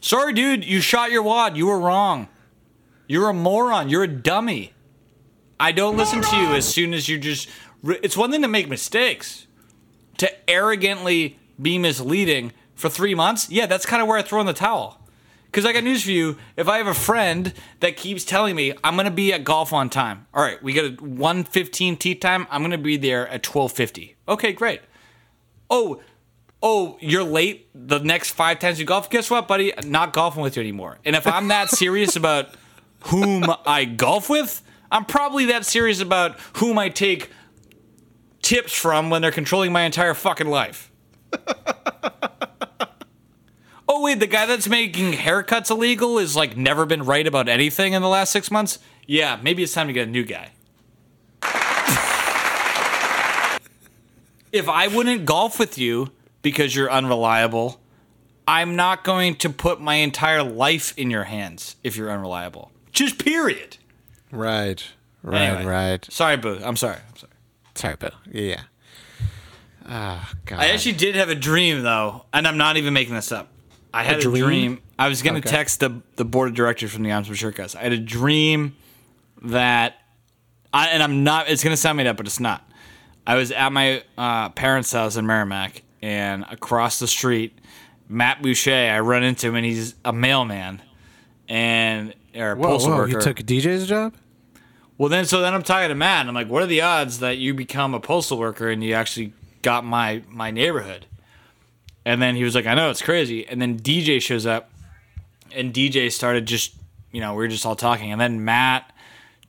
Sorry, 0.00 0.32
dude, 0.32 0.64
you 0.64 0.80
shot 0.80 1.12
your 1.12 1.22
wad. 1.22 1.56
You 1.56 1.68
were 1.68 1.78
wrong. 1.78 2.26
You're 3.06 3.28
a 3.28 3.34
moron. 3.34 3.88
You're 3.88 4.02
a 4.02 4.08
dummy. 4.08 4.72
I 5.60 5.70
don't 5.70 5.96
listen 5.96 6.22
to 6.22 6.36
you 6.36 6.54
as 6.54 6.66
soon 6.66 6.92
as 6.92 7.08
you 7.08 7.18
just 7.18 7.48
it's 7.84 8.16
one 8.16 8.32
thing 8.32 8.42
to 8.42 8.48
make 8.48 8.68
mistakes. 8.68 9.46
To 10.18 10.50
arrogantly 10.50 11.38
be 11.62 11.78
misleading 11.78 12.52
for 12.74 12.88
3 12.88 13.14
months? 13.14 13.48
Yeah, 13.48 13.66
that's 13.66 13.86
kind 13.86 14.02
of 14.02 14.08
where 14.08 14.18
I 14.18 14.22
throw 14.22 14.40
in 14.40 14.46
the 14.46 14.52
towel. 14.52 14.99
Because 15.50 15.66
I 15.66 15.72
got 15.72 15.82
news 15.82 16.04
for 16.04 16.12
you. 16.12 16.36
If 16.56 16.68
I 16.68 16.78
have 16.78 16.86
a 16.86 16.94
friend 16.94 17.52
that 17.80 17.96
keeps 17.96 18.24
telling 18.24 18.54
me 18.54 18.72
I'm 18.84 18.96
gonna 18.96 19.10
be 19.10 19.32
at 19.32 19.42
golf 19.42 19.72
on 19.72 19.90
time, 19.90 20.26
all 20.32 20.42
right, 20.42 20.62
we 20.62 20.72
got 20.72 20.84
a 20.84 20.90
1:15 20.90 21.96
tee 21.96 22.14
time. 22.14 22.46
I'm 22.50 22.62
gonna 22.62 22.78
be 22.78 22.96
there 22.96 23.26
at 23.28 23.42
12:50. 23.42 24.14
Okay, 24.28 24.52
great. 24.52 24.80
Oh, 25.68 26.00
oh, 26.62 26.98
you're 27.00 27.24
late. 27.24 27.68
The 27.74 27.98
next 27.98 28.30
five 28.30 28.60
times 28.60 28.78
you 28.78 28.86
golf, 28.86 29.10
guess 29.10 29.28
what, 29.28 29.48
buddy? 29.48 29.72
Not 29.84 30.12
golfing 30.12 30.42
with 30.42 30.56
you 30.56 30.62
anymore. 30.62 30.98
And 31.04 31.16
if 31.16 31.26
I'm 31.26 31.48
that 31.48 31.70
serious 31.70 32.14
about 32.14 32.54
whom 33.06 33.44
I 33.66 33.86
golf 33.86 34.30
with, 34.30 34.62
I'm 34.92 35.04
probably 35.04 35.46
that 35.46 35.64
serious 35.64 36.00
about 36.00 36.38
whom 36.54 36.78
I 36.78 36.90
take 36.90 37.30
tips 38.42 38.72
from 38.72 39.10
when 39.10 39.22
they're 39.22 39.30
controlling 39.30 39.72
my 39.72 39.82
entire 39.82 40.14
fucking 40.14 40.48
life. 40.48 40.90
Oh 43.90 44.00
wait, 44.00 44.20
the 44.20 44.26
guy 44.28 44.46
that's 44.46 44.68
making 44.68 45.12
haircuts 45.14 45.70
illegal 45.70 46.18
is 46.18 46.36
like 46.36 46.56
never 46.56 46.86
been 46.86 47.02
right 47.02 47.26
about 47.26 47.48
anything 47.48 47.92
in 47.92 48.00
the 48.00 48.08
last 48.08 48.30
six 48.30 48.50
months. 48.50 48.78
Yeah, 49.04 49.40
maybe 49.42 49.64
it's 49.64 49.72
time 49.74 49.88
to 49.88 49.92
get 49.92 50.06
a 50.06 50.10
new 50.10 50.24
guy. 50.24 50.52
if 54.52 54.68
I 54.68 54.86
wouldn't 54.86 55.26
golf 55.26 55.58
with 55.58 55.76
you 55.76 56.12
because 56.40 56.74
you're 56.76 56.90
unreliable, 56.90 57.80
I'm 58.46 58.76
not 58.76 59.02
going 59.02 59.34
to 59.36 59.50
put 59.50 59.80
my 59.80 59.96
entire 59.96 60.44
life 60.44 60.96
in 60.96 61.10
your 61.10 61.24
hands 61.24 61.74
if 61.82 61.96
you're 61.96 62.10
unreliable. 62.10 62.70
Just 62.92 63.18
period. 63.22 63.78
Right. 64.30 64.84
Right. 65.22 65.40
Anyway. 65.40 65.64
Right. 65.64 66.06
Sorry, 66.10 66.36
Boo. 66.36 66.60
I'm 66.62 66.76
sorry. 66.76 66.98
I'm 67.08 67.16
sorry. 67.16 67.32
Sorry, 67.74 67.96
Bill. 67.96 68.10
Yeah. 68.30 68.62
Ah, 69.86 70.32
God. 70.46 70.60
I 70.60 70.68
actually 70.68 70.92
did 70.92 71.16
have 71.16 71.28
a 71.28 71.34
dream 71.34 71.82
though, 71.82 72.26
and 72.32 72.46
I'm 72.46 72.56
not 72.56 72.76
even 72.76 72.94
making 72.94 73.14
this 73.14 73.32
up. 73.32 73.49
I 73.92 74.04
had 74.04 74.18
a 74.18 74.22
dream. 74.22 74.44
dream? 74.44 74.80
I 74.98 75.08
was 75.08 75.22
gonna 75.22 75.38
Okay. 75.38 75.50
text 75.50 75.80
the 75.80 76.00
the 76.16 76.24
board 76.24 76.48
of 76.50 76.54
directors 76.54 76.92
from 76.92 77.02
the 77.02 77.10
Arms 77.12 77.26
Shirt 77.36 77.54
Guys. 77.56 77.74
I 77.74 77.80
had 77.80 77.92
a 77.92 77.98
dream 77.98 78.76
that, 79.42 79.94
I, 80.72 80.88
and 80.88 81.02
I'm 81.02 81.24
not. 81.24 81.48
It's 81.48 81.64
gonna 81.64 81.76
sound 81.76 81.96
made 81.96 82.06
up, 82.06 82.16
but 82.16 82.26
it's 82.26 82.40
not. 82.40 82.68
I 83.26 83.34
was 83.36 83.50
at 83.52 83.72
my 83.72 84.02
uh, 84.18 84.50
parents' 84.50 84.92
house 84.92 85.16
in 85.16 85.26
Merrimack, 85.26 85.82
and 86.02 86.44
across 86.50 86.98
the 86.98 87.06
street, 87.06 87.58
Matt 88.08 88.42
Boucher. 88.42 88.72
I 88.72 89.00
run 89.00 89.22
into 89.22 89.48
him, 89.48 89.54
and 89.56 89.64
he's 89.64 89.94
a 90.04 90.12
mailman, 90.12 90.82
and 91.48 92.14
or 92.34 92.52
a 92.52 92.56
Whoa, 92.56 92.68
postal 92.68 92.90
whoa, 92.92 92.96
worker. 92.98 93.10
you 93.12 93.20
took 93.20 93.40
a 93.40 93.42
DJ's 93.42 93.86
job? 93.86 94.14
Well, 94.98 95.08
then, 95.08 95.24
so 95.24 95.40
then 95.40 95.54
I'm 95.54 95.62
talking 95.62 95.88
to 95.88 95.94
Matt, 95.94 96.20
and 96.20 96.28
I'm 96.28 96.34
like, 96.34 96.48
what 96.48 96.62
are 96.62 96.66
the 96.66 96.82
odds 96.82 97.20
that 97.20 97.38
you 97.38 97.54
become 97.54 97.94
a 97.94 98.00
postal 98.00 98.36
worker 98.38 98.68
and 98.68 98.84
you 98.84 98.92
actually 98.92 99.32
got 99.62 99.82
my 99.84 100.22
my 100.28 100.50
neighborhood? 100.50 101.06
And 102.04 102.20
then 102.20 102.34
he 102.34 102.44
was 102.44 102.54
like, 102.54 102.66
I 102.66 102.74
know 102.74 102.90
it's 102.90 103.02
crazy. 103.02 103.46
And 103.46 103.60
then 103.60 103.78
DJ 103.78 104.20
shows 104.20 104.46
up, 104.46 104.70
and 105.54 105.72
DJ 105.72 106.10
started 106.10 106.46
just, 106.46 106.74
you 107.12 107.20
know, 107.20 107.32
we 107.32 107.38
were 107.38 107.48
just 107.48 107.66
all 107.66 107.76
talking, 107.76 108.12
and 108.12 108.20
then 108.20 108.44
Matt 108.44 108.92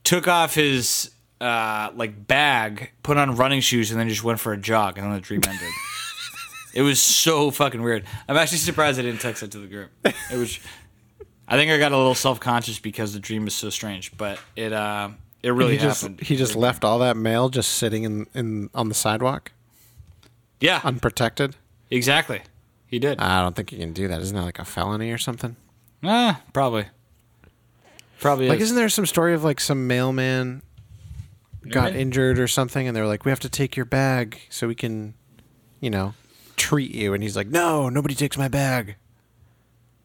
took 0.04 0.28
off 0.28 0.54
his 0.54 1.10
uh, 1.40 1.90
like 1.94 2.26
bag, 2.26 2.92
put 3.02 3.16
on 3.16 3.36
running 3.36 3.60
shoes, 3.60 3.90
and 3.90 3.98
then 3.98 4.08
just 4.08 4.24
went 4.24 4.40
for 4.40 4.52
a 4.52 4.56
jog, 4.56 4.98
and 4.98 5.06
then 5.06 5.14
the 5.14 5.20
dream 5.20 5.40
ended. 5.46 5.68
it 6.74 6.82
was 6.82 7.00
so 7.00 7.50
fucking 7.50 7.82
weird. 7.82 8.04
I'm 8.28 8.36
actually 8.36 8.58
surprised 8.58 8.98
I 8.98 9.02
didn't 9.02 9.20
text 9.20 9.42
it 9.42 9.50
to 9.52 9.58
the 9.58 9.68
group. 9.68 9.90
It 10.04 10.36
was. 10.36 10.58
I 11.48 11.56
think 11.56 11.70
I 11.70 11.78
got 11.78 11.92
a 11.92 11.96
little 11.96 12.14
self 12.14 12.40
conscious 12.40 12.78
because 12.78 13.12
the 13.12 13.20
dream 13.20 13.44
was 13.44 13.54
so 13.54 13.70
strange, 13.70 14.16
but 14.16 14.38
it 14.56 14.72
uh, 14.72 15.10
it 15.42 15.50
really 15.50 15.72
he 15.72 15.78
just 15.78 16.02
happened. 16.02 16.20
he 16.20 16.36
just 16.36 16.54
left 16.54 16.84
all 16.84 17.00
that 17.00 17.16
mail 17.16 17.48
just 17.48 17.72
sitting 17.74 18.04
in, 18.04 18.26
in 18.34 18.70
on 18.74 18.88
the 18.88 18.94
sidewalk 18.94 19.52
yeah, 20.62 20.80
unprotected. 20.84 21.56
Exactly. 21.96 22.40
He 22.86 22.98
did. 22.98 23.20
I 23.20 23.40
don't 23.42 23.56
think 23.56 23.72
you 23.72 23.78
can 23.78 23.92
do 23.92 24.08
that. 24.08 24.20
Isn't 24.20 24.36
that 24.36 24.42
like 24.44 24.58
a 24.58 24.64
felony 24.64 25.10
or 25.12 25.18
something? 25.18 25.56
Ah, 26.02 26.42
probably. 26.52 26.86
Probably 28.20 28.48
Like, 28.48 28.58
is. 28.58 28.64
isn't 28.64 28.76
there 28.76 28.88
some 28.88 29.06
story 29.06 29.34
of 29.34 29.42
like 29.44 29.60
some 29.60 29.86
mailman 29.86 30.62
got 31.68 31.94
injured 31.94 32.38
or 32.38 32.46
something, 32.48 32.86
and 32.86 32.96
they're 32.96 33.06
like, 33.06 33.24
"We 33.24 33.30
have 33.30 33.40
to 33.40 33.48
take 33.48 33.76
your 33.76 33.84
bag 33.86 34.40
so 34.50 34.66
we 34.68 34.74
can, 34.74 35.14
you 35.80 35.90
know, 35.90 36.14
treat 36.56 36.92
you," 36.94 37.14
and 37.14 37.22
he's 37.22 37.36
like, 37.36 37.48
"No, 37.48 37.88
nobody 37.88 38.14
takes 38.14 38.36
my 38.36 38.48
bag." 38.48 38.96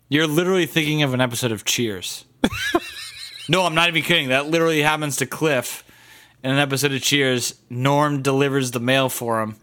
You're 0.10 0.28
literally 0.28 0.66
thinking 0.66 1.04
of 1.04 1.14
an 1.14 1.20
episode 1.22 1.52
of 1.52 1.66
Cheers. 1.66 2.26
no, 3.50 3.64
I'm 3.66 3.76
not 3.76 3.90
even 3.90 4.04
kidding. 4.04 4.30
That 4.30 4.48
literally 4.48 4.82
happens 4.82 5.18
to 5.18 5.26
Cliff 5.26 5.84
in 6.44 6.52
an 6.52 6.60
episode 6.60 6.94
of 6.94 7.02
Cheers. 7.02 7.56
Norm 7.70 8.22
delivers 8.22 8.72
the 8.72 8.80
mail 8.80 9.10
for 9.10 9.42
him, 9.42 9.58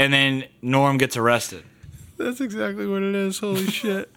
and 0.00 0.14
then 0.14 0.44
Norm 0.62 0.96
gets 0.96 1.14
arrested. 1.14 1.62
That's 2.16 2.40
exactly 2.40 2.86
what 2.86 3.02
it 3.02 3.14
is. 3.14 3.38
Holy 3.38 3.66
shit! 3.70 4.10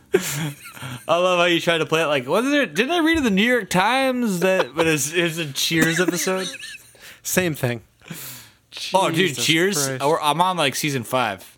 I 1.07 1.17
love 1.17 1.39
how 1.39 1.45
you 1.45 1.59
tried 1.59 1.79
to 1.79 1.85
play 1.85 2.01
it 2.01 2.05
like, 2.05 2.25
wasn't 2.25 2.53
there? 2.53 2.65
Didn't 2.65 2.91
I 2.91 2.99
read 2.99 3.17
in 3.17 3.23
the 3.23 3.29
New 3.29 3.43
York 3.43 3.69
Times 3.69 4.39
that? 4.39 4.73
But 4.73 4.87
it's, 4.87 5.11
it's 5.11 5.37
a 5.37 5.51
Cheers 5.51 5.99
episode. 5.99 6.47
Same 7.21 7.53
thing. 7.53 7.81
oh, 8.93 9.09
dude, 9.09 9.15
Jesus 9.17 9.45
Cheers! 9.45 9.87
Christ. 9.87 10.01
Oh, 10.03 10.17
I'm 10.21 10.39
on 10.39 10.55
like 10.55 10.75
season 10.75 11.03
five. 11.03 11.57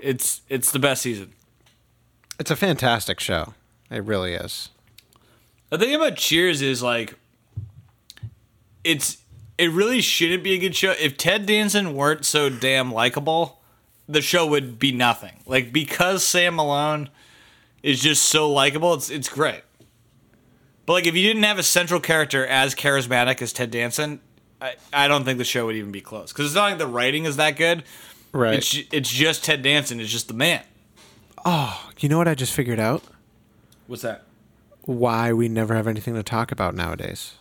It's 0.00 0.42
it's 0.48 0.70
the 0.70 0.78
best 0.78 1.02
season. 1.02 1.32
It's 2.38 2.52
a 2.52 2.56
fantastic 2.56 3.18
show. 3.18 3.54
It 3.90 4.04
really 4.04 4.34
is. 4.34 4.68
The 5.70 5.78
thing 5.78 5.94
about 5.96 6.14
Cheers 6.16 6.62
is 6.62 6.80
like, 6.80 7.14
it's 8.84 9.18
it 9.58 9.72
really 9.72 10.00
shouldn't 10.00 10.44
be 10.44 10.54
a 10.54 10.58
good 10.58 10.74
show. 10.74 10.92
If 10.92 11.18
Ted 11.18 11.44
Danson 11.44 11.94
weren't 11.94 12.24
so 12.24 12.48
damn 12.48 12.92
likable, 12.92 13.60
the 14.08 14.22
show 14.22 14.46
would 14.46 14.78
be 14.78 14.92
nothing. 14.92 15.42
Like 15.44 15.72
because 15.72 16.24
Sam 16.24 16.54
Malone 16.54 17.10
is 17.82 18.00
just 18.00 18.22
so 18.24 18.50
likable, 18.50 18.94
it's 18.94 19.10
it's 19.10 19.28
great. 19.28 19.62
But 20.86 20.94
like 20.94 21.06
if 21.06 21.14
you 21.14 21.26
didn't 21.26 21.42
have 21.42 21.58
a 21.58 21.64
central 21.64 22.00
character 22.00 22.46
as 22.46 22.74
charismatic 22.74 23.42
as 23.42 23.52
Ted 23.52 23.70
Danson, 23.70 24.20
I, 24.62 24.76
I 24.92 25.08
don't 25.08 25.24
think 25.24 25.38
the 25.38 25.44
show 25.44 25.66
would 25.66 25.76
even 25.76 25.92
be 25.92 26.00
close. 26.00 26.32
Because 26.32 26.46
it's 26.46 26.54
not 26.54 26.70
like 26.70 26.78
the 26.78 26.86
writing 26.86 27.24
is 27.24 27.36
that 27.36 27.56
good. 27.56 27.84
Right. 28.32 28.54
It's 28.54 28.78
it's 28.92 29.10
just 29.10 29.44
Ted 29.44 29.62
Danson. 29.62 30.00
It's 30.00 30.10
just 30.10 30.28
the 30.28 30.34
man. 30.34 30.62
Oh, 31.44 31.90
you 31.98 32.08
know 32.08 32.18
what 32.18 32.28
I 32.28 32.34
just 32.34 32.52
figured 32.52 32.80
out? 32.80 33.02
What's 33.86 34.02
that? 34.02 34.24
Why 34.82 35.32
we 35.32 35.48
never 35.48 35.74
have 35.74 35.86
anything 35.86 36.14
to 36.14 36.22
talk 36.22 36.52
about 36.52 36.74
nowadays? 36.74 37.34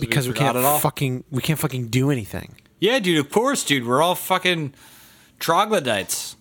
Because 0.00 0.26
we, 0.26 0.34
forgot 0.34 0.54
can't 0.54 0.82
fucking 0.82 1.24
we 1.30 1.42
can't 1.42 1.58
fucking 1.58 1.88
do 1.88 2.10
anything. 2.10 2.56
Yeah, 2.80 2.98
dude. 2.98 3.18
Of 3.18 3.30
course, 3.30 3.64
dude. 3.64 3.86
We're 3.86 4.02
all 4.02 4.14
fucking 4.14 4.74
troglodytes. 5.38 6.36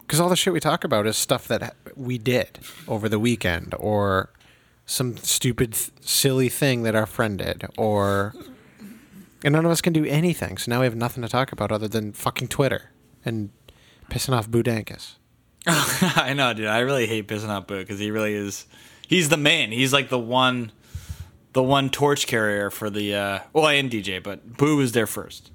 Because 0.00 0.20
all 0.20 0.28
the 0.28 0.36
shit 0.36 0.52
we 0.52 0.60
talk 0.60 0.84
about 0.84 1.06
is 1.06 1.16
stuff 1.16 1.48
that 1.48 1.76
we 1.96 2.18
did 2.18 2.60
over 2.86 3.08
the 3.08 3.18
weekend, 3.18 3.74
or 3.78 4.30
some 4.86 5.16
stupid, 5.16 5.74
silly 5.74 6.48
thing 6.48 6.82
that 6.82 6.94
our 6.94 7.06
friend 7.06 7.38
did, 7.38 7.64
or 7.78 8.34
and 9.44 9.52
none 9.52 9.66
of 9.66 9.70
us 9.70 9.80
can 9.80 9.92
do 9.92 10.04
anything. 10.04 10.56
So 10.56 10.70
now 10.70 10.80
we 10.80 10.86
have 10.86 10.96
nothing 10.96 11.22
to 11.22 11.28
talk 11.28 11.52
about 11.52 11.70
other 11.70 11.86
than 11.86 12.12
fucking 12.12 12.48
Twitter 12.48 12.90
and 13.24 13.50
pissing 14.10 14.32
off 14.32 14.48
Budankus. 14.48 15.16
I 15.66 16.32
know, 16.34 16.52
dude. 16.54 16.66
I 16.66 16.80
really 16.80 17.06
hate 17.06 17.28
pissing 17.28 17.48
off 17.48 17.66
Boo 17.66 17.78
because 17.78 17.98
he 17.98 18.10
really 18.10 18.34
is. 18.34 18.66
He's 19.06 19.28
the 19.28 19.36
man. 19.36 19.70
He's 19.70 19.92
like 19.92 20.08
the 20.08 20.18
one, 20.18 20.72
the 21.54 21.62
one 21.62 21.88
torch 21.88 22.26
carrier 22.26 22.68
for 22.68 22.90
the. 22.90 23.14
Uh, 23.14 23.38
well, 23.52 23.66
and 23.66 23.90
DJ, 23.90 24.22
but 24.22 24.56
Boo 24.56 24.76
was 24.76 24.92
there 24.92 25.06
first, 25.06 25.50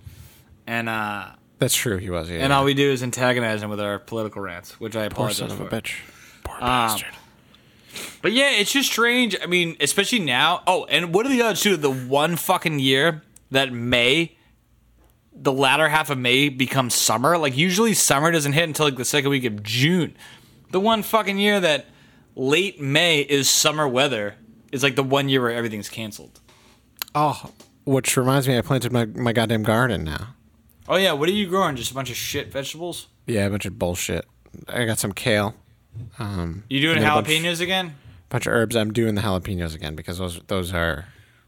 and 0.65 0.89
uh, 0.89 1.27
That's 1.59 1.75
true. 1.75 1.97
He 1.97 2.09
was. 2.09 2.29
Yeah. 2.29 2.39
and 2.39 2.51
all 2.51 2.65
we 2.65 2.73
do 2.73 2.89
is 2.89 3.03
antagonize 3.03 3.61
him 3.61 3.69
with 3.69 3.79
our 3.79 3.99
political 3.99 4.41
rants, 4.41 4.79
which 4.79 4.95
I 4.95 5.03
apologize 5.03 5.39
poor 5.39 5.49
son 5.49 5.61
of 5.67 5.73
a 5.73 5.81
bitch. 5.81 5.93
Poor 6.43 6.59
bastard. 6.59 7.13
But 8.21 8.31
yeah, 8.33 8.51
it's 8.51 8.71
just 8.71 8.89
strange. 8.89 9.35
I 9.41 9.45
mean, 9.45 9.75
especially 9.79 10.19
now. 10.19 10.63
Oh, 10.65 10.85
and 10.85 11.13
what 11.13 11.25
are 11.25 11.29
the 11.29 11.41
odds 11.41 11.61
too? 11.61 11.77
The 11.77 11.91
one 11.91 12.35
fucking 12.35 12.79
year 12.79 13.23
that 13.51 13.73
May, 13.73 14.37
the 15.33 15.51
latter 15.51 15.89
half 15.89 16.09
of 16.09 16.17
May 16.17 16.49
becomes 16.49 16.93
summer. 16.93 17.37
Like 17.37 17.57
usually 17.57 17.93
summer 17.93 18.31
doesn't 18.31 18.53
hit 18.53 18.63
until 18.63 18.85
like 18.85 18.95
the 18.95 19.05
second 19.05 19.31
week 19.31 19.43
of 19.45 19.63
June. 19.63 20.15
The 20.71 20.79
one 20.79 21.01
fucking 21.03 21.39
year 21.39 21.59
that 21.59 21.87
late 22.35 22.79
May 22.79 23.21
is 23.21 23.49
summer 23.49 23.87
weather 23.87 24.35
is 24.71 24.83
like 24.83 24.95
the 24.95 25.03
one 25.03 25.29
year 25.29 25.41
where 25.41 25.51
everything's 25.51 25.89
canceled. 25.89 26.39
Oh, 27.15 27.51
which 27.85 28.15
reminds 28.17 28.47
me, 28.47 28.57
I 28.57 28.61
planted 28.61 28.91
my 28.91 29.05
my 29.05 29.33
goddamn 29.33 29.63
garden 29.63 30.03
now. 30.03 30.35
Oh 30.87 30.95
yeah, 30.95 31.11
what 31.13 31.29
are 31.29 31.33
you 31.33 31.47
growing? 31.47 31.75
Just 31.75 31.91
a 31.91 31.93
bunch 31.93 32.09
of 32.09 32.15
shit 32.15 32.51
vegetables? 32.51 33.07
Yeah, 33.27 33.45
a 33.45 33.49
bunch 33.49 33.65
of 33.65 33.77
bullshit. 33.77 34.25
I 34.67 34.85
got 34.85 34.97
some 34.99 35.11
kale. 35.13 35.55
Um, 36.17 36.63
You 36.69 36.81
doing 36.81 36.97
jalapenos 36.97 37.39
a 37.39 37.43
bunch- 37.45 37.59
again? 37.61 37.95
bunch 38.29 38.45
of 38.47 38.53
herbs. 38.53 38.75
I'm 38.75 38.93
doing 38.93 39.15
the 39.15 39.21
jalapenos 39.21 39.75
again 39.75 39.95
because 39.95 40.17
those 40.17 40.39
those 40.47 40.73
are 40.73 41.05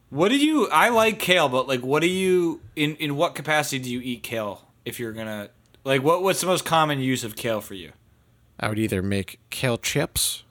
What 0.09 0.29
do 0.29 0.37
you? 0.37 0.67
I 0.69 0.89
like 0.89 1.19
kale, 1.19 1.47
but 1.49 1.67
like, 1.67 1.81
what 1.81 2.01
do 2.01 2.07
you? 2.09 2.61
In 2.75 2.95
in 2.97 3.15
what 3.15 3.35
capacity 3.35 3.79
do 3.79 3.89
you 3.91 4.01
eat 4.01 4.23
kale? 4.23 4.67
If 4.85 4.99
you're 4.99 5.13
gonna 5.13 5.49
like, 5.83 6.01
what 6.03 6.21
what's 6.23 6.41
the 6.41 6.47
most 6.47 6.65
common 6.65 6.99
use 6.99 7.23
of 7.23 7.35
kale 7.35 7.61
for 7.61 7.75
you? 7.75 7.91
I 8.59 8.67
would 8.69 8.77
either 8.79 9.01
make 9.01 9.39
kale 9.49 9.77
chips, 9.77 10.43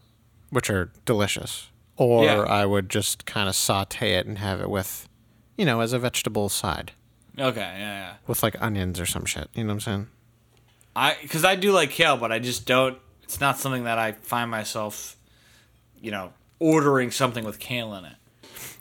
which 0.50 0.68
are 0.70 0.90
delicious, 1.04 1.69
or 2.00 2.24
Yeah. 2.24 2.40
I 2.40 2.64
would 2.66 2.88
just 2.88 3.26
kind 3.26 3.48
of 3.48 3.54
saute 3.54 4.14
it 4.14 4.26
and 4.26 4.38
have 4.38 4.60
it 4.60 4.70
with, 4.70 5.08
you 5.58 5.64
know, 5.66 5.80
as 5.80 5.92
a 5.92 5.98
vegetable 5.98 6.48
side 6.48 6.92
Okay, 7.38 7.60
yeah, 7.60 7.78
yeah. 7.78 8.12
with 8.26 8.42
like 8.42 8.60
onions 8.60 8.98
or 8.98 9.06
some 9.06 9.24
shit. 9.26 9.48
You 9.54 9.62
know 9.64 9.68
what 9.68 9.74
I'm 9.74 9.80
saying? 9.80 10.06
I 10.96 11.16
because 11.22 11.44
I 11.44 11.54
do 11.56 11.72
like 11.72 11.90
kale, 11.90 12.16
but 12.16 12.32
I 12.32 12.38
just 12.38 12.66
don't. 12.66 12.98
It's 13.22 13.40
not 13.40 13.58
something 13.58 13.84
that 13.84 13.98
I 13.98 14.12
find 14.12 14.50
myself, 14.50 15.16
you 16.00 16.10
know, 16.10 16.32
ordering 16.58 17.10
something 17.12 17.44
with 17.44 17.58
kale 17.60 17.94
in 17.94 18.04
it. 18.04 18.14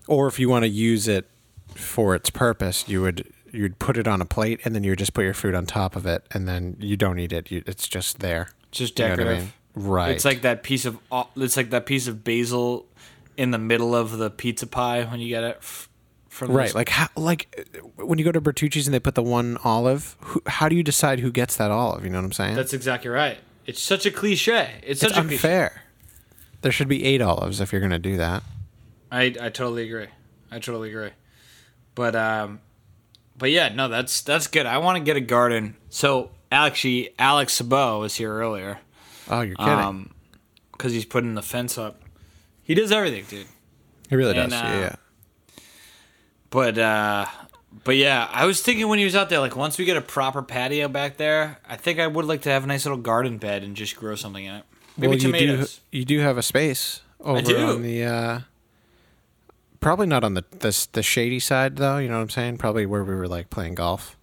Or 0.08 0.28
if 0.28 0.40
you 0.40 0.50
want 0.50 0.64
to 0.64 0.70
use 0.70 1.08
it 1.08 1.30
for 1.76 2.16
its 2.16 2.30
purpose, 2.32 2.88
you 2.88 3.02
would 3.02 3.32
you'd 3.52 3.78
put 3.80 3.98
it 3.98 4.08
on 4.08 4.22
a 4.22 4.26
plate 4.26 4.60
and 4.66 4.74
then 4.76 4.84
you 4.84 4.92
would 4.92 5.00
just 5.00 5.14
put 5.14 5.24
your 5.24 5.34
food 5.34 5.54
on 5.56 5.66
top 5.66 5.96
of 5.96 6.06
it 6.06 6.24
and 6.32 6.48
then 6.48 6.78
you 6.80 6.96
don't 6.98 7.20
eat 7.20 7.32
it. 7.34 7.52
You, 7.52 7.64
it's 7.68 7.88
just 7.88 8.20
there. 8.20 8.50
Just 8.72 8.98
You 9.00 9.06
know 9.06 9.14
I 9.14 9.16
decorative. 9.16 9.44
mean? 9.44 9.54
Right. 9.76 10.12
It's 10.12 10.26
like 10.26 10.42
that 10.42 10.64
piece 10.64 10.86
of 10.86 10.98
it's 11.36 11.58
like 11.58 11.70
that 11.70 11.86
piece 11.86 12.08
of 12.08 12.24
basil 12.24 12.86
in 13.38 13.52
the 13.52 13.58
middle 13.58 13.96
of 13.96 14.18
the 14.18 14.30
pizza 14.30 14.68
pie 14.68 15.04
when 15.06 15.20
you 15.20 15.30
get 15.30 15.44
it 15.44 15.58
f- 15.60 15.88
from 16.28 16.52
right. 16.52 16.66
this- 16.66 16.76
Like 16.76 16.90
how 16.90 17.08
like 17.16 17.66
uh, 17.76 18.04
when 18.04 18.20
you 18.20 18.26
go 18.26 18.32
to 18.32 18.42
Bertucci's 18.42 18.88
and 18.88 18.94
they 18.94 19.00
put 19.00 19.16
the 19.16 19.24
one 19.24 19.58
olive, 19.64 20.18
who, 20.22 20.42
how 20.48 20.68
do 20.70 20.76
you 20.76 20.84
decide 20.84 21.20
who 21.20 21.32
gets 21.32 21.56
that 21.58 21.72
olive? 21.72 22.04
You 22.04 22.10
know 22.10 22.18
what 22.18 22.26
I'm 22.26 22.32
saying? 22.32 22.56
That's 22.56 22.74
exactly 22.74 23.10
right. 23.10 23.38
It's 23.66 23.82
such 23.82 24.06
a 24.06 24.12
cliche. 24.12 24.82
It's 24.84 25.00
such 25.00 25.12
it's 25.12 25.18
a 25.20 25.22
cliche. 25.22 25.36
unfair. 25.36 25.82
There 26.62 26.72
should 26.72 26.88
be 26.90 27.06
eight 27.06 27.22
olives 27.22 27.62
if 27.62 27.72
you're 27.72 27.80
going 27.82 27.92
to 27.92 28.00
do 28.00 28.18
that. 28.18 28.44
I 29.12 29.24
I 29.40 29.50
totally 29.50 29.84
agree. 29.88 30.08
I 30.52 30.60
totally 30.60 30.90
agree. 30.90 31.12
But 31.96 32.16
um, 32.16 32.60
but 33.38 33.52
yeah, 33.52 33.70
no, 33.70 33.88
that's 33.88 34.22
that's 34.22 34.48
good. 34.48 34.66
I 34.66 34.80
want 34.80 34.98
to 34.98 35.04
get 35.04 35.16
a 35.16 35.22
garden. 35.22 35.76
So 35.90 36.32
actually, 36.52 37.14
Alex 37.18 37.54
Sabot 37.54 38.00
was 38.00 38.16
here 38.16 38.34
earlier. 38.34 38.80
Oh, 39.30 39.42
you're 39.42 39.56
kidding. 39.56 39.74
Um, 39.74 40.14
because 40.72 40.94
he's 40.94 41.06
putting 41.06 41.36
the 41.36 41.42
fence 41.42 41.78
up. 41.78 42.02
He 42.64 42.74
does 42.74 42.92
everything, 42.92 43.26
dude. 43.26 43.48
he 44.10 44.16
really 44.16 44.38
and, 44.38 44.52
does. 44.52 44.62
uh, 44.62 44.66
yeah, 44.66 44.80
yeah. 44.80 44.96
But 46.50 46.78
uh, 46.78 47.26
but 47.84 47.98
yeah, 47.98 48.28
I 48.32 48.46
was 48.46 48.62
thinking 48.62 48.88
when 48.88 49.00
he 49.00 49.06
was 49.06 49.16
out 49.16 49.30
there, 49.30 49.40
like 49.40 49.56
once 49.56 49.78
we 49.78 49.86
get 49.86 49.98
a 49.98 50.02
proper 50.02 50.42
patio 50.42 50.88
back 50.88 51.18
there, 51.18 51.60
I 51.68 51.76
think 51.76 52.00
I 52.00 52.08
would 52.08 52.26
like 52.26 52.42
to 52.44 52.50
have 52.50 52.64
a 52.64 52.68
nice 52.68 52.86
little 52.86 52.98
garden 52.98 53.38
bed 53.38 53.64
and 53.64 53.76
just 53.76 53.96
grow 53.96 54.16
something 54.16 54.46
in 54.46 54.56
it. 54.56 54.64
Maybe 54.98 55.12
well, 55.12 55.20
tomatoes. 55.20 55.82
You 55.92 56.06
do, 56.06 56.14
you 56.14 56.20
do 56.20 56.24
have 56.24 56.38
a 56.38 56.44
space 56.44 57.02
over 57.20 57.42
do. 57.42 57.58
on 57.58 57.82
the. 57.84 58.04
Uh, 58.04 58.40
probably 59.80 60.08
not 60.08 60.24
on 60.24 60.34
the, 60.34 60.44
the 60.52 60.88
the 60.94 61.04
shady 61.04 61.40
side 61.40 61.78
though. 61.78 61.98
You 61.98 62.08
know 62.08 62.16
what 62.16 62.22
I'm 62.22 62.30
saying? 62.30 62.58
Probably 62.58 62.86
where 62.86 63.04
we 63.04 63.16
were 63.16 63.28
like 63.28 63.50
playing 63.50 63.76
golf. 63.76 64.18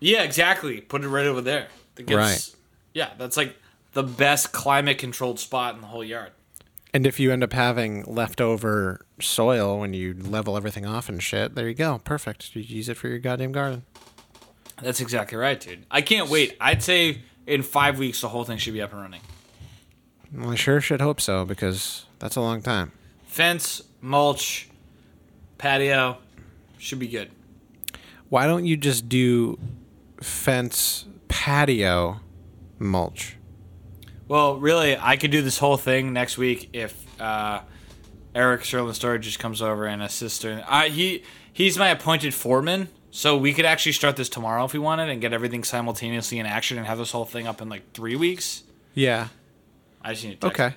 Yeah, 0.00 0.22
exactly. 0.22 0.80
Put 0.80 1.04
it 1.04 1.08
right 1.08 1.26
over 1.26 1.40
there. 1.40 1.68
Gets- 1.96 2.12
Right. 2.12 2.50
Yeah, 2.92 3.10
that's 3.16 3.36
like 3.36 3.56
the 3.94 4.02
best 4.02 4.52
climate 4.52 4.98
controlled 4.98 5.40
spot 5.40 5.74
in 5.74 5.80
the 5.80 5.86
whole 5.86 6.04
yard. 6.04 6.32
And 6.92 7.06
if 7.06 7.18
you 7.18 7.32
end 7.32 7.42
up 7.42 7.52
having 7.52 8.04
leftover 8.04 9.04
soil 9.20 9.80
when 9.80 9.94
you 9.94 10.14
level 10.14 10.56
everything 10.56 10.86
off 10.86 11.08
and 11.08 11.20
shit, 11.20 11.54
there 11.56 11.68
you 11.68 11.74
go. 11.74 12.00
Perfect. 12.04 12.54
You 12.54 12.62
use 12.62 12.88
it 12.88 12.96
for 12.96 13.08
your 13.08 13.18
goddamn 13.18 13.50
garden. 13.50 13.84
That's 14.80 15.00
exactly 15.00 15.36
right, 15.38 15.58
dude. 15.58 15.86
I 15.90 16.02
can't 16.02 16.28
wait. 16.28 16.56
I'd 16.60 16.82
say 16.82 17.22
in 17.46 17.62
five 17.62 17.98
weeks 17.98 18.20
the 18.20 18.28
whole 18.28 18.44
thing 18.44 18.58
should 18.58 18.74
be 18.74 18.82
up 18.82 18.92
and 18.92 19.00
running. 19.00 19.20
Well, 20.32 20.50
I 20.50 20.54
sure 20.54 20.80
should 20.80 21.00
hope 21.00 21.20
so 21.20 21.44
because 21.44 22.06
that's 22.18 22.36
a 22.36 22.40
long 22.40 22.62
time. 22.62 22.92
Fence, 23.24 23.82
mulch, 24.00 24.68
patio, 25.58 26.18
should 26.78 26.98
be 26.98 27.08
good. 27.08 27.30
Why 28.28 28.46
don't 28.46 28.66
you 28.66 28.76
just 28.76 29.08
do 29.08 29.58
fence 30.20 31.06
patio 31.28 32.20
mulch? 32.78 33.36
Well, 34.28 34.56
really, 34.56 34.96
I 34.96 35.16
could 35.16 35.30
do 35.30 35.42
this 35.42 35.58
whole 35.58 35.76
thing 35.76 36.12
next 36.12 36.38
week 36.38 36.70
if 36.72 37.20
uh, 37.20 37.60
Eric 38.34 38.64
Sterling 38.64 38.94
Storage 38.94 39.24
just 39.24 39.38
comes 39.38 39.60
over 39.60 39.86
and 39.86 40.02
assists. 40.02 40.42
her. 40.42 40.64
I, 40.66 40.88
he 40.88 41.22
he's 41.52 41.78
my 41.78 41.88
appointed 41.88 42.32
foreman, 42.34 42.88
so 43.10 43.36
we 43.36 43.52
could 43.52 43.64
actually 43.64 43.92
start 43.92 44.16
this 44.16 44.28
tomorrow 44.28 44.64
if 44.64 44.72
we 44.72 44.78
wanted 44.78 45.08
and 45.10 45.20
get 45.20 45.32
everything 45.32 45.62
simultaneously 45.62 46.38
in 46.38 46.46
action 46.46 46.78
and 46.78 46.86
have 46.86 46.98
this 46.98 47.10
whole 47.12 47.26
thing 47.26 47.46
up 47.46 47.60
in 47.60 47.68
like 47.68 47.92
three 47.92 48.16
weeks. 48.16 48.62
Yeah. 48.94 49.28
I 50.02 50.12
just 50.12 50.24
need 50.24 50.40
to 50.40 50.48
text 50.48 50.60
Okay. 50.60 50.76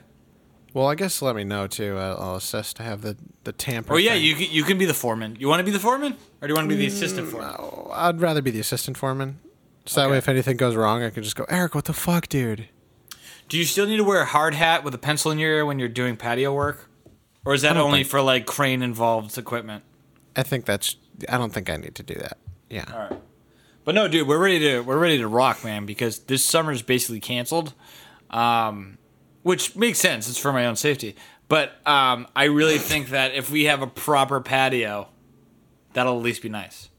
Well, 0.74 0.88
I 0.88 0.96
guess 0.96 1.22
let 1.22 1.36
me 1.36 1.44
know 1.44 1.68
too. 1.68 1.98
I'll, 1.98 2.18
I'll 2.18 2.36
assist 2.36 2.76
to 2.78 2.84
have 2.84 3.02
the 3.02 3.18
the 3.46 3.54
tamper. 3.54 3.94
Oh 3.94 3.98
yeah, 3.98 4.14
thing. 4.14 4.24
you 4.24 4.36
can, 4.36 4.52
you 4.52 4.64
can 4.64 4.78
be 4.78 4.86
the 4.86 4.94
foreman. 4.94 5.38
You 5.40 5.48
want 5.48 5.60
to 5.62 5.64
be 5.64 5.72
the 5.72 5.80
foreman, 5.80 6.14
or 6.42 6.48
do 6.48 6.52
you 6.52 6.56
want 6.56 6.70
to 6.70 6.76
be 6.76 6.80
the 6.80 6.88
assistant 6.88 7.30
foreman? 7.30 7.56
I'd 7.94 8.22
rather 8.22 8.42
be 8.42 8.52
the 8.52 8.60
assistant 8.60 8.98
foreman. 8.98 9.40
So 9.86 10.02
that 10.02 10.10
way, 10.10 10.18
if 10.18 10.28
anything 10.28 10.58
goes 10.58 10.76
wrong, 10.76 11.02
I 11.02 11.10
can 11.10 11.24
just 11.24 11.38
go, 11.38 11.46
Eric, 11.48 11.74
what 11.74 11.86
the 11.86 11.94
fuck, 11.94 12.28
dude? 12.28 12.68
Do 13.48 13.58
you 13.58 13.64
still 13.66 13.88
need 13.88 13.98
to 13.98 14.04
wear 14.04 14.22
a 14.22 14.26
hard 14.26 14.54
hat 14.54 14.84
with 14.84 14.94
a 14.94 14.98
pencil 14.98 15.32
in 15.32 15.40
your 15.40 15.52
ear 15.52 15.66
when 15.66 15.80
you're 15.80 15.88
doing 15.88 16.18
patio 16.18 16.54
work, 16.54 16.90
or 17.46 17.54
is 17.54 17.62
that 17.62 17.78
only 17.78 18.00
think- 18.00 18.10
for 18.10 18.22
like 18.22 18.46
crane 18.46 18.82
involved 18.82 19.38
equipment? 19.38 19.84
I 20.36 20.44
think 20.44 20.66
that's. 20.66 20.96
I 21.28 21.38
don't 21.38 21.52
think 21.54 21.70
I 21.70 21.78
need 21.78 21.96
to 21.96 22.04
do 22.04 22.14
that. 22.16 22.38
Yeah. 22.70 22.86
All 22.92 23.00
right. 23.00 23.22
But 23.86 23.96
no, 23.96 24.08
dude, 24.08 24.28
we're 24.28 24.38
ready 24.38 24.60
to 24.60 24.82
we're 24.82 25.00
ready 25.00 25.18
to 25.18 25.28
rock, 25.28 25.64
man, 25.64 25.86
because 25.86 26.20
this 26.20 26.44
summer's 26.44 26.82
basically 26.82 27.20
canceled. 27.20 27.74
Um, 28.30 28.98
which 29.44 29.78
makes 29.78 29.98
sense. 29.98 30.28
It's 30.28 30.38
for 30.38 30.52
my 30.52 30.66
own 30.66 30.76
safety. 30.76 31.16
But 31.48 31.72
um, 31.88 32.28
I 32.36 32.46
really 32.46 32.78
think 32.78 33.10
that 33.12 33.34
if 33.34 33.50
we 33.50 33.64
have 33.64 33.82
a 33.82 33.88
proper 33.88 34.42
patio, 34.42 35.08
that'll 35.94 36.18
at 36.18 36.24
least 36.24 36.42
be 36.42 36.50
nice. 36.50 36.90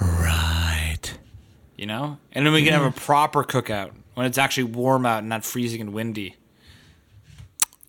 Right. 0.00 1.16
You 1.76 1.86
know? 1.86 2.18
And 2.32 2.44
then 2.44 2.52
we 2.52 2.64
can 2.64 2.72
have 2.72 2.82
a 2.82 2.90
proper 2.90 3.44
cookout 3.44 3.92
when 4.14 4.26
it's 4.26 4.38
actually 4.38 4.64
warm 4.64 5.06
out 5.06 5.20
and 5.20 5.28
not 5.28 5.44
freezing 5.44 5.80
and 5.80 5.92
windy. 5.92 6.36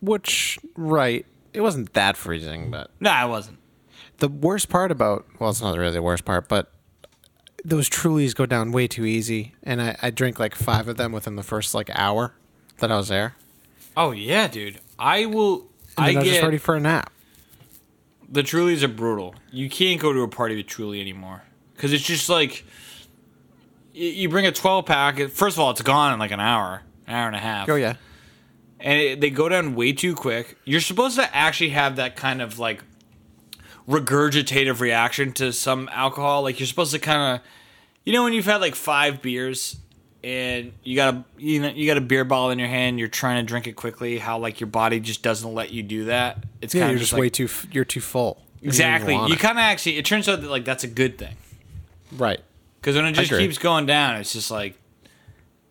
Which, 0.02 0.60
right. 0.76 1.26
It 1.54 1.62
wasn't 1.62 1.94
that 1.94 2.18
freezing, 2.18 2.72
but 2.72 2.90
No, 3.00 3.12
it 3.26 3.30
wasn't. 3.30 3.60
the 4.18 4.28
worst 4.28 4.70
part 4.70 4.92
about 4.92 5.26
well, 5.40 5.50
it's 5.52 5.62
not 5.62 5.78
really 5.78 5.94
the 5.94 6.02
worst 6.02 6.26
part, 6.26 6.48
but 6.50 6.72
those 7.64 7.90
Trulies 7.90 8.36
go 8.36 8.46
down 8.46 8.72
way 8.72 8.88
too 8.88 9.06
easy, 9.06 9.54
and 9.64 9.82
I, 9.82 9.96
I 10.02 10.10
drank 10.10 10.40
like 10.40 10.56
five 10.56 10.88
of 10.88 10.98
them 10.98 11.12
within 11.12 11.36
the 11.36 11.44
first 11.44 11.74
like 11.74 11.90
hour 11.94 12.34
that 12.80 12.92
I 12.92 12.98
was 12.98 13.08
there. 13.10 13.36
Oh 13.96 14.12
yeah, 14.12 14.48
dude. 14.48 14.80
I 14.98 15.26
will 15.28 15.68
And 15.98 16.06
I 16.06 16.08
then 16.08 16.18
I 16.18 16.20
was 16.22 16.30
just 16.30 16.44
ready 16.44 16.58
for 16.58 16.76
a 16.76 16.80
nap. 16.80 17.12
the 18.28 18.42
Trulies 18.44 18.82
are 18.84 18.88
brutal. 18.88 19.36
You 19.52 19.70
can't 19.70 20.02
go 20.02 20.12
to 20.12 20.22
a 20.22 20.28
party 20.28 20.56
with 20.58 20.66
Truly 20.68 21.00
anymore 21.00 21.44
because 21.76 21.94
it's 21.94 22.04
just 22.04 22.28
like 22.30 22.66
you 23.94 24.28
bring 24.30 24.46
a 24.46 24.52
12 24.52 24.86
pack. 24.86 25.20
First 25.30 25.56
of 25.58 25.60
all, 25.62 25.72
it's 25.72 25.82
gone 25.82 26.14
in 26.14 26.20
like 26.20 26.32
an 26.32 26.40
hour, 26.40 26.82
an 27.08 27.14
hour 27.16 27.28
and 27.28 27.36
a 27.36 27.40
half. 27.40 27.70
Oh 27.70 27.76
yeah. 27.76 27.96
and 28.80 29.00
it, 29.00 29.22
they 29.22 29.30
go 29.30 29.48
down 29.50 29.76
way 29.76 29.94
too 29.94 30.16
quick. 30.16 30.58
You're 30.66 30.82
supposed 30.82 31.16
to 31.18 31.36
actually 31.36 31.70
have 31.70 31.96
that 31.98 32.16
kind 32.16 32.42
of 32.42 32.60
like 32.60 32.84
regurgitative 33.88 34.80
reaction 34.80 35.34
to 35.34 35.52
some 35.54 35.90
alcohol. 35.92 36.44
Like 36.44 36.60
you're 36.60 36.68
supposed 36.68 36.94
to 36.94 37.00
kind 37.00 37.36
of, 37.40 37.46
you 38.06 38.14
know, 38.14 38.24
when 38.24 38.34
you've 38.34 38.46
had 38.46 38.62
like 38.62 38.76
five 38.76 39.22
beers 39.22 39.78
and 40.24 40.72
you 40.84 40.96
got 40.96 41.14
a 41.14 41.24
you 41.38 41.62
know 41.62 41.68
you 41.70 41.86
got 41.86 41.98
a 41.98 42.02
beer 42.02 42.24
bottle 42.24 42.50
in 42.52 42.60
your 42.60 42.68
hand, 42.68 42.98
you're 43.00 43.08
trying 43.10 43.44
to 43.44 43.48
drink 43.48 43.68
it 43.68 43.74
quickly. 43.74 44.18
How 44.18 44.38
like 44.38 44.60
your 44.60 44.68
body 44.68 45.00
just 45.00 45.22
doesn't 45.22 45.54
let 45.54 45.72
you 45.72 45.84
do 45.84 46.06
that. 46.06 46.44
It's 46.62 46.74
Yeah, 46.74 46.82
kind 46.84 46.92
you're 46.92 46.96
of 46.98 47.02
just 47.02 47.14
like, 47.14 47.20
way 47.22 47.30
too. 47.30 47.50
You're 47.72 47.86
too 47.86 48.02
full. 48.02 48.42
You 48.62 48.72
don't 48.72 48.76
even 48.76 48.86
exactly. 49.02 49.14
You 49.32 49.38
kind 49.38 49.58
of 49.58 49.64
actually. 49.64 49.98
It 49.98 50.06
turns 50.06 50.28
out 50.30 50.42
that 50.42 50.50
like 50.50 50.66
that's 50.66 50.84
a 50.84 50.88
good 50.88 51.18
thing. 51.18 51.36
right. 52.18 52.40
Because 52.84 52.98
when 52.98 53.06
it 53.06 53.14
just 53.14 53.32
keeps 53.32 53.58
going 53.58 53.86
down, 53.86 54.18
it's 54.18 54.34
just 54.34 54.52
like 54.52 54.78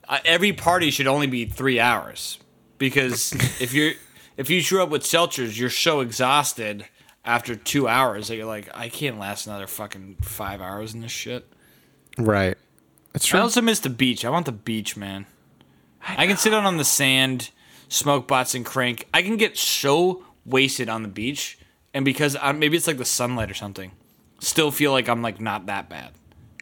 uh, 0.09 0.21
every 0.25 0.55
party 0.55 0.91
should 0.91 1.07
only 1.07 1.27
be 1.27 1.45
three 1.45 1.79
hours. 1.79 2.39
Because 2.79 3.33
if 3.61 3.75
you're 3.75 3.93
if 4.39 4.49
you 4.49 4.63
show 4.63 4.83
up 4.83 4.89
with 4.89 5.03
seltzers, 5.03 5.59
you're 5.59 5.69
so 5.69 6.01
exhausted 6.01 6.87
after 7.23 7.55
two 7.55 7.87
hours 7.87 8.29
that 8.29 8.37
you're 8.37 8.47
like, 8.47 8.71
I 8.73 8.89
can't 8.89 9.19
last 9.19 9.47
another 9.47 9.67
fucking 9.67 10.17
five 10.23 10.63
hours 10.63 10.95
in 10.95 11.03
this 11.03 11.13
shit. 11.13 11.47
Right. 12.17 12.57
It's 13.15 13.33
I 13.35 13.41
also 13.41 13.61
miss 13.61 13.81
the 13.81 13.91
beach. 13.91 14.25
I 14.25 14.31
want 14.31 14.47
the 14.47 14.53
beach, 14.53 14.97
man. 14.97 15.27
I, 16.01 16.27
can 16.27 16.39
sit 16.39 16.55
out 16.55 16.65
on 16.65 16.79
the 16.79 16.85
sand, 16.85 17.51
smoke 17.91 18.27
bots 18.27 18.55
and 18.55 18.65
crank. 18.65 19.07
I 19.13 19.21
can 19.21 19.37
get 19.37 19.59
so 19.59 20.25
wasted 20.47 20.89
on 20.89 21.03
the 21.03 21.09
beach, 21.09 21.59
and 21.93 22.07
because 22.07 22.37
I, 22.41 22.53
maybe 22.53 22.79
it's 22.79 22.87
like 22.87 22.97
the 22.97 23.05
sunlight 23.05 23.51
or 23.51 23.55
something, 23.55 23.93
still 24.41 24.71
feel 24.71 24.93
like 24.93 25.11
I'm 25.11 25.21
like 25.21 25.43
not 25.43 25.67
that 25.67 25.91
bad. 25.91 26.13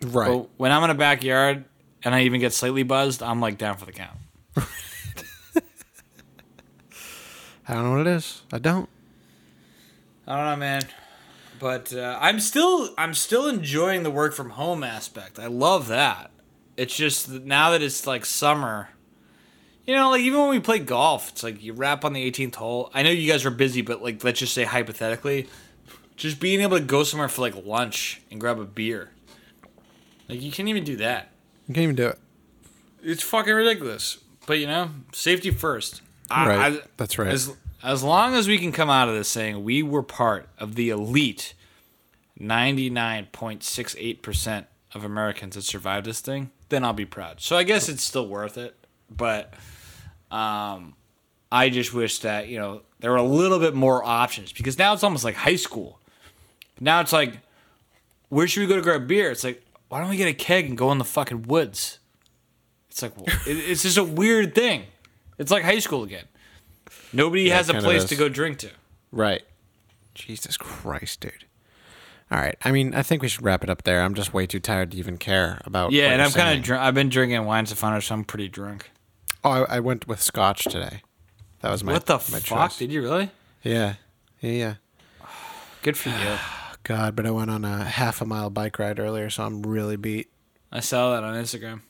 Right. 0.07 0.28
But 0.28 0.51
when 0.57 0.72
I'm 0.72 0.82
in 0.84 0.90
a 0.90 0.94
backyard 0.94 1.64
and 2.03 2.14
I 2.14 2.22
even 2.22 2.40
get 2.40 2.53
slightly 2.53 2.82
buzzed, 2.82 3.22
I'm 3.22 3.40
like 3.40 3.59
down 3.59 3.76
for 3.76 3.86
the 3.86 3.92
count. 3.92 4.16
I 7.68 7.74
don't 7.74 7.84
know 7.84 7.90
what 7.92 8.01
it 8.01 8.07
is. 8.09 8.42
I 8.53 8.59
don't. 8.59 8.88
I 10.26 10.36
don't 10.36 10.44
know, 10.46 10.57
man. 10.57 10.82
But 11.59 11.92
uh, 11.92 12.18
I'm 12.20 12.40
still 12.40 12.94
I'm 12.96 13.14
still 13.14 13.46
enjoying 13.48 14.03
the 14.03 14.11
work 14.11 14.32
from 14.32 14.51
home 14.51 14.82
aspect. 14.82 15.38
I 15.38 15.46
love 15.46 15.88
that. 15.88 16.30
It's 16.76 16.96
just 16.96 17.30
that 17.30 17.44
now 17.44 17.70
that 17.70 17.82
it's 17.82 18.07
like 18.07 18.24
summer, 18.24 18.88
You 19.86 19.94
know, 19.94 20.11
like 20.11 20.22
even 20.22 20.40
when 20.40 20.48
we 20.48 20.61
play 20.61 20.78
golf, 20.78 21.30
it's 21.30 21.42
like 21.42 21.62
you 21.62 21.74
wrap 21.74 22.05
on 22.05 22.12
the 22.14 22.30
18th 22.30 22.55
hole. 22.55 22.90
I 22.94 23.03
know 23.03 23.11
you 23.11 23.30
guys 23.30 23.44
are 23.44 23.51
busy, 23.51 23.82
but 23.82 24.03
like 24.03 24.24
let's 24.24 24.38
just 24.38 24.55
say 24.55 24.64
hypothetically, 24.64 25.48
just 26.16 26.40
being 26.40 26.61
able 26.62 26.78
to 26.78 26.84
go 26.84 27.03
somewhere 27.03 27.28
for 27.28 27.42
like 27.42 27.66
lunch 27.66 28.22
and 28.30 28.40
grab 28.40 28.59
a 28.59 28.64
beer. 28.64 29.11
Like 30.31 30.43
you 30.43 30.53
can't 30.53 30.68
even 30.68 30.85
do 30.85 30.97
that. 30.97 31.31
You 31.68 31.74
can't 31.74 31.85
even 31.85 31.97
do 31.97 32.09
it. 32.09 32.18
It's 33.03 33.22
fucking 33.22 33.53
ridiculous. 33.55 34.18
But 34.47 34.59
you 34.59 34.66
know, 34.66 34.91
safety 35.12 35.51
first. 35.51 36.03
I- 36.31 36.49
Right. 36.49 36.72
I- 36.74 36.81
That's 36.97 37.18
right. 37.18 37.28
As 37.28 37.53
as 37.83 38.03
long 38.03 38.35
as 38.35 38.47
we 38.47 38.59
can 38.59 38.72
come 38.72 38.91
out 38.91 39.09
of 39.09 39.14
this 39.14 39.28
saying 39.28 39.64
we 39.64 39.83
were 39.83 40.03
part 40.03 40.49
of 40.59 40.74
the 40.74 40.91
elite 40.91 41.55
99.68% 42.41 44.64
of 44.95 45.05
Americans 45.05 45.55
that 45.55 45.62
survived 45.62 46.07
this 46.07 46.20
thing, 46.20 46.51
then 46.68 46.85
I'll 46.85 46.93
be 46.93 47.07
proud. 47.07 47.41
So 47.41 47.57
I 47.57 47.62
guess 47.62 47.89
it's 47.89 48.03
still 48.05 48.26
worth 48.26 48.59
it, 48.59 48.74
but 49.11 49.55
um 50.31 50.95
I 51.53 51.68
just 51.68 51.93
wish 51.93 52.20
that, 52.20 52.47
you 52.49 52.59
know, 52.61 52.83
there 53.01 53.11
were 53.11 53.16
a 53.16 53.22
little 53.24 53.59
bit 53.59 53.74
more 53.74 54.05
options 54.05 54.53
because 54.53 54.78
now 54.78 54.93
it's 54.95 55.03
almost 55.03 55.24
like 55.24 55.35
high 55.35 55.57
school. 55.57 55.99
Now 56.78 57.01
it's 57.01 57.12
like 57.12 57.39
where 58.28 58.47
should 58.47 58.61
we 58.61 58.66
go 58.66 58.76
to 58.76 58.83
grab 58.83 59.09
beer? 59.09 59.31
It's 59.31 59.43
like 59.45 59.64
why 59.91 60.01
don't 60.01 60.09
we 60.09 60.16
get 60.16 60.28
a 60.28 60.32
keg 60.32 60.66
and 60.66 60.78
go 60.78 60.91
in 60.93 60.99
the 60.99 61.05
fucking 61.05 61.43
woods? 61.43 61.99
It's 62.91 63.03
like 63.03 63.12
it's 63.45 63.82
just 63.82 63.99
a 63.99 64.05
weird 64.05 64.55
thing. 64.55 64.84
It's 65.36 65.51
like 65.51 65.64
high 65.64 65.80
school 65.80 66.05
again. 66.05 66.26
Nobody 67.12 67.43
Yeah, 67.43 67.57
has 67.57 67.68
a 67.68 67.74
place 67.74 68.05
to 68.05 68.14
go 68.14 68.28
drink 68.28 68.59
to. 68.59 68.70
Right. 69.11 69.43
Jesus 70.14 70.57
Christ, 70.57 71.20
dude. 71.20 71.45
All 72.30 72.38
right. 72.38 72.57
I 72.64 72.70
mean, 72.70 72.95
I 72.95 73.03
think 73.03 73.20
we 73.20 73.26
should 73.28 73.45
wrap 73.45 73.64
it 73.64 73.70
up 73.70 73.82
there. 73.82 74.03
I'm 74.03 74.14
just 74.14 74.32
way 74.32 74.47
too 74.47 74.61
tired 74.61 74.93
to 74.93 74.97
even 74.97 75.18
care 75.18 75.61
about. 75.64 75.91
Yeah, 75.91 76.11
and 76.12 76.22
I'm 76.22 76.30
kind 76.30 76.57
of. 76.57 76.64
Dr- 76.64 76.80
I've 76.80 76.95
been 76.95 77.09
drinking 77.09 77.45
wine 77.45 77.66
Stefano, 77.66 77.99
so 77.99 78.14
I'm 78.14 78.22
pretty 78.24 78.49
drunk. 78.49 78.91
Oh, 79.43 79.51
I, 79.51 79.76
I 79.76 79.80
went 79.80 80.07
with 80.07 80.22
Scotch 80.22 80.64
today. 80.64 81.03
That 81.62 81.70
was 81.72 81.82
my. 81.82 81.93
what 81.95 82.07
the 82.07 82.14
my 82.14 82.18
fuck? 82.18 82.43
choice. 82.70 82.78
Did 82.78 82.93
you 82.93 83.03
really? 83.03 83.30
Yeah. 83.64 83.95
Yeah. 84.41 84.51
Yeah. 84.53 84.74
Good 85.82 85.97
for 85.97 86.11
you. 86.11 86.14
God, 86.83 87.14
but 87.16 87.26
I 87.26 87.31
went 87.31 87.51
on 87.51 87.64
a 87.64 87.85
half 87.85 88.20
a 88.20 88.24
mile 88.24 88.51
bike 88.51 88.78
ride 88.78 88.99
earlier, 88.99 89.31
so 89.31 89.45
I'm 89.45 89.62
really 89.62 89.97
beat. 89.97 90.31
I 90.72 90.81
saw 90.81 91.14
that 91.14 91.24
on 91.24 91.35
Instagram. 91.35 91.83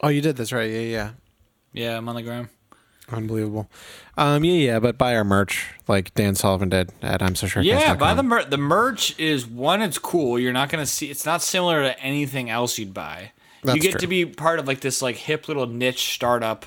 Oh, 0.00 0.08
you 0.08 0.20
did. 0.20 0.36
That's 0.36 0.52
right. 0.52 0.70
Yeah. 0.70 0.80
Yeah. 0.80 1.10
Yeah, 1.72 1.96
I'm 1.96 2.08
on 2.08 2.14
the 2.14 2.22
gram. 2.22 2.48
Unbelievable. 3.10 3.68
Um. 4.16 4.44
Yeah. 4.44 4.54
Yeah. 4.54 4.78
But 4.80 4.98
buy 4.98 5.16
our 5.16 5.24
merch, 5.24 5.66
like 5.86 6.14
Dan 6.14 6.34
Sullivan 6.34 6.68
did 6.68 6.92
at 7.02 7.22
I'm 7.22 7.34
so 7.34 7.46
sure. 7.46 7.62
Yeah, 7.62 7.94
buy 7.94 8.14
the 8.14 8.22
mer- 8.22 8.44
the 8.44 8.58
merch 8.58 9.18
is 9.18 9.46
one. 9.46 9.80
It's 9.80 9.98
cool. 9.98 10.38
You're 10.38 10.52
not 10.52 10.68
gonna 10.68 10.86
see. 10.86 11.10
It's 11.10 11.24
not 11.24 11.40
similar 11.42 11.82
to 11.82 11.98
anything 12.00 12.50
else 12.50 12.78
you'd 12.78 12.92
buy. 12.92 13.32
you 13.64 13.80
get 13.80 13.92
true. 13.92 14.00
to 14.00 14.06
be 14.06 14.26
part 14.26 14.58
of 14.58 14.66
like 14.66 14.80
this 14.80 15.00
like 15.00 15.16
hip 15.16 15.48
little 15.48 15.66
niche 15.66 16.12
startup, 16.14 16.66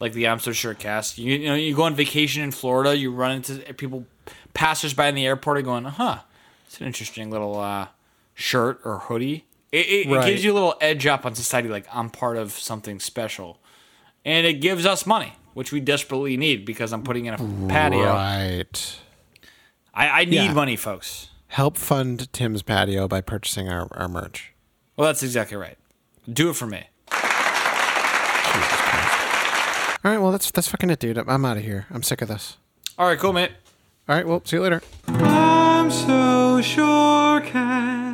like 0.00 0.14
the 0.14 0.28
I'm 0.28 0.38
so 0.38 0.52
sure 0.52 0.72
cast. 0.72 1.18
You, 1.18 1.34
you 1.34 1.48
know, 1.48 1.54
you 1.54 1.74
go 1.76 1.82
on 1.82 1.94
vacation 1.94 2.42
in 2.42 2.52
Florida. 2.52 2.96
You 2.96 3.12
run 3.12 3.32
into 3.32 3.58
people, 3.74 4.06
passersby 4.54 5.04
in 5.04 5.14
the 5.14 5.26
airport, 5.26 5.58
are 5.58 5.62
going, 5.62 5.84
uh 5.84 5.90
huh, 5.90 6.18
it's 6.72 6.80
an 6.80 6.86
interesting 6.86 7.30
little 7.30 7.60
uh, 7.60 7.88
shirt 8.32 8.80
or 8.82 9.00
hoodie. 9.00 9.44
It, 9.70 9.86
it, 9.86 10.10
it 10.10 10.24
gives 10.24 10.42
you 10.42 10.52
a 10.52 10.54
little 10.54 10.74
edge 10.80 11.06
up 11.06 11.26
on 11.26 11.34
society. 11.34 11.68
Like 11.68 11.84
I'm 11.92 12.08
part 12.08 12.38
of 12.38 12.52
something 12.52 12.98
special, 12.98 13.58
and 14.24 14.46
it 14.46 14.54
gives 14.54 14.86
us 14.86 15.04
money, 15.04 15.34
which 15.52 15.70
we 15.70 15.80
desperately 15.80 16.38
need 16.38 16.64
because 16.64 16.90
I'm 16.94 17.02
putting 17.02 17.26
in 17.26 17.34
a 17.34 17.68
patio. 17.68 18.06
Right. 18.06 18.98
I, 19.92 20.08
I 20.22 20.24
need 20.24 20.36
Yeah. 20.36 20.54
money, 20.54 20.76
folks. 20.76 21.28
Help 21.48 21.76
fund 21.76 22.32
Tim's 22.32 22.62
patio 22.62 23.06
by 23.06 23.20
purchasing 23.20 23.68
our, 23.68 23.86
our 23.90 24.08
merch. 24.08 24.54
Well, 24.96 25.06
that's 25.06 25.22
exactly 25.22 25.58
right. 25.58 25.76
Do 26.32 26.48
it 26.48 26.56
for 26.56 26.66
me. 26.66 26.84
All 30.04 30.10
right. 30.10 30.18
Well, 30.18 30.32
that's 30.32 30.50
that's 30.50 30.68
fucking 30.68 30.88
it, 30.88 31.00
dude. 31.00 31.18
I'm, 31.18 31.28
I'm 31.28 31.44
out 31.44 31.58
of 31.58 31.64
here. 31.64 31.84
I'm 31.90 32.02
sick 32.02 32.22
of 32.22 32.28
this. 32.28 32.56
All 32.98 33.06
right, 33.06 33.18
cool, 33.18 33.34
mate. 33.34 33.52
All 34.08 34.16
right. 34.16 34.26
Well, 34.26 34.40
see 34.46 34.56
you 34.56 34.62
later. 34.62 34.80
So 35.92 36.62
sure 36.62 37.42
can. 37.42 38.11